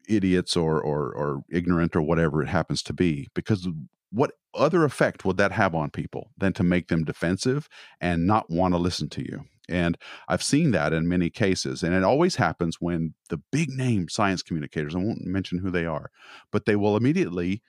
idiots 0.07 0.55
or 0.55 0.81
or 0.81 1.13
or 1.13 1.41
ignorant 1.51 1.95
or 1.95 2.01
whatever 2.01 2.41
it 2.41 2.47
happens 2.47 2.81
to 2.83 2.93
be 2.93 3.27
because 3.35 3.67
what 4.11 4.31
other 4.53 4.83
effect 4.83 5.23
would 5.25 5.37
that 5.37 5.51
have 5.51 5.75
on 5.75 5.91
people 5.91 6.31
than 6.37 6.53
to 6.53 6.63
make 6.63 6.87
them 6.87 7.03
defensive 7.03 7.67
and 8.01 8.25
not 8.25 8.49
want 8.49 8.73
to 8.73 8.79
listen 8.79 9.09
to 9.09 9.21
you? 9.21 9.45
And 9.69 9.97
I've 10.27 10.43
seen 10.43 10.71
that 10.71 10.93
in 10.93 11.07
many 11.07 11.29
cases. 11.29 11.83
And 11.83 11.93
it 11.93 12.03
always 12.03 12.37
happens 12.37 12.77
when 12.79 13.13
the 13.29 13.39
big 13.51 13.69
name 13.69 14.09
science 14.09 14.41
communicators, 14.41 14.95
I 14.95 14.99
won't 14.99 15.25
mention 15.25 15.59
who 15.59 15.69
they 15.69 15.85
are, 15.85 16.09
but 16.51 16.65
they 16.65 16.75
will 16.75 16.97
immediately, 16.97 17.61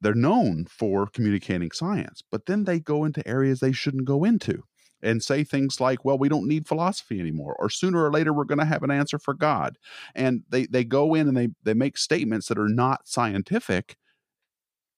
they're 0.00 0.14
known 0.14 0.66
for 0.68 1.06
communicating 1.06 1.70
science, 1.70 2.22
but 2.30 2.46
then 2.46 2.64
they 2.64 2.80
go 2.80 3.04
into 3.04 3.26
areas 3.26 3.60
they 3.60 3.72
shouldn't 3.72 4.04
go 4.04 4.24
into 4.24 4.64
and 5.00 5.22
say 5.22 5.44
things 5.44 5.80
like, 5.80 6.04
well, 6.04 6.18
we 6.18 6.30
don't 6.30 6.48
need 6.48 6.66
philosophy 6.66 7.20
anymore, 7.20 7.54
or 7.58 7.68
sooner 7.68 8.04
or 8.04 8.10
later 8.10 8.32
we're 8.32 8.44
going 8.44 8.58
to 8.58 8.64
have 8.64 8.82
an 8.82 8.90
answer 8.90 9.18
for 9.18 9.34
God. 9.34 9.76
And 10.14 10.42
they, 10.48 10.66
they 10.66 10.82
go 10.82 11.14
in 11.14 11.28
and 11.28 11.36
they, 11.36 11.48
they 11.62 11.74
make 11.74 11.98
statements 11.98 12.48
that 12.48 12.58
are 12.58 12.68
not 12.68 13.06
scientific 13.06 13.96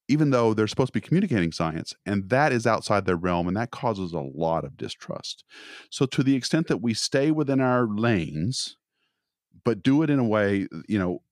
even 0.09 0.31
though 0.31 0.55
they're 0.55 0.67
supposed 0.67 0.93
to 0.93 1.01
be 1.01 1.07
communicating 1.07 1.53
science, 1.53 1.95
and 2.05 2.29
that 2.31 2.53
is 2.53 2.67
outside 2.67 3.07
their 3.07 3.17
realm, 3.17 3.49
and 3.49 3.57
that 3.57 3.71
causes 3.71 4.13
a 4.13 4.21
lot 4.21 4.65
of 4.65 4.77
distrust. 4.77 5.45
So, 5.91 6.07
to 6.07 6.23
the 6.23 6.37
extent 6.37 6.69
that 6.69 6.83
we 6.83 6.95
stay 6.95 7.31
within 7.31 7.61
our 7.61 7.87
lanes, 7.87 8.77
but 9.65 9.83
do 9.83 10.03
it 10.03 10.11
in 10.11 10.19
a 10.19 10.25
way, 10.25 10.69
you 10.89 10.99
know, 10.99 11.23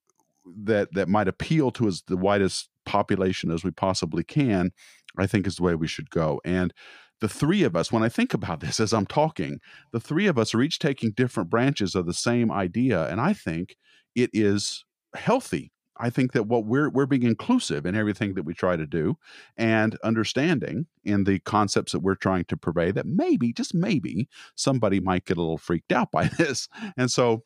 that 0.65 0.93
that 0.95 1.09
might 1.09 1.29
appeal 1.29 1.71
to 1.73 1.87
as 1.87 2.03
the 2.07 2.17
widest 2.17 2.69
population 2.85 3.51
as 3.51 3.65
we 3.65 3.71
possibly 3.71 4.25
can, 4.25 4.73
I 5.17 5.27
think 5.27 5.47
is 5.47 5.57
the 5.57 5.63
way 5.63 5.75
we 5.75 5.87
should 5.87 6.11
go. 6.11 6.41
And 6.45 6.73
the 7.21 7.29
three 7.29 7.63
of 7.63 7.77
us, 7.77 7.93
when 7.93 8.03
I 8.03 8.09
think 8.09 8.35
about 8.35 8.61
this 8.61 8.81
as 8.81 8.93
I'm 8.93 9.07
talking, 9.07 9.61
the 9.93 10.01
three 10.01 10.27
of 10.27 10.39
us 10.39 10.55
are 10.55 10.63
each 10.63 10.79
taking 10.79 11.13
different 11.13 11.51
branches 11.51 11.95
of 11.95 12.07
the 12.07 12.15
same 12.15 12.51
idea, 12.51 13.09
and 13.09 13.21
I 13.21 13.33
think 13.33 13.77
it 14.15 14.31
is 14.33 14.85
healthy 15.15 15.73
I 15.97 16.11
think 16.11 16.33
that 16.33 16.45
what 16.45 16.65
we're 16.65 16.91
we're 16.91 17.07
being 17.07 17.23
inclusive 17.23 17.87
in 17.87 17.95
everything 17.95 18.35
that 18.35 18.45
we 18.45 18.55
try 18.55 18.77
to 18.77 18.87
do 18.87 19.17
and 19.57 19.97
understanding 20.03 20.87
in 21.05 21.25
the 21.25 21.39
concepts 21.41 21.93
that 21.93 22.01
we're 22.01 22.15
trying 22.15 22.45
to 22.47 22.57
purvey 22.57 22.91
that 22.93 23.07
maybe 23.07 23.53
just 23.53 23.75
maybe 23.75 24.29
somebody 24.55 25.01
might 25.01 25.25
get 25.25 25.37
a 25.37 25.41
little 25.41 25.59
freaked 25.59 25.93
out 25.93 26.11
by 26.13 26.27
this. 26.27 26.69
And 26.97 27.11
so 27.11 27.45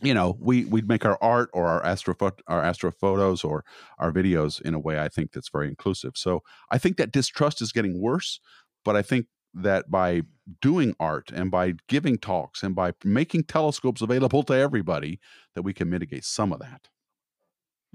you 0.00 0.14
know, 0.14 0.36
we 0.40 0.64
we'd 0.64 0.88
make 0.88 1.04
our 1.04 1.18
art 1.20 1.50
or 1.52 1.66
our 1.66 1.84
astro 1.84 2.16
our 2.46 2.62
astro 2.62 2.90
photos 2.90 3.44
or 3.44 3.64
our 3.98 4.12
videos 4.12 4.60
in 4.62 4.74
a 4.74 4.78
way 4.78 4.98
I 4.98 5.08
think 5.08 5.32
that's 5.32 5.50
very 5.50 5.68
inclusive. 5.68 6.12
So 6.16 6.42
I 6.70 6.78
think 6.78 6.96
that 6.96 7.12
distrust 7.12 7.60
is 7.60 7.72
getting 7.72 8.00
worse, 8.00 8.40
but 8.84 8.96
I 8.96 9.02
think 9.02 9.26
that 9.54 9.90
by 9.90 10.22
doing 10.60 10.94
art 11.00 11.30
and 11.34 11.50
by 11.50 11.74
giving 11.88 12.16
talks 12.16 12.62
and 12.62 12.74
by 12.74 12.92
making 13.04 13.44
telescopes 13.44 14.00
available 14.00 14.42
to 14.44 14.54
everybody 14.54 15.20
that 15.54 15.62
we 15.62 15.72
can 15.72 15.90
mitigate 15.90 16.24
some 16.24 16.52
of 16.52 16.60
that. 16.60 16.88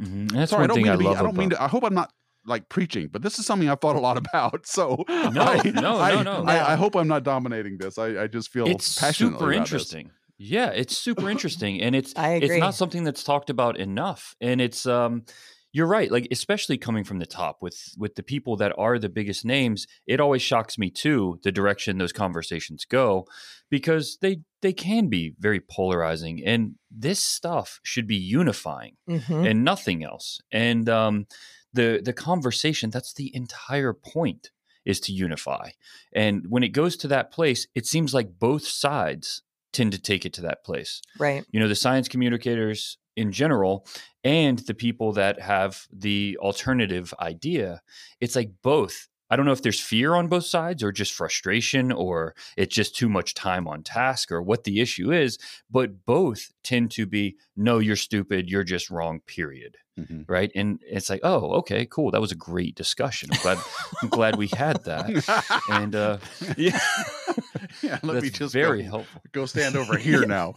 Mm-hmm. 0.01 0.27
That's 0.27 0.51
Sorry, 0.51 0.61
one 0.61 0.63
I 0.63 0.67
don't 0.67 0.75
thing 0.75 0.83
mean 0.83 0.91
I 0.91 0.95
to 0.95 0.99
be. 0.99 1.07
I 1.07 1.21
don't 1.21 1.37
mean 1.37 1.49
to. 1.51 1.61
I 1.61 1.67
hope 1.67 1.83
I'm 1.83 1.93
not 1.93 2.11
like 2.45 2.67
preaching, 2.69 3.09
but 3.11 3.21
this 3.21 3.39
is 3.39 3.45
something 3.45 3.69
I've 3.69 3.79
thought 3.79 3.95
a 3.95 3.99
lot 3.99 4.17
about. 4.33 4.65
So 4.65 5.03
No, 5.07 5.15
I, 5.15 5.61
no, 5.73 5.99
I, 5.99 6.23
no, 6.23 6.23
no. 6.23 6.43
I, 6.45 6.73
I 6.73 6.75
hope 6.75 6.95
I'm 6.95 7.07
not 7.07 7.23
dominating 7.23 7.77
this. 7.77 7.97
I, 7.97 8.23
I 8.23 8.27
just 8.27 8.49
feel 8.51 8.67
it's 8.67 8.99
passionately 8.99 9.37
super 9.37 9.51
about 9.51 9.61
interesting. 9.61 10.11
Yeah, 10.37 10.69
it's 10.69 10.97
super 10.97 11.29
interesting, 11.29 11.81
and 11.81 11.95
it's 11.95 12.13
I 12.17 12.33
it's 12.33 12.57
not 12.57 12.75
something 12.75 13.03
that's 13.03 13.23
talked 13.23 13.49
about 13.49 13.77
enough. 13.77 14.35
And 14.41 14.59
it's 14.59 14.85
um, 14.85 15.23
you're 15.71 15.87
right. 15.87 16.11
Like 16.11 16.27
especially 16.31 16.77
coming 16.77 17.03
from 17.03 17.19
the 17.19 17.25
top 17.25 17.57
with 17.61 17.93
with 17.97 18.15
the 18.15 18.23
people 18.23 18.57
that 18.57 18.73
are 18.77 18.99
the 18.99 19.09
biggest 19.09 19.45
names, 19.45 19.87
it 20.07 20.19
always 20.19 20.41
shocks 20.41 20.77
me 20.77 20.89
too 20.89 21.39
the 21.43 21.51
direction 21.51 21.97
those 21.97 22.13
conversations 22.13 22.85
go, 22.85 23.25
because 23.69 24.17
they 24.21 24.41
they 24.64 24.74
can 24.74 25.07
be 25.09 25.36
very 25.39 25.59
polarizing, 25.59 26.43
and 26.43 26.76
this 26.89 27.20
stuff 27.20 27.80
should 27.84 28.07
be 28.07 28.16
unifying 28.16 28.95
Mhm. 29.07 29.47
and 29.49 29.64
nothing 29.64 30.03
else. 30.03 30.41
And 30.51 30.89
um, 30.89 31.28
the 31.72 32.01
the 32.03 32.14
conversation 32.14 32.89
that's 32.89 33.14
the 33.14 33.30
entire 33.36 33.93
point 33.93 34.49
is 34.86 34.99
to 35.01 35.11
unify. 35.14 35.70
And 36.14 36.47
when 36.49 36.64
it 36.64 36.70
goes 36.70 36.97
to 36.97 37.07
that 37.09 37.32
place, 37.32 37.68
it 37.76 37.86
seems 37.86 38.14
like 38.14 38.39
both 38.39 38.66
sides 38.68 39.43
tend 39.72 39.91
to 39.93 40.01
take 40.01 40.26
it 40.26 40.34
to 40.34 40.41
that 40.41 40.64
place. 40.66 41.01
Right. 41.18 41.45
You 41.51 41.59
know, 41.59 41.68
the 41.70 41.76
science 41.86 42.07
communicators 42.07 42.97
in 43.16 43.32
general 43.32 43.86
and 44.24 44.59
the 44.59 44.74
people 44.74 45.14
that 45.14 45.39
have 45.41 45.88
the 45.91 46.38
alternative 46.41 47.14
idea, 47.20 47.82
it's 48.20 48.36
like 48.36 48.51
both. 48.61 49.07
I 49.34 49.36
don't 49.36 49.47
know 49.47 49.51
if 49.51 49.63
there's 49.63 49.79
fear 49.79 50.13
on 50.13 50.27
both 50.27 50.45
sides 50.45 50.84
or 50.84 50.91
just 50.91 51.11
frustration 51.11 51.91
or 51.91 52.36
it's 52.55 52.75
just 52.75 52.95
too 52.95 53.09
much 53.09 53.34
time 53.34 53.67
on 53.67 53.81
task 53.81 54.31
or 54.31 54.43
what 54.43 54.63
the 54.63 54.79
issue 54.79 55.11
is, 55.11 55.39
but 55.71 56.05
both 56.05 56.53
tend 56.63 56.91
to 56.91 57.07
be 57.07 57.36
no, 57.57 57.79
you're 57.79 57.95
stupid, 57.95 58.47
you're 58.47 58.63
just 58.63 58.91
wrong, 58.91 59.21
period 59.25 59.77
Mhm. 59.99 60.25
right? 60.27 60.51
And 60.55 60.79
it's 60.88 61.07
like, 61.09 61.19
oh, 61.23 61.51
okay, 61.59 61.86
cool. 61.86 62.09
That 62.11 62.21
was 62.21 62.31
a 62.31 62.36
great 62.36 62.73
discussion. 62.75 63.29
I'm 63.31 63.39
glad, 63.41 63.57
I'm 64.01 64.09
glad 64.09 64.36
we 64.38 64.47
had 64.47 64.84
that. 64.86 65.61
And 65.69 65.95
uh, 65.95 66.17
yeah, 66.57 66.79
yeah, 67.84 67.99
let 68.01 68.13
that's 68.13 68.23
me 68.23 68.29
just 68.29 68.53
very 68.53 68.84
go, 68.84 68.89
helpful. 68.89 69.21
go 69.31 69.45
stand 69.45 69.75
over 69.75 69.97
here 70.07 70.25
now. 70.25 70.53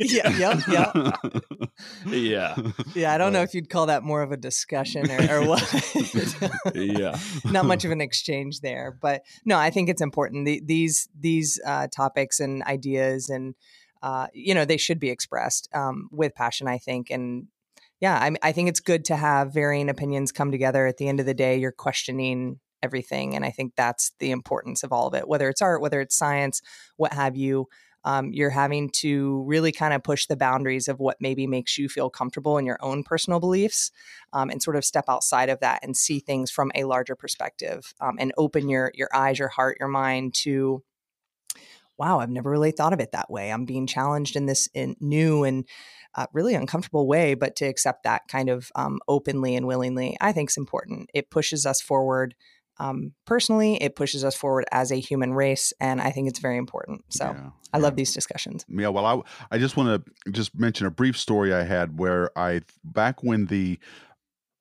Yeah, 0.00 0.28
yep, 0.36 0.66
yep. 0.68 1.20
Yeah, 2.06 2.56
Yeah, 2.94 3.12
I 3.14 3.18
don't 3.18 3.32
know 3.32 3.42
if 3.42 3.54
you'd 3.54 3.68
call 3.70 3.86
that 3.86 4.02
more 4.02 4.22
of 4.22 4.32
a 4.32 4.36
discussion 4.36 5.10
or, 5.10 5.36
or 5.42 5.46
what. 5.46 5.62
yeah, 6.74 7.18
Not 7.44 7.66
much 7.66 7.84
of 7.84 7.90
an 7.90 8.00
exchange 8.00 8.60
there, 8.60 8.96
but 9.00 9.22
no, 9.44 9.58
I 9.58 9.70
think 9.70 9.88
it's 9.88 10.02
important. 10.02 10.46
The, 10.46 10.62
these 10.64 11.08
these 11.18 11.60
uh, 11.64 11.88
topics 11.94 12.40
and 12.40 12.62
ideas, 12.64 13.28
and 13.28 13.54
uh, 14.02 14.28
you 14.32 14.54
know, 14.54 14.64
they 14.64 14.76
should 14.78 14.98
be 14.98 15.10
expressed 15.10 15.68
um, 15.74 16.08
with 16.10 16.34
passion. 16.34 16.68
I 16.68 16.78
think, 16.78 17.10
and 17.10 17.48
yeah, 18.00 18.18
I, 18.18 18.32
I 18.42 18.52
think 18.52 18.68
it's 18.68 18.80
good 18.80 19.04
to 19.06 19.16
have 19.16 19.54
varying 19.54 19.88
opinions 19.88 20.32
come 20.32 20.50
together. 20.50 20.86
At 20.86 20.96
the 20.96 21.08
end 21.08 21.20
of 21.20 21.26
the 21.26 21.34
day, 21.34 21.58
you're 21.58 21.72
questioning 21.72 22.58
everything, 22.82 23.34
and 23.34 23.44
I 23.44 23.50
think 23.50 23.74
that's 23.76 24.12
the 24.18 24.30
importance 24.30 24.82
of 24.82 24.92
all 24.92 25.06
of 25.06 25.14
it. 25.14 25.28
Whether 25.28 25.48
it's 25.48 25.62
art, 25.62 25.80
whether 25.80 26.00
it's 26.00 26.16
science, 26.16 26.62
what 26.96 27.12
have 27.12 27.36
you. 27.36 27.68
Um, 28.04 28.32
you're 28.32 28.50
having 28.50 28.90
to 28.94 29.44
really 29.44 29.70
kind 29.70 29.94
of 29.94 30.02
push 30.02 30.26
the 30.26 30.36
boundaries 30.36 30.88
of 30.88 30.98
what 30.98 31.18
maybe 31.20 31.46
makes 31.46 31.78
you 31.78 31.88
feel 31.88 32.10
comfortable 32.10 32.58
in 32.58 32.66
your 32.66 32.78
own 32.80 33.04
personal 33.04 33.38
beliefs 33.38 33.92
um, 34.32 34.50
and 34.50 34.60
sort 34.60 34.74
of 34.74 34.84
step 34.84 35.04
outside 35.08 35.48
of 35.48 35.60
that 35.60 35.84
and 35.84 35.96
see 35.96 36.18
things 36.18 36.50
from 36.50 36.72
a 36.74 36.82
larger 36.82 37.14
perspective 37.14 37.94
um, 38.00 38.16
and 38.18 38.32
open 38.36 38.68
your 38.68 38.90
your 38.94 39.08
eyes 39.14 39.38
your 39.38 39.46
heart 39.46 39.76
your 39.78 39.88
mind 39.88 40.34
to 40.34 40.82
wow 41.98 42.18
i've 42.18 42.30
never 42.30 42.50
really 42.50 42.72
thought 42.72 42.92
of 42.92 43.00
it 43.00 43.12
that 43.12 43.30
way 43.30 43.52
i'm 43.52 43.64
being 43.64 43.86
challenged 43.86 44.36
in 44.36 44.46
this 44.46 44.68
in 44.74 44.96
new 45.00 45.44
and 45.44 45.66
uh, 46.14 46.26
really 46.32 46.54
uncomfortable 46.54 47.06
way 47.06 47.34
but 47.34 47.56
to 47.56 47.64
accept 47.64 48.02
that 48.04 48.22
kind 48.28 48.48
of 48.50 48.70
um, 48.74 48.98
openly 49.08 49.54
and 49.54 49.66
willingly 49.66 50.16
i 50.20 50.32
think 50.32 50.50
is 50.50 50.56
important 50.56 51.08
it 51.14 51.30
pushes 51.30 51.64
us 51.64 51.80
forward 51.80 52.34
um, 52.82 53.12
personally 53.26 53.72
it 53.82 53.94
pushes 53.96 54.24
us 54.24 54.34
forward 54.34 54.64
as 54.72 54.90
a 54.90 54.96
human 55.08 55.32
race 55.34 55.72
and 55.80 56.00
i 56.00 56.10
think 56.10 56.28
it's 56.28 56.40
very 56.40 56.56
important 56.56 57.04
so 57.08 57.24
Yeah, 57.26 57.50
i 57.72 57.78
yeah. 57.78 57.82
love 57.82 57.94
these 57.96 58.12
discussions 58.12 58.64
Yeah, 58.68 58.88
well, 58.94 59.06
I 59.06 59.54
I 59.54 59.58
just 59.58 59.76
want 59.76 59.88
to 59.94 60.30
just 60.30 60.50
mention 60.58 60.86
a 60.86 60.90
brief 60.90 61.16
story 61.16 61.52
I 61.54 61.64
had 61.64 61.98
where 61.98 62.24
I 62.36 62.62
back 62.84 63.22
when 63.22 63.46
the 63.46 63.78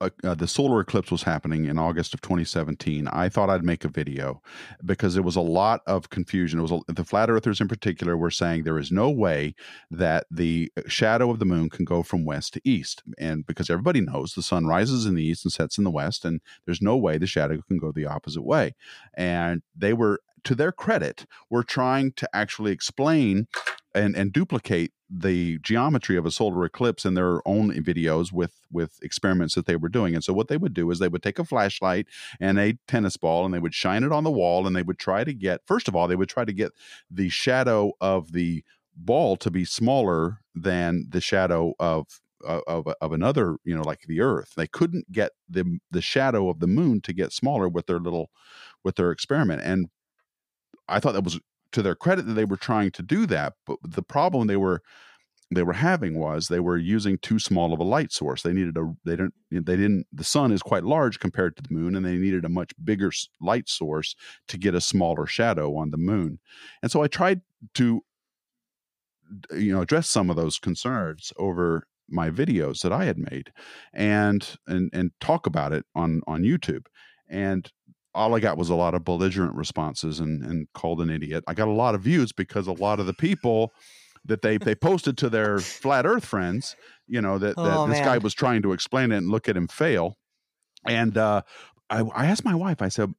uh, 0.02 0.36
the 0.36 0.48
solar 0.48 0.82
eclipse 0.82 1.12
was 1.12 1.24
happening 1.24 1.66
in 1.66 1.78
August 1.78 2.14
of 2.14 2.22
2017, 2.22 3.08
I 3.08 3.30
thought 3.30 3.50
I'd 3.50 3.64
make 3.64 3.86
a 3.86 3.90
video 3.90 4.42
because 4.84 5.14
there 5.14 5.24
was 5.24 5.36
a 5.36 5.42
lot 5.42 5.82
of 5.86 6.10
confusion. 6.10 6.60
It 6.60 6.64
was 6.64 6.72
a, 6.72 6.80
the 6.92 7.04
flat 7.04 7.30
earthers 7.30 7.62
in 7.62 7.68
particular 7.68 8.18
were 8.18 8.32
saying 8.32 8.64
there 8.64 8.80
is 8.80 8.92
no 8.92 9.10
way 9.10 9.56
that 9.90 10.26
the 10.32 10.72
shadow 10.88 11.30
of 11.30 11.40
the 11.40 11.46
moon 11.46 11.70
can 11.70 11.86
go 11.86 12.04
from 12.04 12.26
west 12.26 12.54
to 12.54 12.62
east, 12.64 13.04
and 13.18 13.46
because 13.46 13.70
everybody 13.70 14.02
knows 14.02 14.34
the 14.34 14.42
sun 14.42 14.66
rises 14.66 15.06
in 15.06 15.16
the 15.16 15.24
east 15.24 15.46
and 15.46 15.52
sets 15.52 15.78
in 15.78 15.84
the 15.84 15.92
west, 15.92 16.26
and 16.26 16.42
there's 16.66 16.82
no 16.82 16.98
way 16.98 17.18
the 17.18 17.28
shadow 17.28 17.62
can 17.68 17.78
go 17.78 17.92
the 17.92 18.06
opposite 18.06 18.44
way. 18.44 18.76
And 19.16 19.62
they 19.76 19.94
were, 19.94 20.22
to 20.44 20.56
their 20.56 20.72
credit, 20.72 21.26
were 21.50 21.64
trying 21.64 22.14
to 22.14 22.30
actually 22.34 22.72
explain 22.72 23.48
and 23.94 24.16
and 24.16 24.32
duplicate 24.32 24.92
the 25.10 25.60
geometry 25.60 26.16
of 26.16 26.26
a 26.26 26.32
solar 26.32 26.64
eclipse 26.64 27.06
in 27.06 27.14
their 27.14 27.46
own 27.48 27.72
videos 27.84 28.32
with 28.32 28.62
with 28.72 29.00
experiments 29.02 29.56
that 29.56 29.66
they 29.66 29.76
were 29.76 29.90
doing. 29.90 30.16
And 30.16 30.24
so 30.24 30.34
what 30.34 30.48
they 30.48 30.58
would 30.58 30.74
do 30.74 30.90
is 30.92 31.00
they 31.00 31.08
would 31.08 31.24
take 31.24 31.40
a 31.40 31.46
flashlight 31.46 32.08
and 32.40 32.58
a 32.58 32.78
tennis 32.88 33.18
ball 33.18 33.46
and 33.46 33.54
they 33.54 33.60
would 33.60 33.74
shine 33.74 34.04
it 34.04 34.12
on 34.12 34.24
the 34.24 34.32
wall 34.32 34.66
and 34.66 34.76
they 34.76 34.84
would 34.84 35.00
try 35.00 35.24
to 35.24 35.34
get 35.34 35.62
first 35.66 35.88
of 35.88 35.96
all 35.96 36.08
they 36.08 36.16
would 36.16 36.30
try 36.30 36.46
to 36.46 36.54
get 36.54 36.72
the 37.10 37.30
shadow 37.30 37.92
of 38.00 38.32
the 38.32 38.64
ball 38.96 39.36
to 39.38 39.52
be 39.52 39.66
smaller 39.66 40.40
than 40.56 41.08
the 41.10 41.22
shadow 41.22 41.74
of 41.80 42.06
uh, 42.48 42.62
of, 42.68 42.88
of 43.02 43.12
another 43.12 43.58
you 43.64 43.76
know 43.76 43.84
like 43.84 44.02
the 44.08 44.22
earth. 44.22 44.54
They 44.56 44.68
couldn't 44.68 45.12
get 45.12 45.32
the 45.50 45.80
the 45.92 46.02
shadow 46.02 46.50
of 46.50 46.60
the 46.60 46.68
moon 46.68 47.02
to 47.02 47.14
get 47.14 47.34
smaller 47.34 47.68
with 47.68 47.88
their 47.88 48.00
little 48.00 48.32
with 48.84 48.96
their 48.96 49.12
experiment. 49.12 49.62
And 49.64 49.88
i 50.88 51.00
thought 51.00 51.14
that 51.14 51.24
was 51.24 51.40
to 51.72 51.82
their 51.82 51.96
credit 51.96 52.26
that 52.26 52.34
they 52.34 52.46
were 52.46 52.58
trying 52.58 52.92
to 52.92 53.02
do 53.02 53.26
that 53.26 53.54
but 53.66 53.78
the 53.84 54.04
problem 54.04 54.48
they 54.48 54.58
were 54.58 54.82
they 55.54 55.64
were 55.64 55.74
having 55.74 56.18
was 56.18 56.48
they 56.48 56.62
were 56.62 56.78
using 56.78 57.18
too 57.18 57.38
small 57.38 57.74
of 57.74 57.80
a 57.80 57.84
light 57.84 58.12
source. 58.12 58.42
They 58.42 58.54
needed 58.54 58.78
a 58.78 58.94
they 59.04 59.18
didn't 59.18 59.34
they 59.52 59.76
didn't 59.76 60.08
the 60.14 60.24
sun 60.24 60.52
is 60.52 60.62
quite 60.62 60.86
large 60.86 61.20
compared 61.20 61.58
to 61.58 61.64
the 61.64 61.74
moon 61.74 61.96
and 61.96 62.06
they 62.06 62.16
needed 62.16 62.46
a 62.46 62.50
much 62.50 62.72
bigger 62.84 63.12
light 63.42 63.68
source 63.68 64.16
to 64.48 64.58
get 64.58 64.76
a 64.76 64.82
smaller 64.82 65.28
shadow 65.28 65.76
on 65.76 65.92
the 65.92 65.98
moon. 65.98 66.40
And 66.82 66.90
so 66.92 67.04
i 67.04 67.08
tried 67.08 67.42
to 67.76 68.02
you 69.54 69.74
know 69.74 69.82
address 69.82 70.08
some 70.08 70.30
of 70.30 70.36
those 70.36 70.58
concerns 70.58 71.32
over 71.38 71.86
my 72.10 72.30
videos 72.30 72.82
that 72.82 72.92
i 72.92 73.06
had 73.06 73.18
made 73.18 73.52
and 73.94 74.58
and 74.68 74.90
and 74.92 75.12
talk 75.20 75.46
about 75.46 75.74
it 75.74 75.86
on 75.96 76.22
on 76.28 76.44
youtube. 76.44 76.86
And 77.30 77.70
all 78.14 78.36
I 78.36 78.40
got 78.40 78.58
was 78.58 78.70
a 78.70 78.76
lot 78.76 78.94
of 78.94 79.04
belligerent 79.04 79.56
responses 79.56 80.20
and, 80.20 80.44
and 80.44 80.68
called 80.74 81.02
an 81.02 81.10
idiot. 81.10 81.44
I 81.48 81.54
got 81.54 81.68
a 81.68 81.72
lot 81.72 81.96
of 81.96 82.02
views 82.02 82.32
because 82.32 82.68
a 82.68 82.74
lot 82.74 83.00
of 83.00 83.06
the 83.06 83.14
people 83.14 83.74
that 84.26 84.42
they 84.42 84.58
they 84.58 84.76
posted 84.76 85.18
to 85.20 85.30
their 85.30 85.64
flat 85.80 86.06
Earth 86.06 86.26
friends, 86.26 86.76
you 87.08 87.22
know, 87.22 87.38
that, 87.40 87.62
that 87.64 87.84
Oh, 87.84 87.86
this 87.86 88.02
guy 88.02 88.18
was 88.18 88.34
trying 88.34 88.62
to 88.64 88.74
explain 88.74 89.12
it 89.12 89.18
and 89.18 89.30
look 89.30 89.50
at 89.50 89.58
him 89.58 89.68
fail. 89.68 90.18
And 90.88 91.18
uh, 91.18 91.42
I, 91.90 92.02
I 92.02 92.26
asked 92.26 92.46
my 92.46 92.56
wife. 92.56 92.82
I 92.82 92.88
said, 92.88 93.14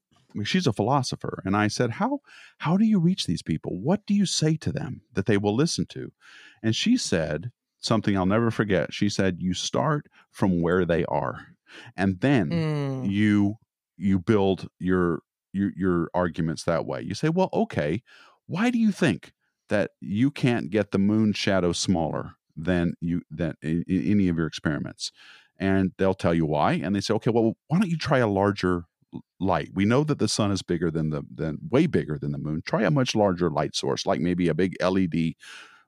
she's 0.45 0.67
a 0.67 0.73
philosopher, 0.73 1.43
and 1.45 1.57
I 1.57 1.69
said, 1.69 1.91
how 1.91 2.21
how 2.59 2.77
do 2.77 2.85
you 2.85 2.99
reach 2.99 3.27
these 3.27 3.43
people? 3.43 3.79
What 3.81 4.07
do 4.07 4.15
you 4.15 4.27
say 4.27 4.57
to 4.59 4.73
them 4.73 5.03
that 5.13 5.27
they 5.27 5.37
will 5.39 5.55
listen 5.55 5.87
to? 5.91 6.13
And 6.63 6.75
she 6.75 6.97
said 6.97 7.53
something 7.81 8.17
I'll 8.17 8.27
never 8.27 8.51
forget. 8.51 8.93
She 8.95 9.09
said, 9.09 9.41
you 9.41 9.55
start 9.55 10.07
from 10.31 10.61
where 10.63 10.85
they 10.85 11.05
are, 11.07 11.57
and 11.97 12.21
then 12.21 12.51
Mm. 12.51 13.05
you 13.05 13.57
you 14.03 14.19
build 14.19 14.69
your 14.79 15.23
your 15.53 15.73
your 15.77 16.11
arguments 16.15 16.65
that 16.65 16.87
way. 16.87 17.03
You 17.03 17.15
say, 17.15 17.29
well, 17.29 17.51
okay, 17.53 18.03
why 18.47 18.71
do 18.71 18.79
you 18.79 18.93
think 18.93 19.33
that 19.69 19.93
you 20.01 20.31
can't 20.31 20.71
get 20.71 20.91
the 20.91 20.99
moon 20.99 21.33
shadow 21.33 21.73
smaller 21.73 22.33
than 22.57 22.95
you 23.01 23.23
than 23.31 23.55
in, 23.63 23.85
in 23.89 24.11
any 24.11 24.29
of 24.29 24.37
your 24.37 24.47
experiments? 24.47 25.13
And 25.59 25.93
they'll 25.99 26.15
tell 26.15 26.35
you 26.35 26.47
why, 26.47 26.73
and 26.73 26.95
they 26.95 27.01
say, 27.01 27.15
okay, 27.15 27.31
well, 27.31 27.55
why 27.69 27.79
don't 27.79 27.91
you 27.91 27.99
try 27.99 28.19
a 28.19 28.27
larger 28.27 28.85
light? 29.39 29.71
We 29.75 29.85
know 29.85 30.03
that 30.05 30.19
the 30.19 30.29
sun 30.29 30.51
is 30.51 30.63
bigger 30.63 30.91
than 30.91 31.11
the 31.11 31.23
than 31.33 31.59
way 31.71 31.87
bigger 31.87 32.19
than 32.19 32.33
the 32.33 32.39
moon. 32.39 32.63
Try 32.67 32.83
a 32.83 32.91
much 32.91 33.15
larger 33.15 33.51
light 33.51 33.77
source, 33.77 34.07
like 34.07 34.21
maybe 34.21 34.49
a 34.49 34.55
big 34.55 34.75
LED 34.83 35.35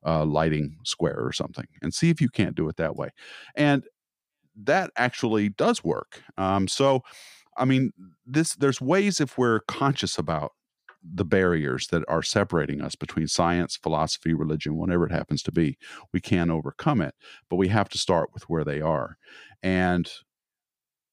uh, 0.07 0.25
lighting 0.25 0.77
square 0.85 1.19
or 1.19 1.33
something, 1.33 1.67
and 1.83 1.93
see 1.95 2.11
if 2.11 2.21
you 2.21 2.29
can't 2.29 2.55
do 2.55 2.69
it 2.69 2.77
that 2.77 2.97
way. 2.97 3.11
And 3.57 3.85
that 4.63 4.91
actually 4.97 5.49
does 5.49 5.83
work. 5.83 6.23
Um, 6.37 6.69
so, 6.69 7.03
I 7.57 7.65
mean, 7.65 7.93
this 8.27 8.55
there's 8.55 8.81
ways 8.81 9.21
if 9.21 9.39
we're 9.39 9.61
conscious 9.61 10.19
about 10.19 10.53
the 11.03 11.25
barriers 11.25 11.89
that 11.89 12.03
are 12.09 12.23
separating 12.23 12.81
us 12.81 12.95
between 12.95 13.29
science, 13.29 13.77
philosophy, 13.77 14.33
religion, 14.33 14.77
whatever 14.77 15.07
it 15.07 15.13
happens 15.13 15.43
to 15.43 15.53
be, 15.53 15.77
we 16.13 16.21
can 16.21 16.51
overcome 16.51 17.01
it. 17.01 17.15
But 17.51 17.57
we 17.57 17.69
have 17.69 17.89
to 17.91 17.99
start 17.99 18.31
with 18.33 18.45
where 18.45 18.65
they 18.65 18.81
are. 18.81 19.17
And 19.63 20.11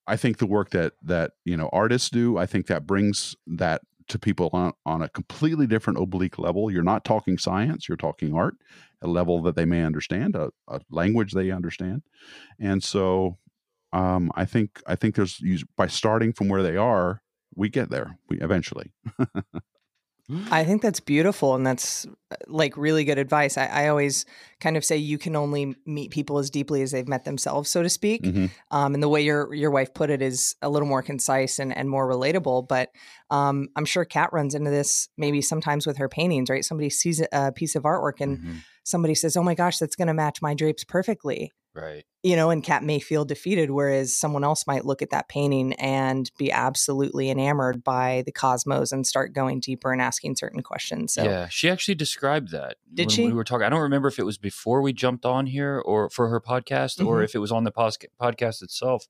I 0.07 0.15
think 0.15 0.37
the 0.37 0.47
work 0.47 0.71
that 0.71 0.93
that 1.03 1.31
you 1.45 1.57
know 1.57 1.69
artists 1.73 2.09
do, 2.09 2.37
I 2.37 2.45
think 2.45 2.67
that 2.67 2.87
brings 2.87 3.35
that 3.47 3.81
to 4.07 4.19
people 4.19 4.49
on, 4.51 4.73
on 4.85 5.01
a 5.01 5.09
completely 5.09 5.67
different 5.67 5.99
oblique 5.99 6.37
level. 6.37 6.69
You're 6.69 6.83
not 6.83 7.05
talking 7.05 7.37
science, 7.37 7.87
you're 7.87 7.95
talking 7.95 8.33
art, 8.33 8.55
a 9.01 9.07
level 9.07 9.41
that 9.43 9.55
they 9.55 9.65
may 9.65 9.83
understand, 9.83 10.35
a, 10.35 10.49
a 10.67 10.81
language 10.89 11.31
they 11.31 11.51
understand. 11.51 12.03
And 12.59 12.83
so 12.83 13.37
um, 13.93 14.31
I 14.35 14.45
think 14.45 14.81
I 14.87 14.95
think 14.95 15.15
there's 15.15 15.41
by 15.75 15.87
starting 15.87 16.33
from 16.33 16.49
where 16.49 16.63
they 16.63 16.77
are, 16.77 17.21
we 17.55 17.69
get 17.69 17.89
there. 17.89 18.17
We 18.29 18.39
eventually. 18.39 18.93
I 20.51 20.63
think 20.63 20.81
that's 20.81 20.99
beautiful 20.99 21.55
and 21.55 21.65
that's 21.65 22.05
uh, 22.05 22.35
like 22.47 22.77
really 22.77 23.03
good 23.03 23.17
advice. 23.17 23.57
I, 23.57 23.65
I, 23.65 23.87
always 23.89 24.25
kind 24.59 24.77
of 24.77 24.85
say 24.85 24.95
you 24.95 25.17
can 25.17 25.35
only 25.35 25.75
meet 25.85 26.11
people 26.11 26.37
as 26.37 26.49
deeply 26.49 26.81
as 26.81 26.91
they've 26.91 27.07
met 27.07 27.25
themselves, 27.25 27.69
so 27.69 27.83
to 27.83 27.89
speak. 27.89 28.23
Mm-hmm. 28.23 28.45
Um, 28.69 28.93
and 28.93 29.03
the 29.03 29.09
way 29.09 29.21
your 29.21 29.53
your 29.53 29.71
wife 29.71 29.93
put 29.93 30.09
it 30.09 30.21
is 30.21 30.55
a 30.61 30.69
little 30.69 30.87
more 30.87 31.01
concise 31.01 31.59
and, 31.59 31.75
and 31.75 31.89
more 31.89 32.09
relatable. 32.09 32.67
But 32.67 32.89
um, 33.29 33.69
I'm 33.75 33.85
sure 33.85 34.05
Kat 34.05 34.31
runs 34.31 34.55
into 34.55 34.69
this 34.69 35.09
maybe 35.17 35.41
sometimes 35.41 35.85
with 35.85 35.97
her 35.97 36.07
paintings, 36.07 36.49
right? 36.49 36.63
Somebody 36.63 36.89
sees 36.89 37.21
a 37.31 37.51
piece 37.51 37.75
of 37.75 37.83
artwork 37.83 38.21
and 38.21 38.37
mm-hmm. 38.37 38.53
somebody 38.83 39.15
says, 39.15 39.35
"Oh 39.35 39.43
my 39.43 39.55
gosh, 39.55 39.79
that's 39.79 39.95
going 39.95 40.07
to 40.07 40.13
match 40.13 40.41
my 40.41 40.53
drapes 40.53 40.83
perfectly." 40.83 41.51
Right. 41.73 42.03
You 42.21 42.35
know, 42.35 42.49
and 42.49 42.63
Cat 42.63 42.83
may 42.83 42.99
feel 42.99 43.23
defeated, 43.23 43.71
whereas 43.71 44.15
someone 44.15 44.43
else 44.43 44.67
might 44.67 44.85
look 44.85 45.01
at 45.01 45.11
that 45.11 45.29
painting 45.29 45.73
and 45.73 46.29
be 46.37 46.51
absolutely 46.51 47.29
enamored 47.29 47.83
by 47.83 48.23
the 48.25 48.31
cosmos 48.31 48.91
and 48.91 49.07
start 49.07 49.33
going 49.33 49.61
deeper 49.61 49.91
and 49.91 50.01
asking 50.01 50.35
certain 50.35 50.61
questions. 50.61 51.13
So 51.13 51.23
Yeah, 51.23 51.47
she 51.47 51.69
actually 51.69 51.95
described 51.95 52.51
that. 52.51 52.75
Did 52.93 53.11
she? 53.11 53.25
We 53.27 53.33
were 53.33 53.45
talking. 53.45 53.65
I 53.65 53.69
don't 53.69 53.81
remember 53.81 54.09
if 54.09 54.19
it 54.19 54.25
was 54.25 54.37
before 54.37 54.81
we 54.81 54.91
jumped 54.91 55.25
on 55.25 55.47
here 55.47 55.79
or 55.79 56.09
for 56.09 56.27
her 56.27 56.41
podcast 56.41 56.97
mm-hmm. 56.97 57.07
or 57.07 57.23
if 57.23 57.35
it 57.35 57.39
was 57.39 57.51
on 57.51 57.63
the 57.63 57.71
podcast 57.71 58.61
itself. 58.61 59.07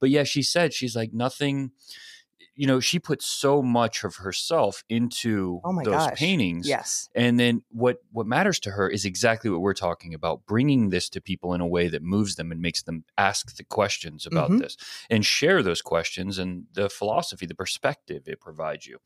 But 0.00 0.10
yeah, 0.10 0.22
she 0.22 0.42
said 0.42 0.72
she's 0.72 0.94
like 0.94 1.12
nothing 1.12 1.72
you 2.56 2.66
know, 2.66 2.78
she 2.78 2.98
put 2.98 3.20
so 3.20 3.62
much 3.62 4.04
of 4.04 4.16
herself 4.16 4.84
into 4.88 5.60
oh 5.64 5.74
those 5.82 5.94
gosh. 5.94 6.18
paintings. 6.18 6.68
Yes. 6.68 7.08
And 7.14 7.38
then 7.38 7.62
what 7.70 7.98
what 8.12 8.26
matters 8.26 8.60
to 8.60 8.70
her 8.70 8.88
is 8.88 9.04
exactly 9.04 9.50
what 9.50 9.60
we're 9.60 9.74
talking 9.74 10.14
about, 10.14 10.46
bringing 10.46 10.90
this 10.90 11.08
to 11.10 11.20
people 11.20 11.54
in 11.54 11.60
a 11.60 11.66
way 11.66 11.88
that 11.88 12.02
moves 12.02 12.36
them 12.36 12.52
and 12.52 12.60
makes 12.60 12.82
them 12.82 13.04
ask 13.18 13.56
the 13.56 13.64
questions 13.64 14.26
about 14.26 14.50
mm-hmm. 14.50 14.60
this 14.60 14.76
and 15.10 15.26
share 15.26 15.62
those 15.62 15.82
questions 15.82 16.38
and 16.38 16.64
the 16.72 16.88
philosophy, 16.88 17.46
the 17.46 17.54
perspective 17.54 18.22
it 18.26 18.40
provides 18.40 18.86
you. 18.86 18.98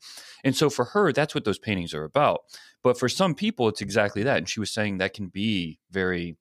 And 0.43 0.55
so 0.55 0.69
for 0.69 0.85
her, 0.85 1.11
that's 1.11 1.33
what 1.33 1.45
those 1.45 1.59
paintings 1.59 1.93
are 1.93 2.03
about. 2.03 2.41
But 2.83 2.99
for 2.99 3.09
some 3.09 3.35
people, 3.35 3.67
it's 3.67 3.81
exactly 3.81 4.23
that. 4.23 4.37
And 4.37 4.49
she 4.49 4.59
was 4.59 4.71
saying 4.71 4.97
that 4.97 5.13
can 5.13 5.27
be 5.27 5.79
very 5.91 6.37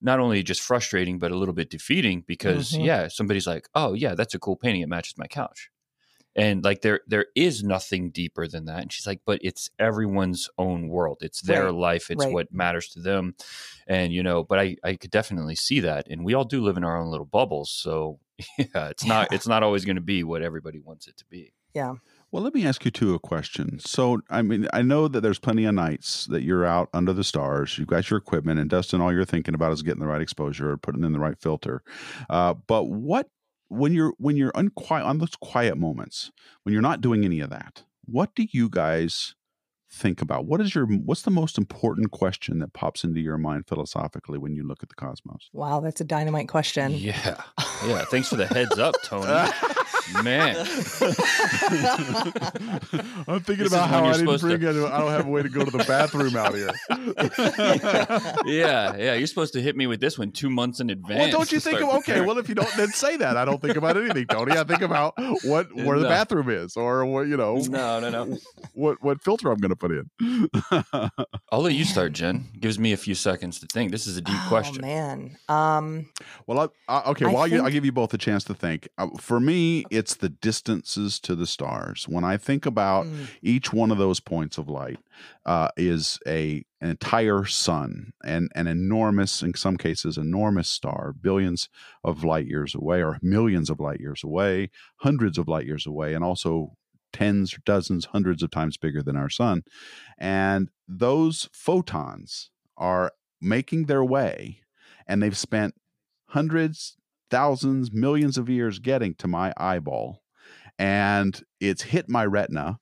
not 0.00 0.20
only 0.20 0.42
just 0.42 0.60
frustrating 0.60 1.18
but 1.18 1.32
a 1.32 1.36
little 1.36 1.54
bit 1.54 1.70
defeating 1.70 2.22
because 2.26 2.72
mm-hmm. 2.72 2.84
yeah 2.84 3.08
somebody's 3.08 3.48
like 3.48 3.68
oh 3.74 3.94
yeah 3.94 4.14
that's 4.14 4.32
a 4.32 4.38
cool 4.38 4.54
painting 4.54 4.80
it 4.80 4.88
matches 4.88 5.14
my 5.18 5.26
couch 5.26 5.70
and 6.38 6.64
like 6.64 6.80
there 6.80 7.00
there 7.06 7.26
is 7.34 7.62
nothing 7.62 8.10
deeper 8.10 8.46
than 8.46 8.64
that 8.66 8.80
and 8.80 8.92
she's 8.92 9.06
like 9.06 9.20
but 9.26 9.40
it's 9.42 9.68
everyone's 9.78 10.48
own 10.56 10.88
world 10.88 11.18
it's 11.20 11.42
their 11.42 11.66
right. 11.66 11.74
life 11.74 12.10
it's 12.10 12.24
right. 12.24 12.32
what 12.32 12.52
matters 12.52 12.88
to 12.88 13.00
them 13.00 13.34
and 13.86 14.12
you 14.12 14.22
know 14.22 14.42
but 14.44 14.58
i 14.58 14.76
i 14.84 14.94
could 14.94 15.10
definitely 15.10 15.56
see 15.56 15.80
that 15.80 16.06
and 16.08 16.24
we 16.24 16.32
all 16.32 16.44
do 16.44 16.62
live 16.62 16.76
in 16.76 16.84
our 16.84 16.96
own 16.96 17.10
little 17.10 17.26
bubbles 17.26 17.70
so 17.70 18.18
yeah 18.58 18.88
it's 18.88 19.04
not 19.04 19.30
it's 19.32 19.48
not 19.48 19.62
always 19.62 19.84
going 19.84 19.96
to 19.96 20.02
be 20.02 20.22
what 20.24 20.42
everybody 20.42 20.78
wants 20.78 21.08
it 21.08 21.16
to 21.16 21.24
be 21.28 21.52
yeah 21.74 21.94
well, 22.30 22.42
let 22.42 22.52
me 22.52 22.66
ask 22.66 22.84
you 22.84 22.90
two 22.90 23.14
a 23.14 23.18
question. 23.18 23.78
So, 23.78 24.20
I 24.28 24.42
mean, 24.42 24.68
I 24.74 24.82
know 24.82 25.08
that 25.08 25.22
there's 25.22 25.38
plenty 25.38 25.64
of 25.64 25.74
nights 25.74 26.26
that 26.26 26.42
you're 26.42 26.66
out 26.66 26.90
under 26.92 27.14
the 27.14 27.24
stars. 27.24 27.78
You've 27.78 27.88
got 27.88 28.10
your 28.10 28.18
equipment, 28.18 28.60
and 28.60 28.68
Dustin, 28.68 29.00
all 29.00 29.10
you're 29.10 29.24
thinking 29.24 29.54
about 29.54 29.72
is 29.72 29.82
getting 29.82 30.00
the 30.00 30.06
right 30.06 30.20
exposure 30.20 30.72
or 30.72 30.76
putting 30.76 31.04
in 31.04 31.12
the 31.12 31.18
right 31.18 31.38
filter. 31.40 31.82
Uh, 32.28 32.52
but 32.52 32.84
what 32.84 33.30
when 33.68 33.92
you're 33.92 34.14
when 34.18 34.36
you're 34.36 34.52
unquiet 34.54 35.04
on 35.04 35.18
those 35.18 35.36
quiet 35.36 35.76
moments 35.76 36.30
when 36.62 36.72
you're 36.72 36.82
not 36.82 37.00
doing 37.00 37.24
any 37.24 37.40
of 37.40 37.50
that 37.50 37.84
what 38.04 38.34
do 38.34 38.46
you 38.52 38.70
guys 38.70 39.34
think 39.90 40.20
about? 40.20 40.46
What 40.46 40.60
is 40.60 40.74
your 40.74 40.86
what's 40.86 41.22
the 41.22 41.30
most 41.30 41.58
important 41.58 42.10
question 42.10 42.58
that 42.58 42.72
pops 42.72 43.04
into 43.04 43.20
your 43.20 43.38
mind 43.38 43.66
philosophically 43.66 44.38
when 44.38 44.54
you 44.54 44.66
look 44.66 44.82
at 44.82 44.88
the 44.88 44.94
cosmos? 44.94 45.48
Wow 45.52 45.80
that's 45.80 46.00
a 46.00 46.04
dynamite 46.04 46.48
question. 46.48 46.92
Yeah 46.92 47.42
yeah 47.84 48.04
thanks 48.06 48.28
for 48.28 48.36
the 48.36 48.46
heads 48.46 48.78
up 48.78 48.94
tony 49.02 49.50
Man, 50.22 50.56
I'm 50.56 50.66
thinking 53.40 53.64
this 53.64 53.72
about 53.72 53.88
how 53.88 54.04
I 54.06 54.12
didn't 54.16 54.40
bring 54.40 54.60
to... 54.60 54.86
it. 54.86 54.90
I 54.90 54.98
don't 54.98 55.10
have 55.10 55.26
a 55.26 55.30
way 55.30 55.42
to 55.42 55.48
go 55.50 55.64
to 55.64 55.70
the 55.70 55.84
bathroom 55.84 56.34
out 56.34 56.54
here. 56.54 56.70
yeah, 58.46 58.96
yeah. 58.96 59.14
You're 59.14 59.26
supposed 59.26 59.52
to 59.52 59.60
hit 59.60 59.76
me 59.76 59.86
with 59.86 60.00
this 60.00 60.18
one 60.18 60.32
two 60.32 60.48
months 60.48 60.80
in 60.80 60.88
advance. 60.90 61.20
Well, 61.20 61.30
don't 61.30 61.52
you 61.52 61.60
think 61.60 61.82
of 61.82 61.90
okay? 61.98 62.22
Well, 62.22 62.38
if 62.38 62.48
you 62.48 62.54
don't 62.54 62.72
then 62.76 62.88
say 62.88 63.18
that, 63.18 63.36
I 63.36 63.44
don't 63.44 63.60
think 63.60 63.76
about 63.76 63.98
anything, 63.98 64.26
Tony. 64.26 64.52
I 64.56 64.64
think 64.64 64.80
about 64.80 65.12
what 65.44 65.74
where 65.74 65.96
no. 65.96 66.00
the 66.00 66.08
bathroom 66.08 66.48
is, 66.48 66.76
or 66.76 67.04
what 67.04 67.26
you 67.26 67.36
know. 67.36 67.56
No, 67.68 68.00
no, 68.00 68.08
no. 68.08 68.38
What 68.72 69.02
what 69.02 69.22
filter 69.22 69.50
I'm 69.50 69.58
going 69.58 69.70
to 69.70 69.76
put 69.76 69.92
in. 69.92 70.10
I'll 71.52 71.60
let 71.60 71.74
you 71.74 71.84
start, 71.84 72.14
Jen. 72.14 72.46
Gives 72.58 72.78
me 72.78 72.92
a 72.92 72.96
few 72.96 73.14
seconds 73.14 73.60
to 73.60 73.66
think. 73.66 73.92
This 73.92 74.06
is 74.06 74.16
a 74.16 74.22
deep 74.22 74.34
oh, 74.36 74.46
question. 74.48 74.80
Man, 74.80 75.36
um, 75.48 76.08
well, 76.46 76.72
I, 76.88 76.92
I, 76.92 77.10
okay. 77.10 77.26
Well, 77.26 77.46
think... 77.46 77.67
I'll 77.68 77.72
give 77.74 77.84
you 77.84 77.92
both 77.92 78.14
a 78.14 78.18
chance 78.18 78.44
to 78.44 78.54
think. 78.54 78.88
Uh, 78.96 79.08
for 79.20 79.38
me, 79.38 79.84
it's 79.90 80.14
the 80.14 80.30
distances 80.30 81.20
to 81.20 81.34
the 81.34 81.46
stars. 81.46 82.08
When 82.08 82.24
I 82.24 82.38
think 82.38 82.64
about 82.64 83.04
mm. 83.04 83.28
each 83.42 83.74
one 83.74 83.90
of 83.90 83.98
those 83.98 84.20
points 84.20 84.56
of 84.56 84.70
light, 84.70 84.98
uh, 85.44 85.68
is 85.76 86.18
a 86.26 86.64
an 86.80 86.88
entire 86.88 87.44
sun 87.44 88.12
and 88.24 88.50
an 88.54 88.68
enormous, 88.68 89.42
in 89.42 89.52
some 89.54 89.76
cases, 89.76 90.16
enormous 90.16 90.68
star, 90.68 91.12
billions 91.12 91.68
of 92.04 92.24
light 92.24 92.46
years 92.46 92.74
away, 92.74 93.02
or 93.02 93.18
millions 93.20 93.68
of 93.68 93.80
light 93.80 94.00
years 94.00 94.24
away, 94.24 94.70
hundreds 95.00 95.36
of 95.36 95.46
light 95.46 95.66
years 95.66 95.86
away, 95.86 96.14
and 96.14 96.24
also 96.24 96.72
tens, 97.12 97.54
dozens, 97.66 98.06
hundreds 98.06 98.42
of 98.42 98.50
times 98.50 98.78
bigger 98.78 99.02
than 99.02 99.16
our 99.16 99.28
sun. 99.28 99.62
And 100.16 100.70
those 100.86 101.50
photons 101.52 102.50
are 102.78 103.12
making 103.42 103.86
their 103.86 104.04
way, 104.04 104.60
and 105.06 105.22
they've 105.22 105.36
spent 105.36 105.74
hundreds, 106.28 106.97
thousands, 107.30 107.92
millions 107.92 108.38
of 108.38 108.48
years 108.48 108.78
getting 108.78 109.14
to 109.16 109.28
my 109.28 109.52
eyeball. 109.56 110.22
And 110.78 111.40
it's 111.60 111.82
hit 111.82 112.08
my 112.08 112.24
retina, 112.24 112.78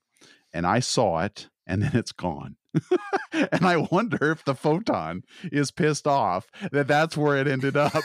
and 0.53 0.67
I 0.67 0.81
saw 0.81 1.21
it, 1.21 1.49
and 1.67 1.83
then 1.83 1.93
it's 1.95 2.13
gone. 2.13 2.57
and 3.33 3.65
I 3.67 3.77
wonder 3.91 4.31
if 4.31 4.45
the 4.45 4.55
photon 4.55 5.23
is 5.45 5.71
pissed 5.71 6.07
off 6.07 6.47
that 6.73 6.89
that's 6.89 7.17
where 7.17 7.37
it 7.37 7.49
ended 7.49 7.77
up. 7.77 8.05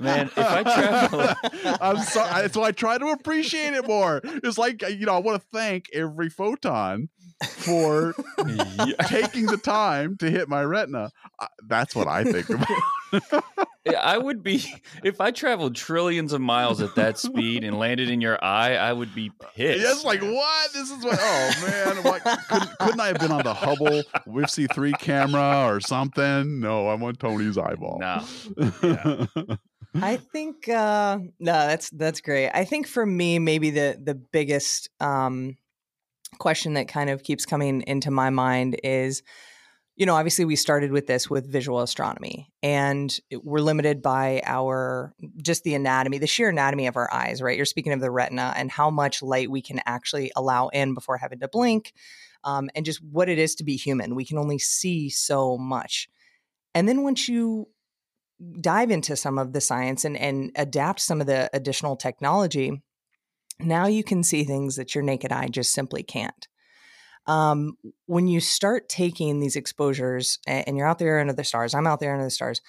Man, 0.00 0.26
if 0.26 0.38
I 0.38 0.62
travel, 0.62 1.76
I'm 1.80 1.98
sorry. 1.98 2.48
So 2.50 2.62
I 2.62 2.72
try 2.72 2.98
to 2.98 3.06
appreciate 3.08 3.74
it 3.74 3.86
more. 3.86 4.20
It's 4.24 4.58
like 4.58 4.82
uh, 4.82 4.88
you 4.88 5.06
know, 5.06 5.14
I 5.14 5.18
want 5.18 5.40
to 5.40 5.48
thank 5.52 5.86
every 5.92 6.28
photon 6.28 7.08
for 7.42 8.14
yeah. 8.46 8.92
taking 9.06 9.46
the 9.46 9.56
time 9.56 10.16
to 10.18 10.30
hit 10.30 10.48
my 10.48 10.62
retina. 10.62 11.10
That's 11.66 11.94
what 11.94 12.08
I 12.08 12.24
think 12.24 12.48
about. 12.50 12.68
I 13.98 14.18
would 14.18 14.42
be 14.42 14.64
if 15.04 15.20
I 15.20 15.30
traveled 15.30 15.76
trillions 15.76 16.32
of 16.32 16.40
miles 16.40 16.80
at 16.80 16.94
that 16.96 17.18
speed 17.18 17.64
and 17.64 17.78
landed 17.78 18.10
in 18.10 18.20
your 18.20 18.42
eye. 18.42 18.76
I 18.76 18.92
would 18.92 19.14
be 19.14 19.30
pissed. 19.54 19.84
It's 19.84 20.04
like 20.04 20.22
what? 20.22 20.72
This 20.72 20.90
is 20.90 21.04
what? 21.04 21.18
Oh 21.20 21.52
man, 21.66 22.02
what, 22.02 22.22
couldn't, 22.48 22.78
couldn't 22.78 23.00
I 23.00 23.06
have 23.08 23.18
been 23.18 23.32
on 23.32 23.44
the 23.44 23.54
Hubble 23.54 24.02
WFC 24.26 24.72
three 24.74 24.92
camera 24.92 25.66
or 25.72 25.80
something? 25.80 26.60
No, 26.60 26.88
I 26.88 26.94
want 26.94 27.20
Tony's 27.20 27.58
eyeball. 27.58 27.98
No. 28.00 28.24
Yeah. 28.82 29.26
I 30.02 30.16
think 30.16 30.68
uh, 30.68 31.18
no, 31.38 31.52
that's 31.52 31.90
that's 31.90 32.20
great. 32.20 32.50
I 32.50 32.64
think 32.64 32.86
for 32.86 33.06
me, 33.06 33.38
maybe 33.38 33.70
the 33.70 33.98
the 34.02 34.14
biggest 34.14 34.90
um, 35.00 35.56
question 36.38 36.74
that 36.74 36.88
kind 36.88 37.10
of 37.10 37.22
keeps 37.22 37.46
coming 37.46 37.82
into 37.82 38.10
my 38.10 38.30
mind 38.30 38.78
is 38.82 39.22
you 39.96 40.04
know, 40.04 40.14
obviously 40.14 40.44
we 40.44 40.56
started 40.56 40.92
with 40.92 41.06
this 41.06 41.30
with 41.30 41.50
visual 41.50 41.80
astronomy 41.80 42.52
and 42.62 43.18
we're 43.42 43.60
limited 43.60 44.02
by 44.02 44.42
our 44.44 45.14
just 45.42 45.64
the 45.64 45.74
anatomy, 45.74 46.18
the 46.18 46.26
sheer 46.26 46.50
anatomy 46.50 46.86
of 46.86 46.96
our 46.96 47.12
eyes, 47.12 47.40
right? 47.40 47.56
You're 47.56 47.64
speaking 47.64 47.94
of 47.94 48.00
the 48.00 48.10
retina 48.10 48.52
and 48.56 48.70
how 48.70 48.90
much 48.90 49.22
light 49.22 49.50
we 49.50 49.62
can 49.62 49.80
actually 49.86 50.30
allow 50.36 50.68
in 50.68 50.92
before 50.92 51.16
having 51.16 51.40
to 51.40 51.48
blink 51.48 51.94
um, 52.44 52.68
and 52.74 52.84
just 52.84 53.02
what 53.02 53.30
it 53.30 53.38
is 53.38 53.54
to 53.56 53.64
be 53.64 53.76
human. 53.76 54.14
We 54.14 54.26
can 54.26 54.36
only 54.36 54.58
see 54.58 55.08
so 55.08 55.56
much. 55.56 56.08
And 56.74 56.86
then 56.86 57.02
once 57.02 57.26
you 57.26 57.68
dive 58.60 58.90
into 58.90 59.16
some 59.16 59.38
of 59.38 59.54
the 59.54 59.62
science 59.62 60.04
and, 60.04 60.18
and 60.18 60.52
adapt 60.56 61.00
some 61.00 61.22
of 61.22 61.26
the 61.26 61.48
additional 61.54 61.96
technology, 61.96 62.82
now 63.58 63.86
you 63.86 64.04
can 64.04 64.22
see 64.22 64.44
things 64.44 64.76
that 64.76 64.94
your 64.94 65.02
naked 65.02 65.32
eye 65.32 65.48
just 65.48 65.72
simply 65.72 66.02
can't 66.02 66.46
um, 67.26 67.76
when 68.06 68.28
you 68.28 68.40
start 68.40 68.88
taking 68.88 69.40
these 69.40 69.56
exposures 69.56 70.38
and 70.46 70.76
you're 70.76 70.86
out 70.86 70.98
there 70.98 71.18
under 71.18 71.32
the 71.32 71.44
stars, 71.44 71.74
I'm 71.74 71.86
out 71.86 72.00
there 72.00 72.12
under 72.12 72.24
the 72.24 72.30
stars, 72.30 72.60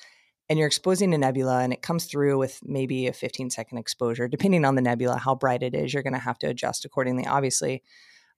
and 0.49 0.57
you're 0.57 0.67
exposing 0.67 1.13
a 1.13 1.17
nebula 1.17 1.59
and 1.59 1.73
it 1.73 1.81
comes 1.81 2.05
through 2.05 2.37
with 2.37 2.59
maybe 2.63 3.07
a 3.07 3.13
15 3.13 3.49
second 3.49 3.77
exposure, 3.77 4.27
depending 4.27 4.65
on 4.65 4.75
the 4.75 4.81
nebula, 4.81 5.17
how 5.17 5.35
bright 5.35 5.61
it 5.61 5.75
is, 5.75 5.93
you're 5.93 6.03
going 6.03 6.13
to 6.13 6.19
have 6.19 6.39
to 6.39 6.47
adjust 6.47 6.85
accordingly, 6.85 7.25
obviously. 7.25 7.83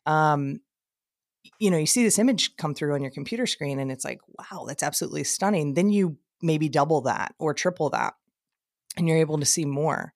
Um, 0.06 0.60
you 1.60 1.72
know, 1.72 1.78
you 1.78 1.86
see 1.86 2.04
this 2.04 2.20
image 2.20 2.56
come 2.58 2.74
through 2.74 2.96
on 2.96 3.02
your 3.02 3.12
computer 3.12 3.46
screen 3.46 3.80
and 3.80 3.92
it's 3.92 4.04
like, 4.04 4.20
wow, 4.38 4.66
that's 4.68 4.84
absolutely 4.84 5.24
stunning. 5.24 5.74
Then 5.74 5.90
you 5.90 6.18
maybe 6.42 6.68
double 6.68 7.02
that 7.02 7.36
or 7.38 7.54
triple 7.54 7.90
that 7.92 8.14
and 8.98 9.08
you're 9.08 9.18
able 9.18 9.38
to 9.38 9.46
see 9.46 9.66
more. 9.66 10.14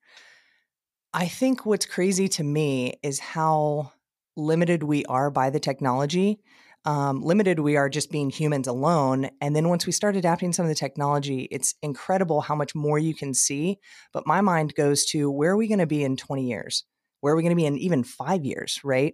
I 1.14 1.28
think 1.28 1.66
what's 1.66 1.86
crazy 1.86 2.28
to 2.30 2.44
me 2.44 2.96
is 3.04 3.20
how 3.20 3.93
limited 4.36 4.84
we 4.84 5.06
are 5.06 5.30
by 5.32 5.50
the 5.50 5.60
technology. 5.60 6.40
um, 6.86 7.22
limited 7.22 7.60
we 7.60 7.78
are 7.78 7.90
just 7.90 8.12
being 8.12 8.30
humans 8.30 8.68
alone. 8.68 9.30
And 9.40 9.56
then 9.56 9.70
once 9.70 9.86
we 9.86 9.94
start 9.94 10.18
adapting 10.18 10.52
some 10.52 10.66
of 10.66 10.70
the 10.70 10.76
technology, 10.76 11.48
it's 11.50 11.76
incredible 11.82 12.42
how 12.42 12.56
much 12.56 12.76
more 12.76 13.00
you 13.00 13.16
can 13.16 13.34
see. 13.34 13.80
But 14.12 14.28
my 14.28 14.42
mind 14.42 14.76
goes 14.76 15.06
to 15.08 15.32
where 15.32 15.52
are 15.52 15.58
we 15.58 15.68
going 15.68 15.80
to 15.80 15.86
be 15.88 16.04
in 16.04 16.18
20 16.18 16.46
years? 16.46 16.84
Where 17.22 17.34
are 17.34 17.38
we 17.38 17.44
going 17.44 17.56
to 17.56 17.62
be 17.62 17.66
in 17.66 17.78
even 17.78 18.04
five 18.04 18.44
years, 18.44 18.82
right? 18.84 19.14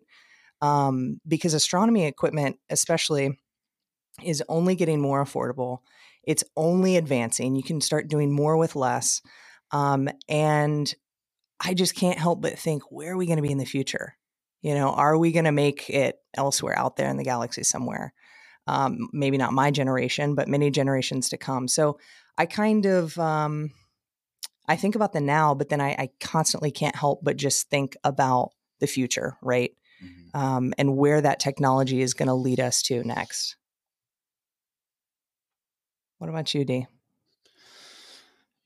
Um, 0.61 1.21
because 1.27 1.53
astronomy 1.53 2.05
equipment, 2.05 2.57
especially, 2.69 3.37
is 4.23 4.43
only 4.49 4.75
getting 4.75 4.99
more 4.99 5.23
affordable. 5.23 5.79
It's 6.23 6.43
only 6.57 6.97
advancing. 6.97 7.55
You 7.55 7.63
can 7.63 7.81
start 7.81 8.07
doing 8.09 8.31
more 8.31 8.57
with 8.57 8.75
less. 8.75 9.21
Um, 9.71 10.09
and 10.27 10.91
I 11.63 11.75
just 11.75 11.95
can't 11.95 12.17
help 12.17 12.41
but 12.41 12.57
think, 12.57 12.83
where 12.91 13.13
are 13.13 13.17
we 13.17 13.27
going 13.27 13.37
to 13.37 13.43
be 13.43 13.51
in 13.51 13.59
the 13.59 13.65
future? 13.65 14.15
You 14.61 14.75
know, 14.75 14.89
are 14.89 15.17
we 15.17 15.31
going 15.31 15.45
to 15.45 15.51
make 15.51 15.89
it 15.89 16.17
elsewhere 16.35 16.77
out 16.77 16.97
there 16.97 17.09
in 17.09 17.17
the 17.17 17.23
galaxy 17.23 17.63
somewhere? 17.63 18.13
Um, 18.67 19.09
maybe 19.13 19.37
not 19.37 19.53
my 19.53 19.71
generation, 19.71 20.35
but 20.35 20.47
many 20.47 20.69
generations 20.69 21.29
to 21.29 21.37
come. 21.37 21.67
So 21.67 21.97
I 22.37 22.45
kind 22.45 22.85
of 22.85 23.17
um, 23.17 23.71
I 24.67 24.75
think 24.75 24.95
about 24.95 25.13
the 25.13 25.21
now, 25.21 25.55
but 25.55 25.69
then 25.69 25.81
I, 25.81 25.95
I, 25.97 26.09
constantly 26.19 26.69
can't 26.69 26.95
help 26.95 27.23
but 27.23 27.37
just 27.37 27.69
think 27.71 27.97
about 28.03 28.51
the 28.79 28.85
future, 28.85 29.35
right? 29.41 29.71
Mm-hmm. 30.03 30.39
Um, 30.39 30.73
and 30.77 30.95
where 30.95 31.19
that 31.19 31.39
technology 31.39 32.01
is 32.01 32.13
going 32.13 32.27
to 32.27 32.35
lead 32.35 32.59
us 32.59 32.83
to 32.83 33.03
next. 33.03 33.57
What 36.19 36.29
about 36.29 36.53
you, 36.53 36.63
D? 36.65 36.85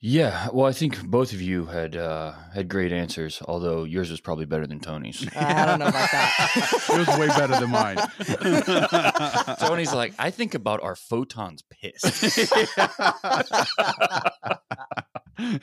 Yeah, 0.05 0.49
well, 0.51 0.65
I 0.65 0.73
think 0.73 1.01
both 1.01 1.31
of 1.31 1.41
you 1.41 1.67
had 1.67 1.95
uh, 1.95 2.33
had 2.53 2.67
great 2.67 2.91
answers. 2.91 3.41
Although 3.45 3.85
yours 3.85 4.11
was 4.11 4.19
probably 4.19 4.43
better 4.43 4.67
than 4.67 4.81
Tony's. 4.81 5.25
I 5.33 5.65
don't 5.65 5.79
know 5.79 5.87
about 5.87 6.11
that. 6.11 6.89
it 6.89 7.07
was 7.07 7.17
way 7.17 7.27
better 7.27 7.57
than 7.57 7.69
mine. 7.69 7.95
Tony's 9.65 9.93
like, 9.93 10.13
I 10.19 10.29
think 10.29 10.55
about 10.55 10.83
our 10.83 10.97
photons 10.97 11.63
pissed. 11.69 12.51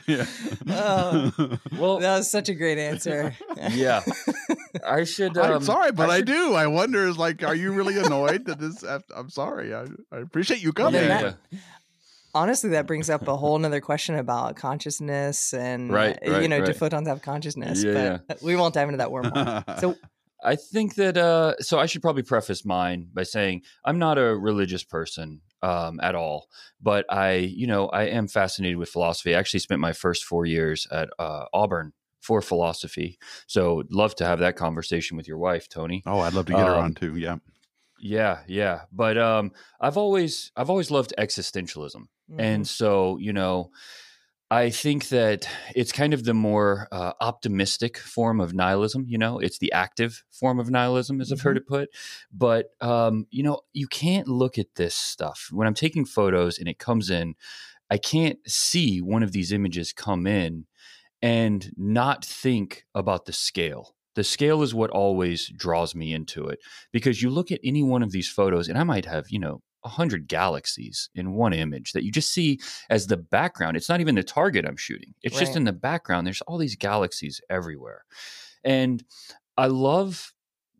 yeah. 0.07 0.25
Oh, 0.71 1.31
well, 1.77 1.99
that 1.99 2.17
was 2.17 2.31
such 2.31 2.49
a 2.49 2.55
great 2.55 2.79
answer. 2.79 3.35
yeah, 3.69 4.01
I 4.83 5.03
should. 5.03 5.37
Um, 5.37 5.51
I'm 5.51 5.63
sorry, 5.63 5.91
but 5.91 6.09
I, 6.09 6.17
should, 6.17 6.29
I, 6.31 6.33
do. 6.33 6.55
I 6.55 6.65
wonder, 6.65 7.07
is 7.07 7.15
like, 7.15 7.43
are 7.43 7.53
you 7.53 7.73
really 7.73 7.99
annoyed 7.99 8.45
that 8.45 8.59
this? 8.59 8.83
I'm 9.15 9.29
sorry. 9.29 9.75
I, 9.75 9.85
I 10.11 10.17
appreciate 10.17 10.63
you 10.63 10.73
coming. 10.73 11.03
Yeah, 11.03 11.33
yeah 11.51 11.59
honestly 12.33 12.71
that 12.71 12.87
brings 12.87 13.09
up 13.09 13.27
a 13.27 13.35
whole 13.35 13.57
nother 13.57 13.81
question 13.81 14.15
about 14.15 14.55
consciousness 14.55 15.53
and 15.53 15.91
right, 15.91 16.17
uh, 16.27 16.31
right 16.31 16.41
you 16.41 16.47
know 16.47 16.59
right. 16.59 16.65
do 16.65 16.73
photons 16.73 17.07
have 17.07 17.21
consciousness 17.21 17.83
yeah, 17.83 18.19
but 18.27 18.37
yeah. 18.41 18.45
we 18.45 18.55
won't 18.55 18.73
dive 18.73 18.87
into 18.87 18.97
that 18.97 19.09
wormhole 19.09 19.79
so 19.79 19.95
i 20.43 20.55
think 20.55 20.95
that 20.95 21.17
uh 21.17 21.55
so 21.59 21.79
i 21.79 21.85
should 21.85 22.01
probably 22.01 22.23
preface 22.23 22.65
mine 22.65 23.07
by 23.13 23.23
saying 23.23 23.61
i'm 23.85 23.99
not 23.99 24.17
a 24.17 24.35
religious 24.35 24.83
person 24.83 25.41
um, 25.63 25.99
at 26.01 26.15
all 26.15 26.47
but 26.81 27.05
i 27.13 27.33
you 27.33 27.67
know 27.67 27.87
i 27.89 28.03
am 28.03 28.27
fascinated 28.27 28.77
with 28.77 28.89
philosophy 28.89 29.35
i 29.35 29.39
actually 29.39 29.59
spent 29.59 29.79
my 29.79 29.93
first 29.93 30.23
four 30.23 30.45
years 30.45 30.87
at 30.91 31.09
uh, 31.19 31.45
Auburn 31.53 31.93
for 32.19 32.41
philosophy 32.41 33.19
so 33.45 33.83
love 33.91 34.15
to 34.15 34.25
have 34.25 34.39
that 34.39 34.55
conversation 34.55 35.17
with 35.17 35.27
your 35.27 35.37
wife 35.37 35.69
tony 35.69 36.01
oh 36.07 36.19
i'd 36.19 36.33
love 36.33 36.47
to 36.47 36.53
get 36.53 36.61
um, 36.61 36.67
her 36.67 36.75
on 36.75 36.93
too 36.95 37.15
yeah 37.15 37.37
yeah, 38.01 38.39
yeah. 38.47 38.81
But 38.91 39.17
um 39.17 39.51
I've 39.79 39.97
always 39.97 40.51
I've 40.55 40.69
always 40.69 40.91
loved 40.91 41.13
existentialism. 41.17 42.07
Mm-hmm. 42.31 42.39
And 42.39 42.67
so, 42.67 43.17
you 43.17 43.33
know, 43.33 43.71
I 44.49 44.69
think 44.69 45.09
that 45.09 45.47
it's 45.75 45.91
kind 45.91 46.13
of 46.13 46.25
the 46.25 46.33
more 46.33 46.87
uh, 46.91 47.13
optimistic 47.21 47.97
form 47.97 48.41
of 48.41 48.53
nihilism. 48.53 49.05
You 49.07 49.17
know, 49.17 49.39
it's 49.39 49.59
the 49.59 49.71
active 49.71 50.23
form 50.31 50.59
of 50.59 50.69
nihilism, 50.69 51.21
as 51.21 51.27
mm-hmm. 51.27 51.33
I've 51.33 51.41
heard 51.41 51.57
mm-hmm. 51.57 51.75
it 51.75 51.87
put. 51.87 51.89
But 52.31 52.65
um, 52.81 53.27
you 53.31 53.43
know, 53.43 53.61
you 53.73 53.87
can't 53.87 54.27
look 54.27 54.57
at 54.57 54.75
this 54.75 54.95
stuff 54.95 55.49
when 55.51 55.67
I'm 55.67 55.73
taking 55.73 56.05
photos 56.05 56.59
and 56.59 56.67
it 56.67 56.79
comes 56.79 57.09
in. 57.09 57.35
I 57.89 57.97
can't 57.97 58.39
see 58.47 59.01
one 59.01 59.21
of 59.21 59.33
these 59.33 59.51
images 59.51 59.91
come 59.91 60.25
in 60.25 60.65
and 61.21 61.71
not 61.75 62.23
think 62.23 62.85
about 62.95 63.25
the 63.25 63.33
scale 63.33 63.95
the 64.15 64.23
scale 64.23 64.61
is 64.61 64.73
what 64.73 64.89
always 64.89 65.49
draws 65.55 65.95
me 65.95 66.13
into 66.13 66.47
it 66.47 66.59
because 66.91 67.21
you 67.21 67.29
look 67.29 67.51
at 67.51 67.61
any 67.63 67.83
one 67.83 68.03
of 68.03 68.11
these 68.11 68.29
photos, 68.29 68.67
and 68.67 68.77
I 68.77 68.83
might 68.83 69.05
have, 69.05 69.29
you 69.29 69.39
know, 69.39 69.61
a 69.83 69.89
hundred 69.89 70.27
galaxies 70.27 71.09
in 71.15 71.33
one 71.33 71.53
image 71.53 71.93
that 71.93 72.03
you 72.03 72.11
just 72.11 72.33
see 72.33 72.59
as 72.89 73.07
the 73.07 73.17
background. 73.17 73.77
It's 73.77 73.89
not 73.89 74.01
even 74.01 74.15
the 74.15 74.23
target 74.23 74.65
I'm 74.65 74.77
shooting. 74.77 75.13
It's 75.21 75.35
right. 75.35 75.41
just 75.41 75.55
in 75.55 75.63
the 75.63 75.73
background. 75.73 76.25
There's 76.25 76.41
all 76.41 76.57
these 76.57 76.75
galaxies 76.75 77.41
everywhere. 77.49 78.05
And 78.63 79.03
I 79.57 79.67
love 79.67 80.33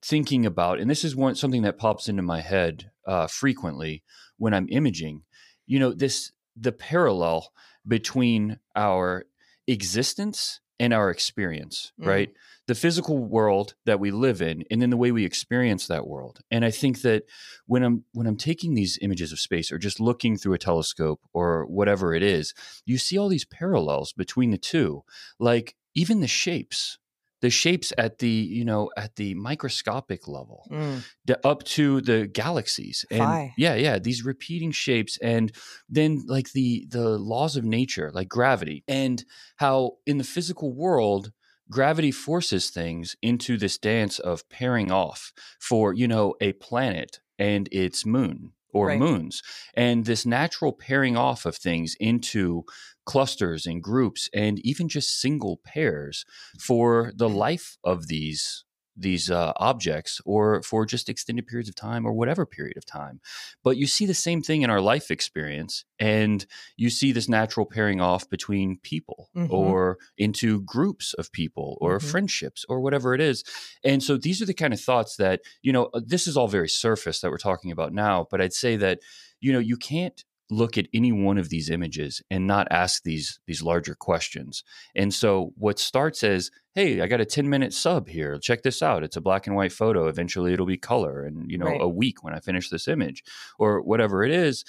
thinking 0.04 0.46
about, 0.46 0.80
and 0.80 0.90
this 0.90 1.04
is 1.04 1.16
one 1.16 1.36
something 1.36 1.62
that 1.64 1.78
pops 1.78 2.08
into 2.08 2.22
my 2.22 2.42
head 2.42 2.92
uh, 3.06 3.28
frequently 3.28 4.04
when 4.38 4.54
I'm 4.54 4.68
imaging, 4.70 5.24
you 5.66 5.80
know, 5.80 5.94
this 5.94 6.32
the 6.56 6.72
parallel 6.72 7.52
between 7.88 8.60
our 8.76 9.26
existence 9.68 10.60
and 10.82 10.96
our 10.96 11.12
experience, 11.12 11.94
mm. 12.02 12.08
right? 12.08 12.34
The 12.66 12.74
physical 12.74 13.20
world 13.20 13.76
that 13.86 14.00
we 14.00 14.10
live 14.10 14.42
in 14.42 14.64
and 14.72 14.82
then 14.82 14.90
the 14.90 14.98
way 14.98 15.12
we 15.12 15.26
experience 15.26 15.86
that 15.86 16.08
world. 16.08 16.40
And 16.50 16.66
I 16.66 16.72
think 16.72 17.02
that 17.04 17.26
when 17.68 17.84
I'm 17.84 18.04
when 18.14 18.26
I'm 18.26 18.36
taking 18.36 18.74
these 18.74 18.98
images 19.00 19.32
of 19.32 19.40
space 19.40 19.72
or 19.72 19.78
just 19.78 20.00
looking 20.00 20.38
through 20.38 20.56
a 20.56 20.58
telescope 20.58 21.22
or 21.34 21.68
whatever 21.68 22.16
it 22.16 22.24
is, 22.24 22.56
you 22.84 22.98
see 22.98 23.16
all 23.16 23.30
these 23.30 23.46
parallels 23.46 24.12
between 24.12 24.50
the 24.50 24.58
two. 24.58 25.04
Like 25.40 25.76
even 25.94 26.20
the 26.20 26.28
shapes, 26.28 26.98
the 27.42 27.50
shapes 27.50 27.92
at 27.98 28.20
the 28.20 28.30
you 28.30 28.64
know 28.64 28.90
at 28.96 29.16
the 29.16 29.34
microscopic 29.36 30.28
level 30.28 30.68
mm. 30.72 31.02
up 31.44 31.64
to 31.64 32.02
the 32.02 32.28
galaxies 32.28 33.06
and 33.12 33.20
Phi. 33.20 33.54
yeah 33.58 33.76
yeah 33.76 34.00
these 34.00 34.24
repeating 34.24 34.72
shapes 34.72 35.18
and 35.22 35.52
then 35.90 36.24
like 36.28 36.52
the 36.54 36.88
the 36.90 37.18
laws 37.18 37.58
of 37.58 37.64
nature 37.64 38.12
like 38.14 38.30
gravity 38.30 38.84
and 38.88 39.24
how 39.58 39.94
in 40.06 40.18
the 40.18 40.24
physical 40.24 40.74
world 40.74 41.32
gravity 41.70 42.12
forces 42.12 42.70
things 42.70 43.16
into 43.22 43.58
this 43.58 43.78
dance 43.78 44.20
of 44.20 44.48
pairing 44.50 44.92
off 44.92 45.34
for 45.60 45.94
you 45.94 46.08
know 46.08 46.36
a 46.42 46.54
planet 46.54 47.20
and 47.40 47.68
its 47.72 48.06
moon 48.06 48.52
or 48.74 48.88
right. 48.88 49.00
moons 49.00 49.42
and 49.74 50.06
this 50.06 50.26
natural 50.26 50.72
pairing 50.72 51.18
off 51.18 51.46
of 51.46 51.56
things 51.56 51.96
into 52.00 52.64
clusters 53.06 53.66
and 53.66 53.82
groups 53.82 54.30
and 54.34 54.60
even 54.60 54.88
just 54.88 55.20
single 55.20 55.60
pairs 55.64 56.26
for 56.60 57.12
the 57.16 57.28
mm-hmm. 57.28 57.38
life 57.38 57.78
of 57.84 58.08
these 58.08 58.64
these 58.96 59.32
uh, 59.32 59.54
objects 59.56 60.22
or 60.26 60.62
for 60.64 60.86
just 60.86 61.10
extended 61.10 61.48
periods 61.48 61.70
of 61.70 61.76
time 61.76 62.06
or 62.06 62.14
whatever 62.14 62.46
period 62.46 62.78
of 62.78 62.86
time. 62.86 63.20
But 63.64 63.78
you 63.78 63.88
see 63.88 64.06
the 64.06 64.14
same 64.14 64.42
thing 64.42 64.62
in 64.62 64.70
our 64.70 64.82
life 64.82 65.12
experience, 65.12 65.86
and 66.00 66.46
you 66.78 66.90
see 66.90 67.12
this 67.12 67.30
natural 67.30 67.66
pairing 67.66 68.02
off 68.02 68.30
between 68.30 68.80
people 68.84 69.30
mm-hmm. 69.36 69.54
or 69.54 69.98
into 70.18 70.62
groups 70.62 71.14
of 71.14 71.32
people 71.32 71.78
or 71.82 71.98
mm-hmm. 71.98 72.08
friendships 72.08 72.66
or 72.70 72.82
whatever 72.82 73.14
it 73.14 73.22
is. 73.22 73.44
And 73.84 74.04
so 74.04 74.18
these 74.18 74.42
are 74.42 74.46
the 74.46 74.54
kind 74.54 74.74
of 74.74 74.82
thoughts 74.82 75.16
that, 75.18 75.42
you 75.62 75.72
know, 75.72 75.90
uh, 75.94 76.02
this 76.06 76.28
is 76.28 76.38
all 76.38 76.48
very 76.48 76.70
surface 76.70 77.22
that 77.22 77.32
we're 77.32 77.38
talking 77.38 77.72
about 77.72 77.94
now, 77.94 78.28
but 78.30 78.42
I'd 78.42 78.54
say 78.54 78.76
that, 78.78 79.00
you 79.40 79.54
know, 79.54 79.60
you 79.60 79.78
can't 79.78 80.24
look 80.52 80.78
at 80.78 80.88
any 80.94 81.12
one 81.12 81.38
of 81.38 81.50
these 81.50 81.70
images 81.70 82.22
and 82.30 82.46
not 82.46 82.68
ask 82.70 83.04
these 83.04 83.40
these 83.48 83.64
larger 83.64 83.96
questions. 83.96 84.64
And 84.96 85.14
so 85.14 85.54
what 85.56 85.80
starts 85.80 86.24
as, 86.24 86.52
hey, 86.76 87.02
I 87.02 87.08
got 87.08 87.22
a 87.22 87.26
10 87.26 87.50
minute 87.50 87.74
sub 87.74 88.08
here. 88.08 88.38
Check 88.38 88.62
this 88.62 88.82
out. 88.82 89.04
It's 89.04 89.16
a 89.16 89.22
black 89.22 89.48
and 89.48 89.56
white 89.56 89.72
photo. 89.72 90.08
Eventually 90.08 90.54
it'll 90.54 90.66
be 90.66 90.78
color 90.78 91.24
and 91.24 91.50
you 91.50 91.58
know 91.58 91.66
right. 91.66 91.82
a 91.82 91.88
week 91.88 92.24
when 92.24 92.36
I 92.36 92.40
finish 92.40 92.70
this 92.70 92.88
image 92.88 93.24
or 93.58 93.82
whatever 93.82 94.24
it 94.24 94.32
is, 94.32 94.66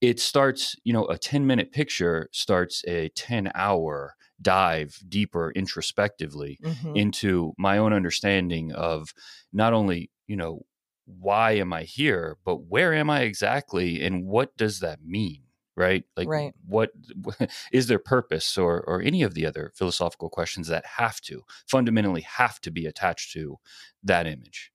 it 0.00 0.20
starts, 0.20 0.76
you 0.84 0.92
know, 0.92 1.04
a 1.06 1.18
10 1.18 1.46
minute 1.46 1.72
picture 1.72 2.28
starts 2.32 2.82
a 2.88 3.08
10 3.10 3.52
hour 3.54 4.14
dive 4.40 5.00
deeper 5.08 5.50
introspectively 5.52 6.58
mm-hmm. 6.62 6.96
into 6.96 7.52
my 7.56 7.78
own 7.78 7.92
understanding 7.92 8.72
of 8.72 9.12
not 9.52 9.72
only, 9.72 10.10
you 10.26 10.36
know, 10.36 10.62
why 11.06 11.52
am 11.52 11.72
I 11.72 11.82
here, 11.82 12.36
but 12.44 12.64
where 12.64 12.92
am 12.92 13.08
I 13.10 13.22
exactly 13.22 14.02
and 14.02 14.26
what 14.26 14.56
does 14.56 14.80
that 14.80 15.04
mean? 15.04 15.42
Right? 15.76 16.04
Like 16.16 16.28
right. 16.28 16.54
what 16.66 16.90
is 17.72 17.86
there 17.86 17.98
purpose 17.98 18.56
or 18.56 18.80
or 18.82 19.02
any 19.02 19.22
of 19.22 19.34
the 19.34 19.46
other 19.46 19.72
philosophical 19.74 20.30
questions 20.30 20.68
that 20.68 20.86
have 20.86 21.20
to 21.22 21.44
fundamentally 21.66 22.22
have 22.22 22.60
to 22.62 22.70
be 22.70 22.86
attached 22.86 23.32
to 23.32 23.58
that 24.02 24.26
image. 24.26 24.72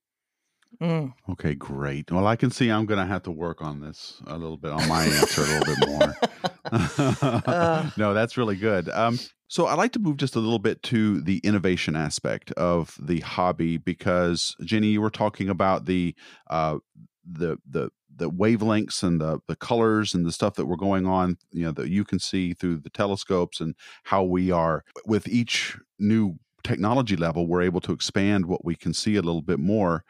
Mm. 0.80 1.12
Okay, 1.30 1.54
great. 1.54 2.10
Well, 2.10 2.26
I 2.26 2.36
can 2.36 2.50
see 2.50 2.70
I'm 2.70 2.86
going 2.86 2.98
to 2.98 3.06
have 3.06 3.22
to 3.24 3.30
work 3.30 3.60
on 3.60 3.80
this 3.80 4.20
a 4.26 4.38
little 4.38 4.56
bit 4.56 4.72
on 4.72 4.88
my 4.88 5.04
answer 5.04 5.42
a 5.42 5.44
little 5.44 5.74
bit 5.74 5.88
more. 5.88 6.14
uh. 7.46 7.90
No, 7.96 8.14
that's 8.14 8.36
really 8.36 8.56
good. 8.56 8.88
Um, 8.88 9.18
so 9.52 9.66
I'd 9.66 9.76
like 9.76 9.92
to 9.92 9.98
move 9.98 10.16
just 10.16 10.34
a 10.34 10.40
little 10.40 10.58
bit 10.58 10.82
to 10.84 11.20
the 11.20 11.36
innovation 11.44 11.94
aspect 11.94 12.52
of 12.52 12.96
the 12.98 13.20
hobby 13.20 13.76
because 13.76 14.56
Jenny, 14.64 14.86
you 14.86 15.02
were 15.02 15.10
talking 15.10 15.50
about 15.50 15.84
the 15.84 16.14
uh, 16.48 16.78
the 17.30 17.58
the 17.68 17.90
the 18.16 18.30
wavelengths 18.30 19.02
and 19.02 19.20
the 19.20 19.40
the 19.48 19.56
colors 19.56 20.14
and 20.14 20.24
the 20.24 20.32
stuff 20.32 20.54
that 20.54 20.64
were 20.64 20.78
going 20.78 21.04
on, 21.04 21.36
you 21.50 21.66
know, 21.66 21.72
that 21.72 21.90
you 21.90 22.02
can 22.02 22.18
see 22.18 22.54
through 22.54 22.78
the 22.78 22.88
telescopes 22.88 23.60
and 23.60 23.74
how 24.04 24.22
we 24.22 24.50
are 24.50 24.84
with 25.04 25.28
each 25.28 25.76
new 25.98 26.38
technology 26.64 27.16
level, 27.16 27.46
we're 27.46 27.60
able 27.60 27.82
to 27.82 27.92
expand 27.92 28.46
what 28.46 28.64
we 28.64 28.74
can 28.74 28.94
see 28.94 29.16
a 29.16 29.22
little 29.22 29.42
bit 29.42 29.58
more. 29.58 30.02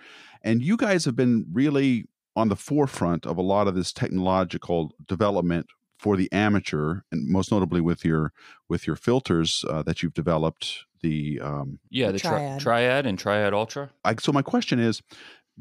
And 0.42 0.62
you 0.62 0.76
guys 0.76 1.04
have 1.04 1.16
been 1.16 1.46
really 1.52 2.04
on 2.36 2.48
the 2.48 2.54
forefront 2.54 3.26
of 3.26 3.38
a 3.38 3.42
lot 3.42 3.66
of 3.66 3.74
this 3.74 3.92
technological 3.92 4.92
development 5.08 5.66
for 6.02 6.16
the 6.16 6.30
amateur, 6.32 7.02
and 7.12 7.28
most 7.28 7.52
notably 7.52 7.80
with 7.80 8.04
your 8.04 8.32
with 8.68 8.88
your 8.88 8.96
filters 8.96 9.64
uh, 9.70 9.84
that 9.84 10.02
you've 10.02 10.14
developed. 10.14 10.84
The 11.00 11.40
um, 11.40 11.78
yeah, 11.90 12.10
the 12.10 12.18
triad. 12.18 12.60
Tri- 12.60 12.80
triad 12.80 13.06
and 13.06 13.16
triad 13.16 13.54
ultra. 13.54 13.90
I, 14.04 14.16
so 14.18 14.32
my 14.32 14.42
question 14.42 14.80
is, 14.80 15.00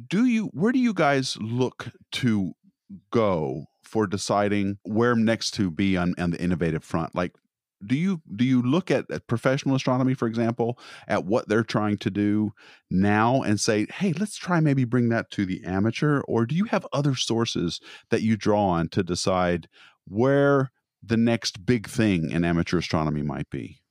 do 0.10 0.26
you 0.26 0.48
where 0.48 0.72
do 0.72 0.80
you 0.80 0.96
guys 0.96 1.38
look 1.40 1.90
to 2.14 2.54
go 3.12 3.66
for 3.84 4.08
deciding 4.08 4.80
where 4.82 5.16
next 5.16 5.52
to 5.52 5.70
be 5.70 5.96
on, 5.96 6.16
on 6.18 6.32
the 6.32 6.42
innovative 6.42 6.84
front? 6.84 7.14
Like 7.14 7.34
do 7.86 7.96
you 7.96 8.22
do 8.36 8.46
you 8.46 8.62
look 8.62 8.92
at, 8.92 9.10
at, 9.10 9.28
professional 9.28 9.76
astronomy 9.76 10.14
for 10.14 10.28
example 10.28 10.78
at 11.08 11.26
what 11.26 11.48
they're 11.48 11.64
trying 11.64 11.98
to 11.98 12.10
do 12.10 12.54
now 12.90 13.42
and 13.42 13.60
say 13.60 13.88
hey 13.96 14.14
let's 14.14 14.38
try 14.38 14.60
maybe 14.60 14.84
bring 14.84 15.10
that 15.10 15.30
to 15.32 15.46
the 15.46 15.64
amateur 15.64 16.22
or 16.22 16.46
do 16.46 16.56
you 16.56 16.66
have 16.66 16.86
other 16.94 17.16
sources 17.16 17.80
that 18.10 18.22
you 18.22 18.38
draw 18.38 18.68
on 18.68 18.88
to 18.90 19.04
decide 19.04 19.68
where 20.12 20.72
the 21.02 21.18
next 21.18 21.66
big 21.66 21.88
thing 21.88 22.30
in 22.32 22.44
amateur 22.44 22.78
astronomy 22.78 23.22
might 23.24 23.50
be. 23.50 23.82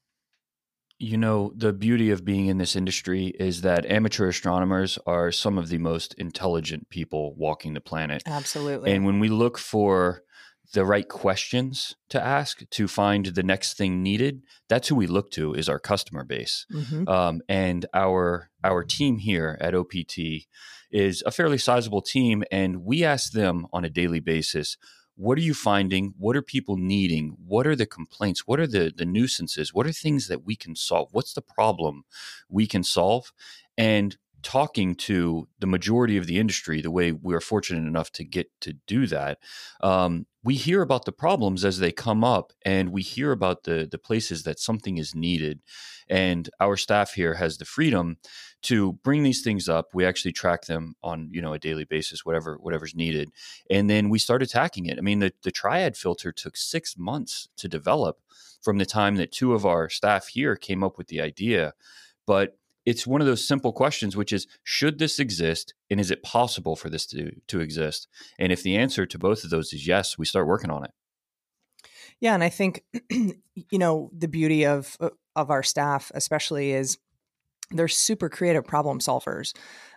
You 0.98 1.16
know 1.16 1.52
the 1.56 1.72
beauty 1.72 2.10
of 2.10 2.26
being 2.26 2.46
in 2.46 2.58
this 2.58 2.76
industry 2.76 3.28
is 3.40 3.62
that 3.62 3.86
amateur 3.86 4.28
astronomers 4.28 4.98
are 5.06 5.32
some 5.32 5.56
of 5.56 5.70
the 5.70 5.78
most 5.78 6.12
intelligent 6.14 6.90
people 6.90 7.34
walking 7.36 7.72
the 7.72 7.80
planet. 7.80 8.22
Absolutely. 8.26 8.92
And 8.92 9.06
when 9.06 9.18
we 9.18 9.30
look 9.30 9.56
for 9.56 10.22
the 10.72 10.84
right 10.84 11.08
questions 11.08 11.96
to 12.10 12.22
ask 12.22 12.68
to 12.70 12.86
find 12.86 13.26
the 13.26 13.42
next 13.42 13.76
thing 13.76 14.02
needed 14.02 14.42
that's 14.68 14.88
who 14.88 14.94
we 14.94 15.06
look 15.06 15.30
to 15.32 15.52
is 15.54 15.68
our 15.68 15.80
customer 15.80 16.22
base. 16.22 16.66
Mm-hmm. 16.72 17.08
um, 17.08 17.40
and 17.48 17.86
our 17.94 18.50
our 18.62 18.84
team 18.84 19.18
here 19.18 19.58
at 19.60 19.74
OPT 19.74 20.46
is 20.92 21.22
a 21.24 21.30
fairly 21.30 21.58
sizable 21.58 22.02
team 22.02 22.44
and 22.52 22.84
we 22.84 23.04
ask 23.04 23.32
them 23.32 23.66
on 23.72 23.84
a 23.84 23.90
daily 23.90 24.20
basis 24.20 24.76
what 25.20 25.36
are 25.36 25.42
you 25.42 25.52
finding? 25.52 26.14
What 26.18 26.34
are 26.34 26.42
people 26.42 26.78
needing? 26.78 27.36
What 27.46 27.66
are 27.66 27.76
the 27.76 27.84
complaints? 27.84 28.46
What 28.46 28.58
are 28.58 28.66
the 28.66 28.90
the 28.94 29.04
nuisances? 29.04 29.74
What 29.74 29.86
are 29.86 29.92
things 29.92 30.28
that 30.28 30.46
we 30.46 30.56
can 30.56 30.74
solve? 30.74 31.10
What's 31.12 31.34
the 31.34 31.42
problem 31.42 32.04
we 32.48 32.66
can 32.66 32.82
solve? 32.82 33.30
And 33.76 34.16
talking 34.42 34.94
to 34.94 35.48
the 35.58 35.66
majority 35.66 36.16
of 36.16 36.26
the 36.26 36.38
industry 36.38 36.80
the 36.80 36.90
way 36.90 37.12
we're 37.12 37.40
fortunate 37.40 37.86
enough 37.86 38.10
to 38.10 38.24
get 38.24 38.48
to 38.60 38.74
do 38.86 39.06
that 39.06 39.38
um, 39.82 40.26
we 40.42 40.54
hear 40.54 40.82
about 40.82 41.04
the 41.04 41.12
problems 41.12 41.64
as 41.64 41.78
they 41.78 41.92
come 41.92 42.24
up 42.24 42.52
and 42.64 42.90
we 42.90 43.02
hear 43.02 43.32
about 43.32 43.64
the 43.64 43.88
the 43.90 43.98
places 43.98 44.42
that 44.44 44.58
something 44.58 44.98
is 44.98 45.14
needed 45.14 45.60
and 46.08 46.50
our 46.60 46.76
staff 46.76 47.12
here 47.12 47.34
has 47.34 47.58
the 47.58 47.64
freedom 47.64 48.16
to 48.62 48.94
bring 49.04 49.22
these 49.22 49.42
things 49.42 49.68
up. 49.68 49.88
We 49.94 50.04
actually 50.04 50.32
track 50.32 50.66
them 50.66 50.94
on 51.02 51.28
you 51.32 51.42
know 51.42 51.52
a 51.52 51.58
daily 51.58 51.84
basis 51.84 52.24
whatever 52.24 52.56
whatever's 52.60 52.94
needed 52.94 53.30
and 53.70 53.88
then 53.88 54.08
we 54.08 54.18
start 54.18 54.42
attacking 54.42 54.86
it. 54.86 54.98
I 54.98 55.02
mean 55.02 55.20
the, 55.20 55.32
the 55.42 55.50
triad 55.50 55.96
filter 55.96 56.32
took 56.32 56.56
six 56.56 56.96
months 56.96 57.48
to 57.56 57.68
develop 57.68 58.18
from 58.62 58.78
the 58.78 58.86
time 58.86 59.16
that 59.16 59.32
two 59.32 59.54
of 59.54 59.64
our 59.64 59.88
staff 59.88 60.28
here 60.28 60.56
came 60.56 60.82
up 60.82 60.98
with 60.98 61.08
the 61.08 61.20
idea 61.20 61.74
but 62.26 62.58
it's 62.86 63.06
one 63.06 63.20
of 63.20 63.26
those 63.26 63.46
simple 63.46 63.72
questions 63.72 64.16
which 64.16 64.32
is 64.32 64.46
should 64.64 64.98
this 64.98 65.18
exist 65.18 65.74
and 65.90 66.00
is 66.00 66.10
it 66.10 66.22
possible 66.22 66.76
for 66.76 66.88
this 66.88 67.06
to 67.06 67.30
to 67.48 67.60
exist? 67.60 68.08
And 68.38 68.52
if 68.52 68.62
the 68.62 68.76
answer 68.76 69.06
to 69.06 69.18
both 69.18 69.44
of 69.44 69.50
those 69.50 69.72
is 69.72 69.86
yes 69.86 70.18
we 70.18 70.26
start 70.26 70.46
working 70.46 70.70
on 70.70 70.84
it. 70.84 70.90
Yeah 72.20 72.34
and 72.34 72.44
i 72.44 72.48
think 72.48 72.84
you 73.10 73.78
know 73.78 74.10
the 74.16 74.28
beauty 74.28 74.66
of 74.66 74.96
of 75.36 75.50
our 75.50 75.62
staff 75.62 76.10
especially 76.14 76.72
is 76.72 76.98
they're 77.70 77.88
super 77.88 78.28
creative 78.28 78.64
problem 78.64 78.98
solvers. 78.98 79.54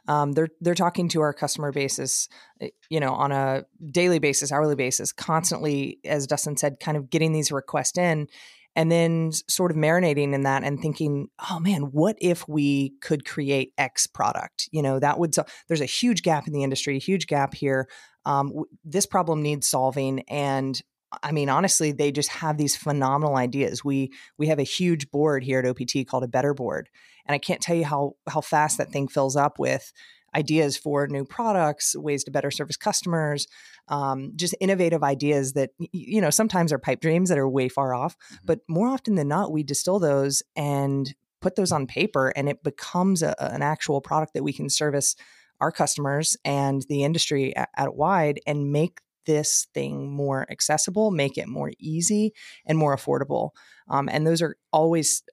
Um, 0.07 0.34
they're 0.34 0.49
they're 0.61 0.75
talking 0.75 1.07
to 1.09 1.21
our 1.21 1.34
customer 1.34 1.71
basis, 1.71 2.27
eh, 2.61 2.69
you 2.89 2.99
know, 2.99 3.13
on 3.13 3.31
a 3.31 3.63
daily 3.89 4.19
basis, 4.19 4.51
hourly 4.51 4.75
basis, 4.75 5.11
constantly, 5.11 5.99
as 6.05 6.27
Dustin 6.27 6.57
said, 6.57 6.79
kind 6.79 6.97
of 6.97 7.09
getting 7.09 7.31
these 7.31 7.51
requests 7.51 7.97
in, 7.97 8.27
and 8.76 8.91
then 8.91 9.32
sort 9.47 9.71
of 9.71 9.78
marinating 9.78 10.34
in 10.34 10.43
that 10.43 10.63
and 10.63 10.80
thinking, 10.80 11.28
oh 11.51 11.59
man, 11.59 11.84
what 11.84 12.17
if 12.19 12.47
we 12.47 12.93
could 13.01 13.26
create 13.26 13.74
X 13.78 14.07
product? 14.07 14.69
You 14.71 14.82
know, 14.82 14.99
that 14.99 15.19
would, 15.19 15.36
so 15.36 15.45
there's 15.67 15.82
a 15.82 15.86
huge 15.86 16.24
gap 16.24 16.47
in 16.47 16.53
the 16.53 16.63
industry, 16.63 16.95
a 16.95 16.99
huge 16.99 17.28
gap 17.28 17.53
here. 17.53 17.88
Um, 18.26 18.53
this 18.84 19.05
problem 19.05 19.41
needs 19.41 19.67
solving. 19.67 20.21
And 20.21 20.82
I 21.21 21.32
mean, 21.32 21.49
honestly, 21.49 21.91
they 21.91 22.11
just 22.11 22.30
have 22.30 22.57
these 22.57 22.76
phenomenal 22.76 23.36
ideas. 23.36 23.86
We 23.86 24.11
we 24.38 24.47
have 24.47 24.57
a 24.59 24.63
huge 24.63 25.11
board 25.11 25.43
here 25.43 25.59
at 25.59 25.65
OPT 25.65 26.07
called 26.07 26.24
a 26.24 26.28
Better 26.28 26.55
Board, 26.55 26.89
and 27.28 27.36
I 27.36 27.38
can't 27.38 27.61
tell 27.61 27.76
you 27.76 27.86
how 27.86 28.13
how 28.28 28.41
fast 28.41 28.80
that 28.80 28.91
thing 28.91 29.07
fills 29.07 29.36
up 29.36 29.59
with 29.59 29.91
ideas 30.36 30.77
for 30.77 31.07
new 31.07 31.25
products, 31.25 31.95
ways 31.95 32.23
to 32.23 32.31
better 32.31 32.51
service 32.51 32.77
customers, 32.77 33.47
um, 33.88 34.31
just 34.36 34.55
innovative 34.59 35.03
ideas 35.03 35.53
that 35.53 35.71
you 35.79 36.21
know 36.21 36.29
sometimes 36.29 36.71
are 36.71 36.79
pipe 36.79 37.01
dreams 37.01 37.29
that 37.29 37.38
are 37.38 37.49
way 37.49 37.69
far 37.69 37.93
off, 37.93 38.17
mm-hmm. 38.17 38.45
but 38.45 38.59
more 38.67 38.88
often 38.88 39.15
than 39.15 39.27
not, 39.27 39.51
we 39.51 39.63
distill 39.63 39.99
those 39.99 40.43
and 40.55 41.15
put 41.41 41.55
those 41.55 41.71
on 41.71 41.88
paper, 41.88 42.29
and 42.36 42.47
it 42.47 42.63
becomes 42.63 43.21
a, 43.21 43.36
an 43.43 43.61
actual 43.61 44.01
product 44.01 44.34
that 44.34 44.43
we 44.43 44.53
can 44.53 44.69
service 44.69 45.15
our 45.59 45.71
customers 45.71 46.36
and 46.43 46.86
the 46.89 47.03
industry 47.03 47.55
at, 47.55 47.69
at 47.77 47.95
wide 47.95 48.39
and 48.47 48.71
make 48.71 48.99
this 49.25 49.67
thing 49.73 50.11
more 50.11 50.45
accessible, 50.51 51.11
make 51.11 51.38
it 51.38 51.47
more 51.47 51.71
easy 51.79 52.34
and 52.65 52.77
more 52.77 52.95
affordable. 52.95 53.51
Um, 53.89 54.09
and 54.09 54.27
those 54.27 54.41
are 54.41 54.57
always, 54.71 55.23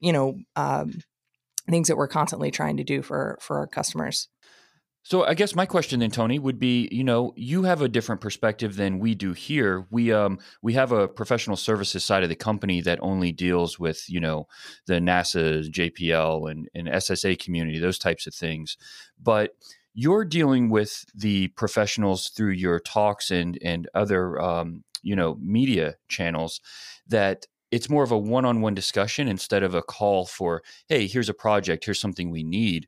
you 0.00 0.12
know, 0.12 0.38
um, 0.56 1.00
things 1.68 1.88
that 1.88 1.96
we're 1.96 2.08
constantly 2.08 2.50
trying 2.50 2.76
to 2.76 2.84
do 2.84 3.02
for 3.02 3.38
for 3.40 3.58
our 3.58 3.66
customers. 3.66 4.28
So 5.02 5.24
I 5.24 5.34
guess 5.34 5.54
my 5.54 5.64
question 5.64 6.00
then, 6.00 6.10
Tony, 6.10 6.38
would 6.38 6.58
be, 6.58 6.88
you 6.92 7.02
know, 7.02 7.32
you 7.34 7.62
have 7.62 7.80
a 7.80 7.88
different 7.88 8.20
perspective 8.20 8.76
than 8.76 8.98
we 8.98 9.14
do 9.14 9.32
here. 9.32 9.86
We 9.90 10.12
um 10.12 10.38
we 10.62 10.74
have 10.74 10.92
a 10.92 11.08
professional 11.08 11.56
services 11.56 12.04
side 12.04 12.22
of 12.22 12.28
the 12.28 12.36
company 12.36 12.80
that 12.82 12.98
only 13.00 13.32
deals 13.32 13.78
with, 13.78 14.04
you 14.08 14.20
know, 14.20 14.46
the 14.86 14.94
NASA, 14.94 15.68
JPL, 15.70 16.50
and, 16.50 16.68
and 16.74 16.86
SSA 16.88 17.38
community, 17.38 17.78
those 17.78 17.98
types 17.98 18.26
of 18.26 18.34
things. 18.34 18.76
But 19.20 19.54
you're 19.94 20.24
dealing 20.24 20.68
with 20.68 21.04
the 21.14 21.48
professionals 21.48 22.28
through 22.28 22.52
your 22.52 22.78
talks 22.78 23.30
and 23.30 23.58
and 23.62 23.88
other 23.94 24.40
um, 24.40 24.84
you 25.02 25.16
know 25.16 25.36
media 25.40 25.96
channels 26.08 26.60
that 27.06 27.46
it's 27.70 27.88
more 27.88 28.02
of 28.02 28.10
a 28.10 28.18
one-on-one 28.18 28.74
discussion 28.74 29.28
instead 29.28 29.62
of 29.62 29.74
a 29.74 29.82
call 29.82 30.26
for 30.26 30.62
hey 30.88 31.06
here's 31.06 31.28
a 31.28 31.34
project 31.34 31.84
here's 31.84 32.00
something 32.00 32.30
we 32.30 32.42
need 32.42 32.86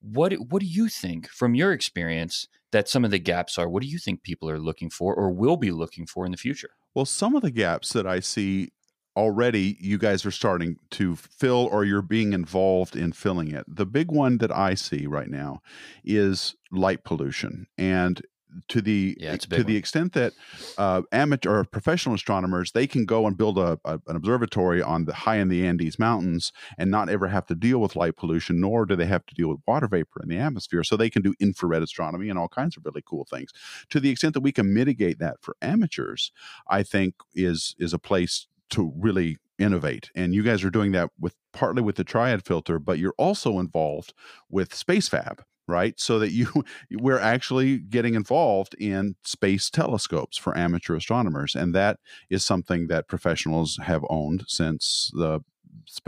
what 0.00 0.32
what 0.34 0.60
do 0.60 0.66
you 0.66 0.88
think 0.88 1.28
from 1.28 1.54
your 1.54 1.72
experience 1.72 2.48
that 2.72 2.88
some 2.88 3.04
of 3.04 3.10
the 3.10 3.18
gaps 3.18 3.58
are? 3.58 3.68
What 3.68 3.82
do 3.82 3.88
you 3.88 3.98
think 3.98 4.22
people 4.22 4.48
are 4.50 4.58
looking 4.58 4.90
for 4.90 5.14
or 5.14 5.30
will 5.30 5.56
be 5.56 5.70
looking 5.70 6.06
for 6.06 6.24
in 6.26 6.32
the 6.32 6.38
future? 6.38 6.70
Well, 6.94 7.06
some 7.06 7.34
of 7.34 7.42
the 7.42 7.50
gaps 7.50 7.92
that 7.92 8.06
I 8.06 8.20
see 8.20 8.70
already 9.16 9.76
you 9.80 9.98
guys 9.98 10.24
are 10.24 10.30
starting 10.30 10.76
to 10.92 11.16
fill 11.16 11.68
or 11.72 11.84
you're 11.84 12.02
being 12.02 12.32
involved 12.32 12.94
in 12.94 13.12
filling 13.12 13.50
it. 13.50 13.64
The 13.66 13.86
big 13.86 14.12
one 14.12 14.38
that 14.38 14.52
I 14.52 14.74
see 14.74 15.06
right 15.06 15.28
now 15.28 15.60
is 16.04 16.54
light 16.70 17.02
pollution. 17.02 17.66
And 17.76 18.22
to 18.68 18.80
the 18.80 19.16
yeah, 19.20 19.36
to 19.36 19.56
one. 19.56 19.66
the 19.66 19.76
extent 19.76 20.12
that 20.14 20.32
uh, 20.76 21.02
amateur 21.12 21.58
or 21.58 21.64
professional 21.64 22.14
astronomers 22.14 22.72
they 22.72 22.86
can 22.86 23.04
go 23.04 23.26
and 23.26 23.36
build 23.36 23.58
a, 23.58 23.78
a, 23.84 24.00
an 24.06 24.16
observatory 24.16 24.82
on 24.82 25.04
the 25.04 25.14
high 25.14 25.36
in 25.36 25.48
the 25.48 25.66
Andes 25.66 25.98
mountains 25.98 26.52
and 26.76 26.90
not 26.90 27.08
ever 27.08 27.28
have 27.28 27.46
to 27.46 27.54
deal 27.54 27.80
with 27.80 27.96
light 27.96 28.16
pollution, 28.16 28.60
nor 28.60 28.86
do 28.86 28.96
they 28.96 29.06
have 29.06 29.26
to 29.26 29.34
deal 29.34 29.48
with 29.48 29.60
water 29.66 29.88
vapor 29.88 30.22
in 30.22 30.28
the 30.28 30.38
atmosphere. 30.38 30.84
So 30.84 30.96
they 30.96 31.10
can 31.10 31.22
do 31.22 31.34
infrared 31.40 31.82
astronomy 31.82 32.28
and 32.28 32.38
all 32.38 32.48
kinds 32.48 32.76
of 32.76 32.84
really 32.84 33.02
cool 33.06 33.24
things. 33.24 33.52
To 33.90 34.00
the 34.00 34.10
extent 34.10 34.34
that 34.34 34.40
we 34.40 34.52
can 34.52 34.72
mitigate 34.72 35.18
that 35.18 35.36
for 35.40 35.56
amateurs, 35.62 36.32
I 36.68 36.82
think 36.82 37.14
is 37.34 37.74
is 37.78 37.92
a 37.92 37.98
place 37.98 38.46
to 38.70 38.92
really 38.96 39.38
innovate. 39.58 40.10
And 40.14 40.34
you 40.34 40.42
guys 40.42 40.62
are 40.62 40.70
doing 40.70 40.92
that 40.92 41.10
with 41.18 41.34
partly 41.52 41.82
with 41.82 41.96
the 41.96 42.04
triad 42.04 42.44
filter, 42.44 42.78
but 42.78 42.98
you're 42.98 43.14
also 43.18 43.58
involved 43.58 44.14
with 44.48 44.70
SpaceFab 44.70 45.40
right? 45.68 45.98
So 46.00 46.18
that 46.18 46.32
you 46.32 46.48
we're 46.90 47.20
actually 47.20 47.78
getting 47.78 48.14
involved 48.14 48.74
in 48.74 49.14
space 49.24 49.70
telescopes 49.70 50.36
for 50.36 50.56
amateur 50.56 50.96
astronomers 50.96 51.54
and 51.54 51.74
that 51.74 51.98
is 52.30 52.44
something 52.44 52.88
that 52.88 53.08
professionals 53.08 53.78
have 53.82 54.04
owned 54.10 54.44
since 54.48 55.10
the 55.14 55.40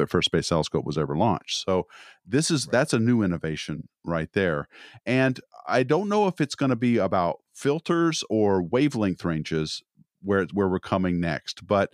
first 0.07 0.27
space 0.27 0.49
telescope 0.49 0.85
was 0.85 0.99
ever 0.99 1.17
launched. 1.17 1.65
So 1.65 1.87
this 2.27 2.51
is 2.51 2.67
right. 2.67 2.73
that's 2.73 2.93
a 2.93 2.99
new 2.99 3.23
innovation 3.23 3.89
right 4.05 4.33
there. 4.33 4.69
And 5.07 5.41
i 5.67 5.83
don't 5.83 6.09
know 6.09 6.27
if 6.27 6.41
it's 6.41 6.55
going 6.55 6.71
to 6.71 6.77
be 6.77 6.97
about 6.97 7.41
filters 7.55 8.25
or 8.29 8.63
wavelength 8.63 9.25
ranges 9.25 9.83
where 10.23 10.47
where 10.53 10.69
we're 10.69 10.81
coming 10.81 11.21
next 11.21 11.67
but 11.67 11.93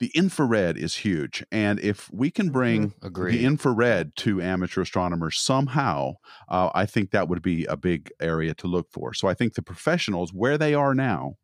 the 0.00 0.10
infrared 0.14 0.76
is 0.76 0.96
huge 0.96 1.44
and 1.50 1.80
if 1.80 2.10
we 2.12 2.30
can 2.30 2.50
bring 2.50 2.90
mm, 2.90 3.02
the 3.32 3.44
infrared 3.44 4.14
to 4.16 4.40
amateur 4.40 4.82
astronomers 4.82 5.38
somehow 5.38 6.14
uh, 6.48 6.70
i 6.74 6.86
think 6.86 7.10
that 7.10 7.28
would 7.28 7.42
be 7.42 7.64
a 7.66 7.76
big 7.76 8.10
area 8.20 8.54
to 8.54 8.66
look 8.66 8.90
for 8.90 9.12
so 9.12 9.28
i 9.28 9.34
think 9.34 9.54
the 9.54 9.62
professionals 9.62 10.32
where 10.32 10.58
they 10.58 10.74
are 10.74 10.94
now 10.94 11.34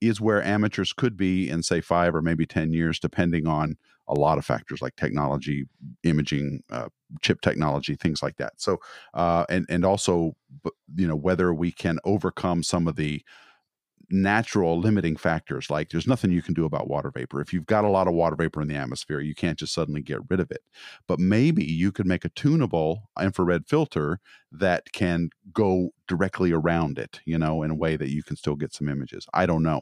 is 0.00 0.20
where 0.20 0.42
amateurs 0.42 0.92
could 0.92 1.16
be 1.16 1.48
in 1.48 1.62
say 1.62 1.80
five 1.80 2.14
or 2.14 2.22
maybe 2.22 2.44
ten 2.46 2.72
years 2.72 2.98
depending 2.98 3.46
on 3.46 3.76
a 4.08 4.14
lot 4.14 4.38
of 4.38 4.44
factors 4.44 4.82
like 4.82 4.96
technology, 4.96 5.64
imaging, 6.02 6.62
uh, 6.70 6.88
chip 7.20 7.40
technology, 7.40 7.94
things 7.94 8.22
like 8.22 8.36
that. 8.36 8.52
So, 8.56 8.78
uh, 9.14 9.44
and 9.48 9.64
and 9.68 9.84
also, 9.84 10.32
you 10.94 11.06
know, 11.06 11.16
whether 11.16 11.54
we 11.54 11.72
can 11.72 11.98
overcome 12.04 12.62
some 12.62 12.88
of 12.88 12.96
the 12.96 13.22
natural 14.12 14.78
limiting 14.78 15.16
factors 15.16 15.70
like 15.70 15.88
there's 15.88 16.06
nothing 16.06 16.30
you 16.30 16.42
can 16.42 16.54
do 16.54 16.64
about 16.64 16.88
water 16.88 17.10
vapor. 17.10 17.40
If 17.40 17.52
you've 17.52 17.66
got 17.66 17.84
a 17.84 17.88
lot 17.88 18.06
of 18.06 18.14
water 18.14 18.36
vapor 18.36 18.60
in 18.60 18.68
the 18.68 18.76
atmosphere 18.76 19.20
you 19.20 19.34
can't 19.34 19.58
just 19.58 19.74
suddenly 19.74 20.02
get 20.02 20.20
rid 20.28 20.38
of 20.38 20.50
it. 20.50 20.62
But 21.08 21.18
maybe 21.18 21.64
you 21.64 21.90
could 21.92 22.06
make 22.06 22.24
a 22.24 22.30
tunable 22.30 23.10
infrared 23.20 23.66
filter 23.66 24.20
that 24.52 24.92
can 24.92 25.30
go 25.52 25.90
directly 26.06 26.52
around 26.52 26.98
it 26.98 27.20
you 27.24 27.38
know 27.38 27.62
in 27.62 27.70
a 27.70 27.74
way 27.74 27.96
that 27.96 28.10
you 28.10 28.22
can 28.22 28.36
still 28.36 28.56
get 28.56 28.74
some 28.74 28.88
images. 28.88 29.26
I 29.32 29.46
don't 29.46 29.62
know. 29.62 29.80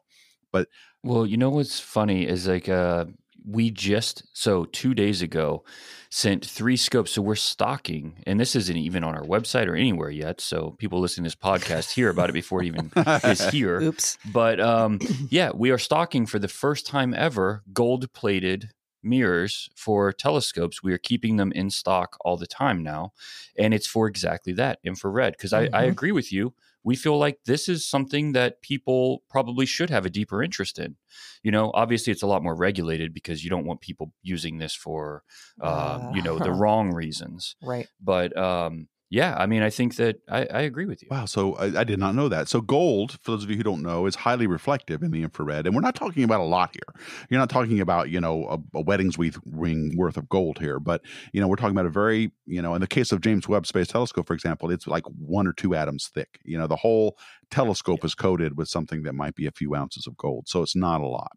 But 0.52 0.68
well 1.02 1.26
you 1.26 1.36
know 1.36 1.50
what's 1.50 1.80
funny 1.80 2.26
is 2.26 2.46
like 2.46 2.68
uh 2.68 3.06
we 3.46 3.70
just 3.70 4.24
so 4.32 4.64
two 4.66 4.94
days 4.94 5.22
ago 5.22 5.64
sent 6.10 6.44
three 6.44 6.76
scopes. 6.76 7.12
So 7.12 7.22
we're 7.22 7.36
stocking, 7.36 8.22
and 8.26 8.38
this 8.38 8.56
isn't 8.56 8.76
even 8.76 9.04
on 9.04 9.14
our 9.14 9.22
website 9.22 9.66
or 9.66 9.76
anywhere 9.76 10.10
yet. 10.10 10.40
So 10.40 10.74
people 10.78 11.00
listening 11.00 11.24
to 11.24 11.28
this 11.28 11.36
podcast 11.36 11.92
hear 11.92 12.10
about 12.10 12.30
it 12.30 12.32
before 12.32 12.62
it 12.62 12.66
even 12.66 12.90
is 13.24 13.48
here. 13.50 13.80
Oops. 13.80 14.18
But 14.32 14.60
um, 14.60 14.98
yeah, 15.30 15.50
we 15.54 15.70
are 15.70 15.78
stocking 15.78 16.26
for 16.26 16.38
the 16.38 16.48
first 16.48 16.86
time 16.86 17.14
ever 17.14 17.62
gold 17.72 18.12
plated 18.12 18.70
mirrors 19.02 19.70
for 19.74 20.12
telescopes. 20.12 20.82
We 20.82 20.92
are 20.92 20.98
keeping 20.98 21.36
them 21.36 21.52
in 21.52 21.70
stock 21.70 22.16
all 22.20 22.36
the 22.36 22.46
time 22.46 22.82
now. 22.82 23.12
And 23.56 23.72
it's 23.72 23.86
for 23.86 24.06
exactly 24.06 24.52
that 24.54 24.78
infrared. 24.84 25.34
Because 25.34 25.52
mm-hmm. 25.52 25.74
I, 25.74 25.80
I 25.80 25.84
agree 25.84 26.12
with 26.12 26.32
you 26.32 26.54
we 26.82 26.96
feel 26.96 27.18
like 27.18 27.38
this 27.44 27.68
is 27.68 27.86
something 27.86 28.32
that 28.32 28.62
people 28.62 29.22
probably 29.28 29.66
should 29.66 29.90
have 29.90 30.06
a 30.06 30.10
deeper 30.10 30.42
interest 30.42 30.78
in. 30.78 30.96
You 31.42 31.50
know, 31.50 31.70
obviously 31.74 32.12
it's 32.12 32.22
a 32.22 32.26
lot 32.26 32.42
more 32.42 32.54
regulated 32.54 33.12
because 33.12 33.44
you 33.44 33.50
don't 33.50 33.66
want 33.66 33.80
people 33.80 34.12
using 34.22 34.58
this 34.58 34.74
for, 34.74 35.22
uh, 35.62 35.64
uh, 35.64 36.12
you 36.14 36.22
know, 36.22 36.38
the 36.38 36.52
wrong 36.52 36.92
reasons. 36.92 37.56
Right. 37.70 37.88
But 38.00 38.36
um, 38.36 38.88
yeah, 39.12 39.34
I 39.36 39.46
mean, 39.46 39.60
I 39.60 39.70
think 39.70 39.96
that 39.96 40.20
I, 40.28 40.46
I 40.46 40.60
agree 40.60 40.86
with 40.86 41.02
you. 41.02 41.08
Wow. 41.10 41.24
So 41.24 41.54
I, 41.54 41.80
I, 41.80 41.84
did 41.84 41.98
not 41.98 42.14
know 42.14 42.28
that. 42.28 42.46
So 42.46 42.60
gold, 42.60 43.18
for 43.22 43.32
those 43.32 43.42
of 43.42 43.50
you 43.50 43.56
who 43.56 43.64
don't 43.64 43.82
know, 43.82 44.06
is 44.06 44.14
highly 44.14 44.46
reflective 44.46 45.02
in 45.02 45.10
the 45.10 45.24
infrared, 45.24 45.66
and 45.66 45.74
we're 45.74 45.80
not 45.80 45.96
talking 45.96 46.22
about 46.22 46.38
a 46.38 46.44
lot 46.44 46.70
here. 46.72 47.02
You're 47.28 47.40
not 47.40 47.50
talking 47.50 47.80
about 47.80 48.08
you 48.10 48.20
know 48.20 48.46
a, 48.46 48.78
a 48.78 48.82
wedding's 48.82 49.18
ring 49.18 49.94
worth 49.96 50.16
of 50.16 50.28
gold 50.28 50.60
here, 50.60 50.78
but 50.78 51.02
you 51.32 51.40
know 51.40 51.48
we're 51.48 51.56
talking 51.56 51.74
about 51.74 51.86
a 51.86 51.90
very 51.90 52.30
you 52.46 52.62
know 52.62 52.74
in 52.74 52.80
the 52.80 52.86
case 52.86 53.10
of 53.10 53.20
James 53.20 53.48
Webb 53.48 53.66
Space 53.66 53.88
Telescope, 53.88 54.28
for 54.28 54.34
example, 54.34 54.70
it's 54.70 54.86
like 54.86 55.04
one 55.18 55.48
or 55.48 55.52
two 55.52 55.74
atoms 55.74 56.08
thick. 56.14 56.38
You 56.44 56.56
know 56.56 56.68
the 56.68 56.76
whole 56.76 57.18
telescope 57.50 58.00
yeah. 58.02 58.06
is 58.06 58.14
coated 58.14 58.56
with 58.56 58.68
something 58.68 59.02
that 59.02 59.16
might 59.16 59.34
be 59.34 59.46
a 59.46 59.52
few 59.52 59.74
ounces 59.74 60.06
of 60.06 60.16
gold, 60.16 60.44
so 60.46 60.62
it's 60.62 60.76
not 60.76 61.00
a 61.00 61.06
lot. 61.08 61.32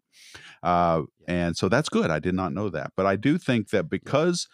Uh, 0.62 1.02
and 1.26 1.56
so 1.56 1.68
that's 1.68 1.88
good. 1.88 2.10
I 2.10 2.20
did 2.20 2.34
not 2.34 2.52
know 2.52 2.68
that, 2.70 2.92
but 2.96 3.04
I 3.04 3.16
do 3.16 3.36
think 3.36 3.70
that 3.70 3.90
because 3.90 4.46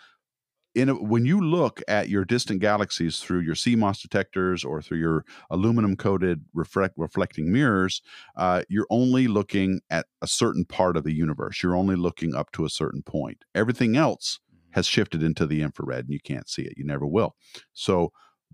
in 0.74 0.88
a, 0.88 0.94
when 0.94 1.24
you 1.24 1.40
look 1.40 1.82
at 1.88 2.08
your 2.08 2.24
distant 2.24 2.60
galaxies 2.60 3.20
through 3.20 3.40
your 3.40 3.54
CMOS 3.54 4.02
detectors 4.02 4.64
or 4.64 4.80
through 4.80 4.98
your 4.98 5.24
aluminum 5.50 5.96
coated 5.96 6.44
reflect, 6.54 6.94
reflecting 6.96 7.52
mirrors, 7.52 8.02
uh, 8.36 8.62
you're 8.68 8.86
only 8.90 9.26
looking 9.26 9.80
at 9.90 10.06
a 10.22 10.26
certain 10.26 10.64
part 10.64 10.96
of 10.96 11.04
the 11.04 11.12
universe. 11.12 11.62
You're 11.62 11.76
only 11.76 11.96
looking 11.96 12.34
up 12.34 12.52
to 12.52 12.64
a 12.64 12.70
certain 12.70 13.02
point. 13.02 13.44
Everything 13.54 13.96
else 13.96 14.38
mm-hmm. 14.46 14.74
has 14.74 14.86
shifted 14.86 15.22
into 15.22 15.46
the 15.46 15.62
infrared 15.62 16.04
and 16.04 16.12
you 16.12 16.20
can't 16.20 16.48
see 16.48 16.62
it. 16.62 16.74
You 16.76 16.84
never 16.84 17.06
will. 17.06 17.34
So, 17.72 18.12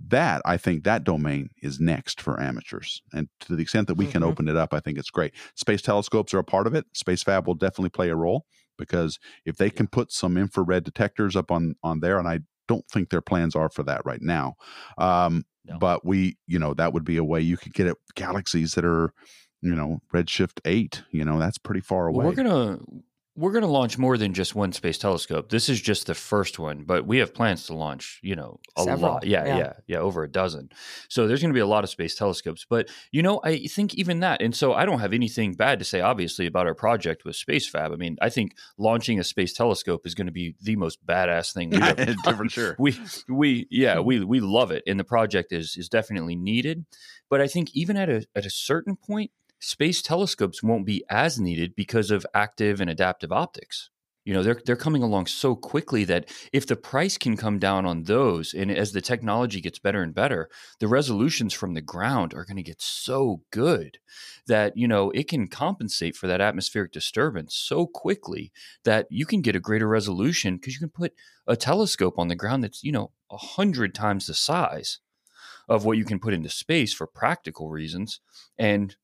that 0.09 0.43
I 0.45 0.59
think 0.59 0.85
that 0.85 1.05
domain 1.05 1.49
is 1.63 1.81
next 1.81 2.21
for 2.21 2.39
amateurs. 2.39 3.01
And 3.15 3.29
to 3.41 3.57
the 3.57 3.63
extent 3.63 3.89
that 3.89 3.95
we 3.95 4.05
mm-hmm. 4.05 4.13
can 4.13 4.23
open 4.25 4.47
it 4.47 4.55
up, 4.55 4.75
I 4.75 4.81
think 4.81 4.99
it's 4.99 5.09
great. 5.09 5.33
Space 5.55 5.81
telescopes 5.81 6.35
are 6.35 6.39
a 6.39 6.45
part 6.45 6.67
of 6.67 6.75
it. 6.75 6.85
SpaceFab 6.95 7.47
will 7.47 7.55
definitely 7.55 7.89
play 7.89 8.11
a 8.11 8.15
role 8.15 8.45
because 8.79 9.19
if 9.45 9.57
they 9.57 9.71
can 9.71 9.87
put 9.87 10.13
some 10.13 10.37
infrared 10.37 10.85
detectors 10.85 11.37
up 11.37 11.51
on 11.51 11.77
on 11.83 12.01
there, 12.01 12.19
and 12.19 12.29
I 12.29 12.41
don't 12.69 12.87
think 12.89 13.11
their 13.11 13.21
plans 13.21 13.55
are 13.55 13.69
for 13.69 13.83
that 13.85 14.03
right 14.05 14.23
now. 14.23 14.55
Um, 14.99 15.45
no. 15.65 15.79
But 15.79 16.05
we, 16.05 16.39
you 16.47 16.59
know, 16.59 16.75
that 16.75 16.93
would 16.93 17.05
be 17.05 17.17
a 17.17 17.25
way 17.25 17.41
you 17.41 17.57
could 17.57 17.75
get 17.75 17.89
at 17.89 17.97
galaxies 18.15 18.75
that 18.75 18.85
are, 18.85 19.13
you 19.63 19.75
know, 19.75 20.01
redshift 20.15 20.61
eight. 20.65 21.03
You 21.11 21.25
know, 21.25 21.41
that's 21.41 21.59
pretty 21.59 21.81
far 21.81 22.07
away. 22.07 22.25
Well, 22.25 22.29
we're 22.29 22.45
gonna 22.45 22.79
we're 23.37 23.53
going 23.53 23.63
to 23.63 23.69
launch 23.69 23.99
more 23.99 24.17
than 24.17 24.33
just 24.33 24.55
one 24.55 24.73
space 24.73 24.97
telescope. 24.97 25.51
This 25.51 25.69
is 25.69 25.81
just 25.81 26.07
the 26.07 26.15
first 26.15 26.59
one, 26.59 26.85
but 26.85 27.07
we 27.07 27.19
have 27.19 27.35
plans 27.35 27.67
to 27.67 27.75
launch, 27.75 28.19
you 28.23 28.35
know, 28.35 28.59
a 28.77 28.83
Several. 28.83 29.13
lot. 29.13 29.27
Yeah, 29.27 29.45
yeah, 29.45 29.59
yeah, 29.59 29.73
yeah, 29.87 29.99
over 29.99 30.25
a 30.25 30.29
dozen. 30.29 30.71
So 31.09 31.27
there's 31.27 31.43
going 31.43 31.51
to 31.51 31.55
be 31.55 31.61
a 31.61 31.67
lot 31.67 31.85
of 31.85 31.91
space 31.91 32.15
telescopes. 32.15 32.67
But, 32.69 32.89
you 33.13 33.23
know, 33.23 33.41
I 33.45 33.67
think 33.67 33.95
even 33.95 34.21
that, 34.21 34.41
and 34.41 34.55
so 34.55 34.73
I 34.73 34.87
don't 34.87 35.01
have 35.01 35.13
anything 35.13 35.53
bad 35.53 35.79
to 35.81 35.85
say, 35.85 36.01
obviously, 36.01 36.47
about 36.47 36.67
our 36.67 36.75
project 36.75 37.27
with 37.27 37.37
SpaceFab. 37.37 37.93
I 37.93 37.97
mean, 37.97 38.17
I 38.23 38.31
think 38.31 38.57
launching 38.79 39.21
a 39.21 39.25
space 39.25 39.53
telescope 39.53 40.07
is 40.07 40.15
going 40.15 40.29
to 40.29 40.33
be 40.33 40.55
the 40.63 40.77
most 40.77 41.05
badass 41.07 41.53
thing 41.53 41.71
we've 41.71 41.83
ever 41.83 42.15
done. 42.25 42.37
For 42.37 42.49
sure. 42.49 42.77
We, 42.79 42.99
we, 43.29 43.67
yeah, 43.71 43.97
hmm. 43.97 44.07
we, 44.07 44.25
we 44.25 44.41
love 44.41 44.71
it. 44.71 44.83
And 44.87 44.99
the 44.99 45.05
project 45.05 45.53
is, 45.53 45.77
is 45.77 45.91
definitely 45.91 46.37
needed. 46.37 46.87
But 47.29 47.43
I 47.43 47.49
think 47.49 47.71
even 47.75 47.97
at 47.99 48.09
a, 48.09 48.25
at 48.35 48.47
a 48.47 48.51
certain 48.51 48.97
point, 48.97 49.31
space 49.59 50.03
telescopes 50.03 50.63
won't 50.63 50.87
be 50.87 51.05
as 51.09 51.39
needed 51.41 51.75
because 51.75 52.11
of 52.11 52.27
active 52.35 52.81
and 52.81 52.91
adaptive 52.91 53.33
optics. 53.33 53.91
You 54.27 54.35
know, 54.35 54.43
they're 54.43 54.61
they're 54.67 54.75
coming 54.75 55.05
along 55.05 55.27
so 55.27 55.55
quickly 55.55 56.03
that 56.05 56.29
if 56.53 56.67
the 56.67 56.75
price 56.75 57.17
can 57.17 57.37
come 57.37 57.61
down 57.61 57.87
on 57.87 58.03
those 58.03 58.55
and 58.55 58.73
as 58.73 58.91
the 58.91 59.01
technology 59.01 59.61
gets 59.61 59.79
better 59.79 60.03
and 60.03 60.13
better, 60.13 60.51
the 60.81 60.89
resolutions 60.89 61.55
from 61.55 61.75
the 61.75 61.81
ground 61.81 62.35
are 62.35 62.45
going 62.45 62.57
to 62.57 62.63
get 62.65 62.83
so 62.83 63.43
good 63.53 63.99
that, 64.49 64.77
you 64.77 64.89
know, 64.89 65.13
it 65.13 65.29
can 65.29 65.47
compensate 65.47 66.17
for 66.17 66.27
that 66.27 66.41
atmospheric 66.41 66.91
disturbance 66.91 67.55
so 67.55 67.87
quickly 67.87 68.51
that 68.83 69.07
you 69.11 69.27
can 69.27 69.43
get 69.43 69.55
a 69.55 69.61
greater 69.61 69.87
resolution 69.87 70.57
because 70.57 70.75
you 70.75 70.81
can 70.81 70.91
put 70.91 71.13
a 71.47 71.55
telescope 71.55 72.19
on 72.19 72.27
the 72.27 72.35
ground 72.35 72.65
that's, 72.65 72.83
you 72.83 72.91
know, 72.91 73.13
a 73.31 73.37
hundred 73.37 73.95
times 73.95 74.27
the 74.27 74.35
size 74.35 74.99
of 75.69 75.85
what 75.85 75.99
you 75.99 76.05
can 76.05 76.19
put 76.19 76.35
into 76.35 76.49
space 76.49 76.93
for 76.93 77.07
practical 77.07 77.71
reasons. 77.71 78.19
And 78.59 78.97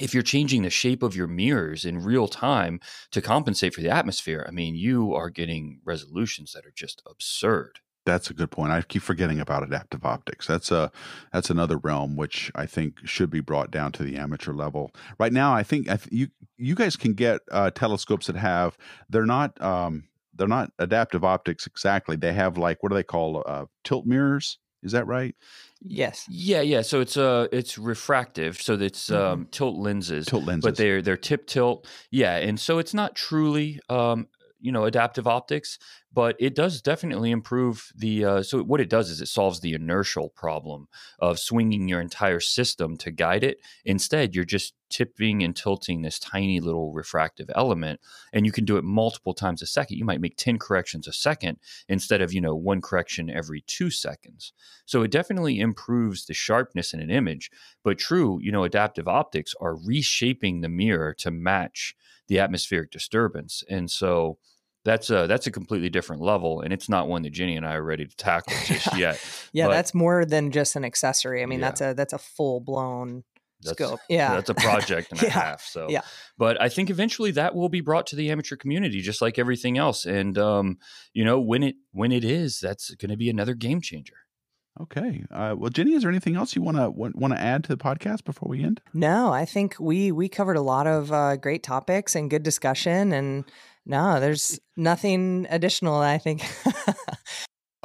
if 0.00 0.12
you're 0.12 0.22
changing 0.22 0.62
the 0.62 0.70
shape 0.70 1.02
of 1.02 1.16
your 1.16 1.26
mirrors 1.26 1.84
in 1.84 2.04
real 2.04 2.28
time 2.28 2.80
to 3.12 3.22
compensate 3.22 3.74
for 3.74 3.80
the 3.80 3.90
atmosphere, 3.90 4.44
I 4.46 4.50
mean, 4.50 4.74
you 4.74 5.14
are 5.14 5.30
getting 5.30 5.80
resolutions 5.84 6.52
that 6.52 6.66
are 6.66 6.72
just 6.74 7.02
absurd. 7.08 7.80
That's 8.04 8.30
a 8.30 8.34
good 8.34 8.52
point. 8.52 8.70
I 8.70 8.82
keep 8.82 9.02
forgetting 9.02 9.40
about 9.40 9.64
adaptive 9.64 10.04
optics. 10.04 10.46
That's 10.46 10.70
a 10.70 10.92
that's 11.32 11.50
another 11.50 11.76
realm 11.76 12.14
which 12.14 12.52
I 12.54 12.64
think 12.64 13.00
should 13.04 13.30
be 13.30 13.40
brought 13.40 13.72
down 13.72 13.90
to 13.92 14.04
the 14.04 14.16
amateur 14.16 14.52
level. 14.52 14.92
Right 15.18 15.32
now, 15.32 15.52
I 15.52 15.64
think 15.64 15.88
I 15.88 15.96
th- 15.96 16.12
you 16.12 16.28
you 16.56 16.76
guys 16.76 16.94
can 16.94 17.14
get 17.14 17.40
uh, 17.50 17.70
telescopes 17.70 18.28
that 18.28 18.36
have 18.36 18.78
they're 19.10 19.26
not 19.26 19.60
um, 19.60 20.04
they're 20.32 20.46
not 20.46 20.70
adaptive 20.78 21.24
optics 21.24 21.66
exactly. 21.66 22.14
They 22.14 22.32
have 22.32 22.56
like 22.56 22.80
what 22.80 22.90
do 22.90 22.94
they 22.94 23.02
call 23.02 23.42
uh, 23.44 23.64
tilt 23.82 24.06
mirrors? 24.06 24.58
Is 24.86 24.92
that 24.92 25.06
right? 25.06 25.34
Yes. 25.82 26.24
Yeah, 26.28 26.62
yeah. 26.62 26.82
So 26.82 27.00
it's 27.00 27.16
uh 27.16 27.48
it's 27.52 27.76
refractive, 27.76 28.60
so 28.60 28.74
it's 28.74 29.10
mm-hmm. 29.10 29.22
um 29.22 29.48
tilt 29.50 29.76
lenses. 29.76 30.26
Tilt 30.26 30.44
lenses. 30.44 30.64
But 30.64 30.76
they're 30.76 31.02
they're 31.02 31.16
tip 31.16 31.46
tilt. 31.46 31.86
Yeah, 32.10 32.36
and 32.36 32.58
so 32.58 32.78
it's 32.78 32.94
not 32.94 33.14
truly 33.14 33.80
um 33.88 34.28
you 34.66 34.72
know 34.72 34.84
adaptive 34.84 35.26
optics 35.26 35.78
but 36.16 36.34
it 36.38 36.54
does 36.54 36.80
definitely 36.80 37.30
improve 37.30 37.92
the 37.94 38.24
uh, 38.24 38.42
so 38.42 38.62
what 38.62 38.80
it 38.80 38.88
does 38.88 39.10
is 39.10 39.20
it 39.20 39.28
solves 39.28 39.60
the 39.60 39.74
inertial 39.74 40.30
problem 40.30 40.88
of 41.18 41.38
swinging 41.38 41.86
your 41.88 42.00
entire 42.00 42.40
system 42.40 42.96
to 42.96 43.10
guide 43.10 43.44
it. 43.44 43.58
Instead 43.84 44.34
you're 44.34 44.44
just 44.44 44.72
tipping 44.88 45.42
and 45.42 45.54
tilting 45.54 46.00
this 46.00 46.18
tiny 46.18 46.58
little 46.58 46.90
refractive 46.92 47.50
element 47.54 48.00
and 48.32 48.46
you 48.46 48.52
can 48.52 48.64
do 48.64 48.78
it 48.78 48.84
multiple 48.84 49.34
times 49.34 49.60
a 49.60 49.66
second. 49.66 49.98
You 49.98 50.06
might 50.06 50.22
make 50.22 50.38
10 50.38 50.58
corrections 50.58 51.06
a 51.06 51.12
second 51.12 51.58
instead 51.86 52.22
of 52.22 52.32
you 52.32 52.40
know 52.40 52.56
one 52.56 52.80
correction 52.80 53.28
every 53.28 53.60
2 53.66 53.90
seconds. 53.90 54.54
So 54.86 55.02
it 55.02 55.10
definitely 55.10 55.60
improves 55.60 56.24
the 56.24 56.34
sharpness 56.34 56.94
in 56.94 57.00
an 57.00 57.10
image 57.10 57.50
but 57.84 57.98
true 57.98 58.38
you 58.40 58.50
know 58.50 58.64
adaptive 58.64 59.06
optics 59.06 59.54
are 59.60 59.76
reshaping 59.76 60.62
the 60.62 60.70
mirror 60.70 61.12
to 61.18 61.30
match 61.30 61.94
the 62.28 62.38
atmospheric 62.38 62.90
disturbance. 62.90 63.62
And 63.68 63.90
so 63.90 64.38
that's 64.86 65.10
a 65.10 65.26
that's 65.26 65.46
a 65.46 65.50
completely 65.50 65.90
different 65.90 66.22
level 66.22 66.60
and 66.60 66.72
it's 66.72 66.88
not 66.88 67.08
one 67.08 67.22
that 67.22 67.30
Jenny 67.30 67.56
and 67.56 67.66
I 67.66 67.74
are 67.74 67.82
ready 67.82 68.06
to 68.06 68.16
tackle 68.16 68.54
just 68.64 68.96
yet. 68.96 69.20
yeah, 69.52 69.66
but, 69.66 69.74
that's 69.74 69.92
more 69.92 70.24
than 70.24 70.52
just 70.52 70.76
an 70.76 70.84
accessory. 70.84 71.42
I 71.42 71.46
mean, 71.46 71.58
yeah. 71.58 71.66
that's 71.66 71.80
a 71.80 71.94
that's 71.94 72.12
a 72.12 72.18
full 72.18 72.60
blown 72.60 73.24
scope. 73.62 74.00
Yeah. 74.08 74.34
That's 74.34 74.50
a 74.50 74.54
project 74.54 75.10
and 75.10 75.20
yeah. 75.22 75.28
a 75.28 75.30
half. 75.30 75.62
So 75.62 75.88
yeah. 75.90 76.02
But 76.38 76.60
I 76.60 76.68
think 76.68 76.88
eventually 76.88 77.32
that 77.32 77.54
will 77.54 77.68
be 77.68 77.80
brought 77.80 78.06
to 78.08 78.16
the 78.16 78.30
amateur 78.30 78.56
community 78.56 79.00
just 79.00 79.20
like 79.20 79.38
everything 79.38 79.76
else. 79.76 80.06
And 80.06 80.38
um, 80.38 80.78
you 81.12 81.24
know, 81.24 81.40
when 81.40 81.62
it 81.62 81.74
when 81.92 82.12
it 82.12 82.24
is, 82.24 82.60
that's 82.60 82.94
gonna 82.94 83.16
be 83.16 83.28
another 83.28 83.54
game 83.54 83.80
changer. 83.80 84.16
Okay. 84.78 85.24
Uh, 85.30 85.54
well, 85.56 85.70
Jenny, 85.70 85.94
is 85.94 86.02
there 86.02 86.10
anything 86.10 86.36
else 86.36 86.54
you 86.54 86.60
want 86.62 86.76
to 86.76 86.90
want 86.90 87.34
to 87.34 87.40
add 87.40 87.64
to 87.64 87.68
the 87.68 87.78
podcast 87.78 88.24
before 88.24 88.48
we 88.48 88.62
end? 88.62 88.80
No, 88.92 89.32
I 89.32 89.46
think 89.46 89.76
we 89.80 90.12
we 90.12 90.28
covered 90.28 90.56
a 90.56 90.62
lot 90.62 90.86
of 90.86 91.10
uh, 91.12 91.36
great 91.36 91.62
topics 91.62 92.14
and 92.14 92.30
good 92.30 92.42
discussion, 92.42 93.12
and 93.12 93.44
no, 93.86 94.20
there's 94.20 94.60
nothing 94.76 95.46
additional. 95.48 95.94
I 95.96 96.18
think. 96.18 96.42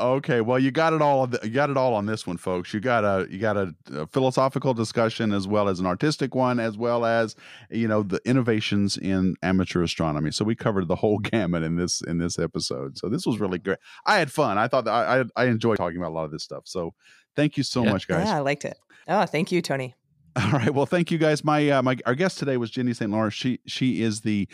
Okay, 0.02 0.42
well, 0.42 0.58
you 0.58 0.72
got 0.72 0.94
it 0.94 1.02
all. 1.02 1.30
You 1.44 1.52
got 1.52 1.70
it 1.70 1.78
all 1.78 1.94
on 1.94 2.08
this 2.08 2.26
one, 2.26 2.38
folks. 2.38 2.74
You 2.74 2.80
got 2.80 3.04
a 3.04 3.28
you 3.30 3.38
got 3.38 3.56
a, 3.56 3.76
a, 3.94 4.08
philosophical 4.08 4.74
discussion 4.74 5.32
as 5.32 5.48
well 5.48 5.70
as 5.70 5.80
an 5.80 5.86
artistic 5.86 6.34
one, 6.34 6.60
as 6.60 6.76
well 6.76 7.06
as 7.06 7.36
you 7.70 7.88
know 7.88 8.02
the 8.02 8.20
innovations 8.26 8.98
in 8.98 9.36
amateur 9.44 9.84
astronomy. 9.84 10.32
So 10.32 10.44
we 10.44 10.56
covered 10.56 10.88
the 10.88 10.96
whole 10.96 11.20
gamut 11.24 11.62
in 11.62 11.76
this 11.76 12.02
in 12.02 12.18
this 12.18 12.40
episode. 12.40 12.98
So 12.98 13.10
this 13.10 13.28
was 13.28 13.40
really 13.40 13.60
great. 13.60 13.78
I 14.08 14.18
had 14.18 14.32
fun. 14.32 14.58
I 14.58 14.68
thought 14.68 14.88
I 14.88 15.20
I, 15.20 15.24
I 15.36 15.46
enjoyed 15.46 15.78
talking 15.78 15.98
about 15.98 16.10
a 16.10 16.16
lot 16.16 16.26
of 16.26 16.32
this 16.32 16.44
stuff. 16.44 16.64
So 16.66 16.96
thank 17.36 17.56
you 17.56 17.64
so 17.64 17.84
Yeah. 17.84 17.92
much, 17.92 18.08
guys. 18.08 18.28
Yeah, 18.28 18.38
I 18.38 18.40
liked 18.40 18.66
it. 18.66 18.78
Oh, 19.08 19.26
thank 19.28 19.52
you, 19.52 19.62
Tony. 19.62 19.94
All 20.36 20.52
right. 20.52 20.74
Well, 20.74 20.86
thank 20.88 21.12
you 21.12 21.20
guys. 21.20 21.44
My 21.44 21.70
uh, 21.70 21.82
my 21.84 21.98
our 22.08 22.16
guest 22.16 22.40
today 22.40 22.58
was 22.58 22.72
Jenny 22.72 22.94
St. 22.94 23.12
Lawrence. 23.12 23.36
She 23.36 23.60
she 23.68 24.02
is 24.02 24.22
the 24.22 24.48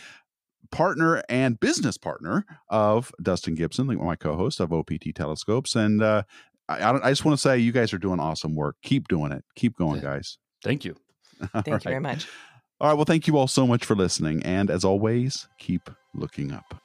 partner 0.72 1.24
and 1.30 1.60
business 1.60 1.98
partner 1.98 2.46
of 2.70 3.12
Dustin 3.22 3.56
Gibson, 3.56 3.88
my 3.88 4.16
co-host 4.16 4.60
of 4.60 4.74
OPT 4.74 5.16
Telescopes, 5.16 5.76
and 5.76 6.02
uh, 6.02 6.24
I 6.70 6.76
I, 6.76 6.92
don't, 6.92 7.04
I 7.04 7.10
just 7.10 7.26
want 7.26 7.38
to 7.38 7.42
say 7.42 7.58
you 7.58 7.72
guys 7.72 7.94
are 7.94 7.98
doing 7.98 8.20
awesome 8.20 8.56
work. 8.56 8.76
Keep 8.84 9.08
doing 9.08 9.32
it. 9.32 9.44
Keep 9.56 9.78
going, 9.78 10.02
guys. 10.02 10.38
Thank 10.64 10.86
you. 10.86 10.96
All 11.54 11.62
Thank 11.62 11.84
you 11.86 11.90
very 11.92 12.00
much. 12.00 12.28
All 12.80 12.90
right. 12.90 12.96
Well, 12.96 13.06
thank 13.06 13.28
you 13.28 13.38
all 13.38 13.48
so 13.48 13.66
much 13.66 13.86
for 13.86 13.96
listening, 13.96 14.44
and 14.44 14.70
as 14.70 14.84
always, 14.84 15.48
keep 15.58 15.90
looking 16.14 16.52
up. 16.52 16.76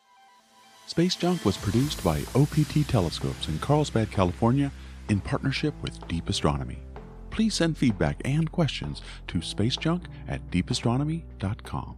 Space 0.86 1.14
Junk 1.14 1.44
was 1.44 1.56
produced 1.56 2.02
by 2.02 2.22
OPT 2.34 2.86
Telescopes 2.88 3.48
in 3.48 3.58
Carlsbad, 3.58 4.10
California, 4.10 4.72
in 5.08 5.20
partnership 5.20 5.74
with 5.82 6.06
Deep 6.08 6.28
Astronomy. 6.28 6.78
Please 7.30 7.54
send 7.54 7.78
feedback 7.78 8.20
and 8.24 8.50
questions 8.52 9.00
to 9.28 9.38
spacejunk 9.38 10.04
at 10.28 10.50
deepastronomy.com. 10.50 11.96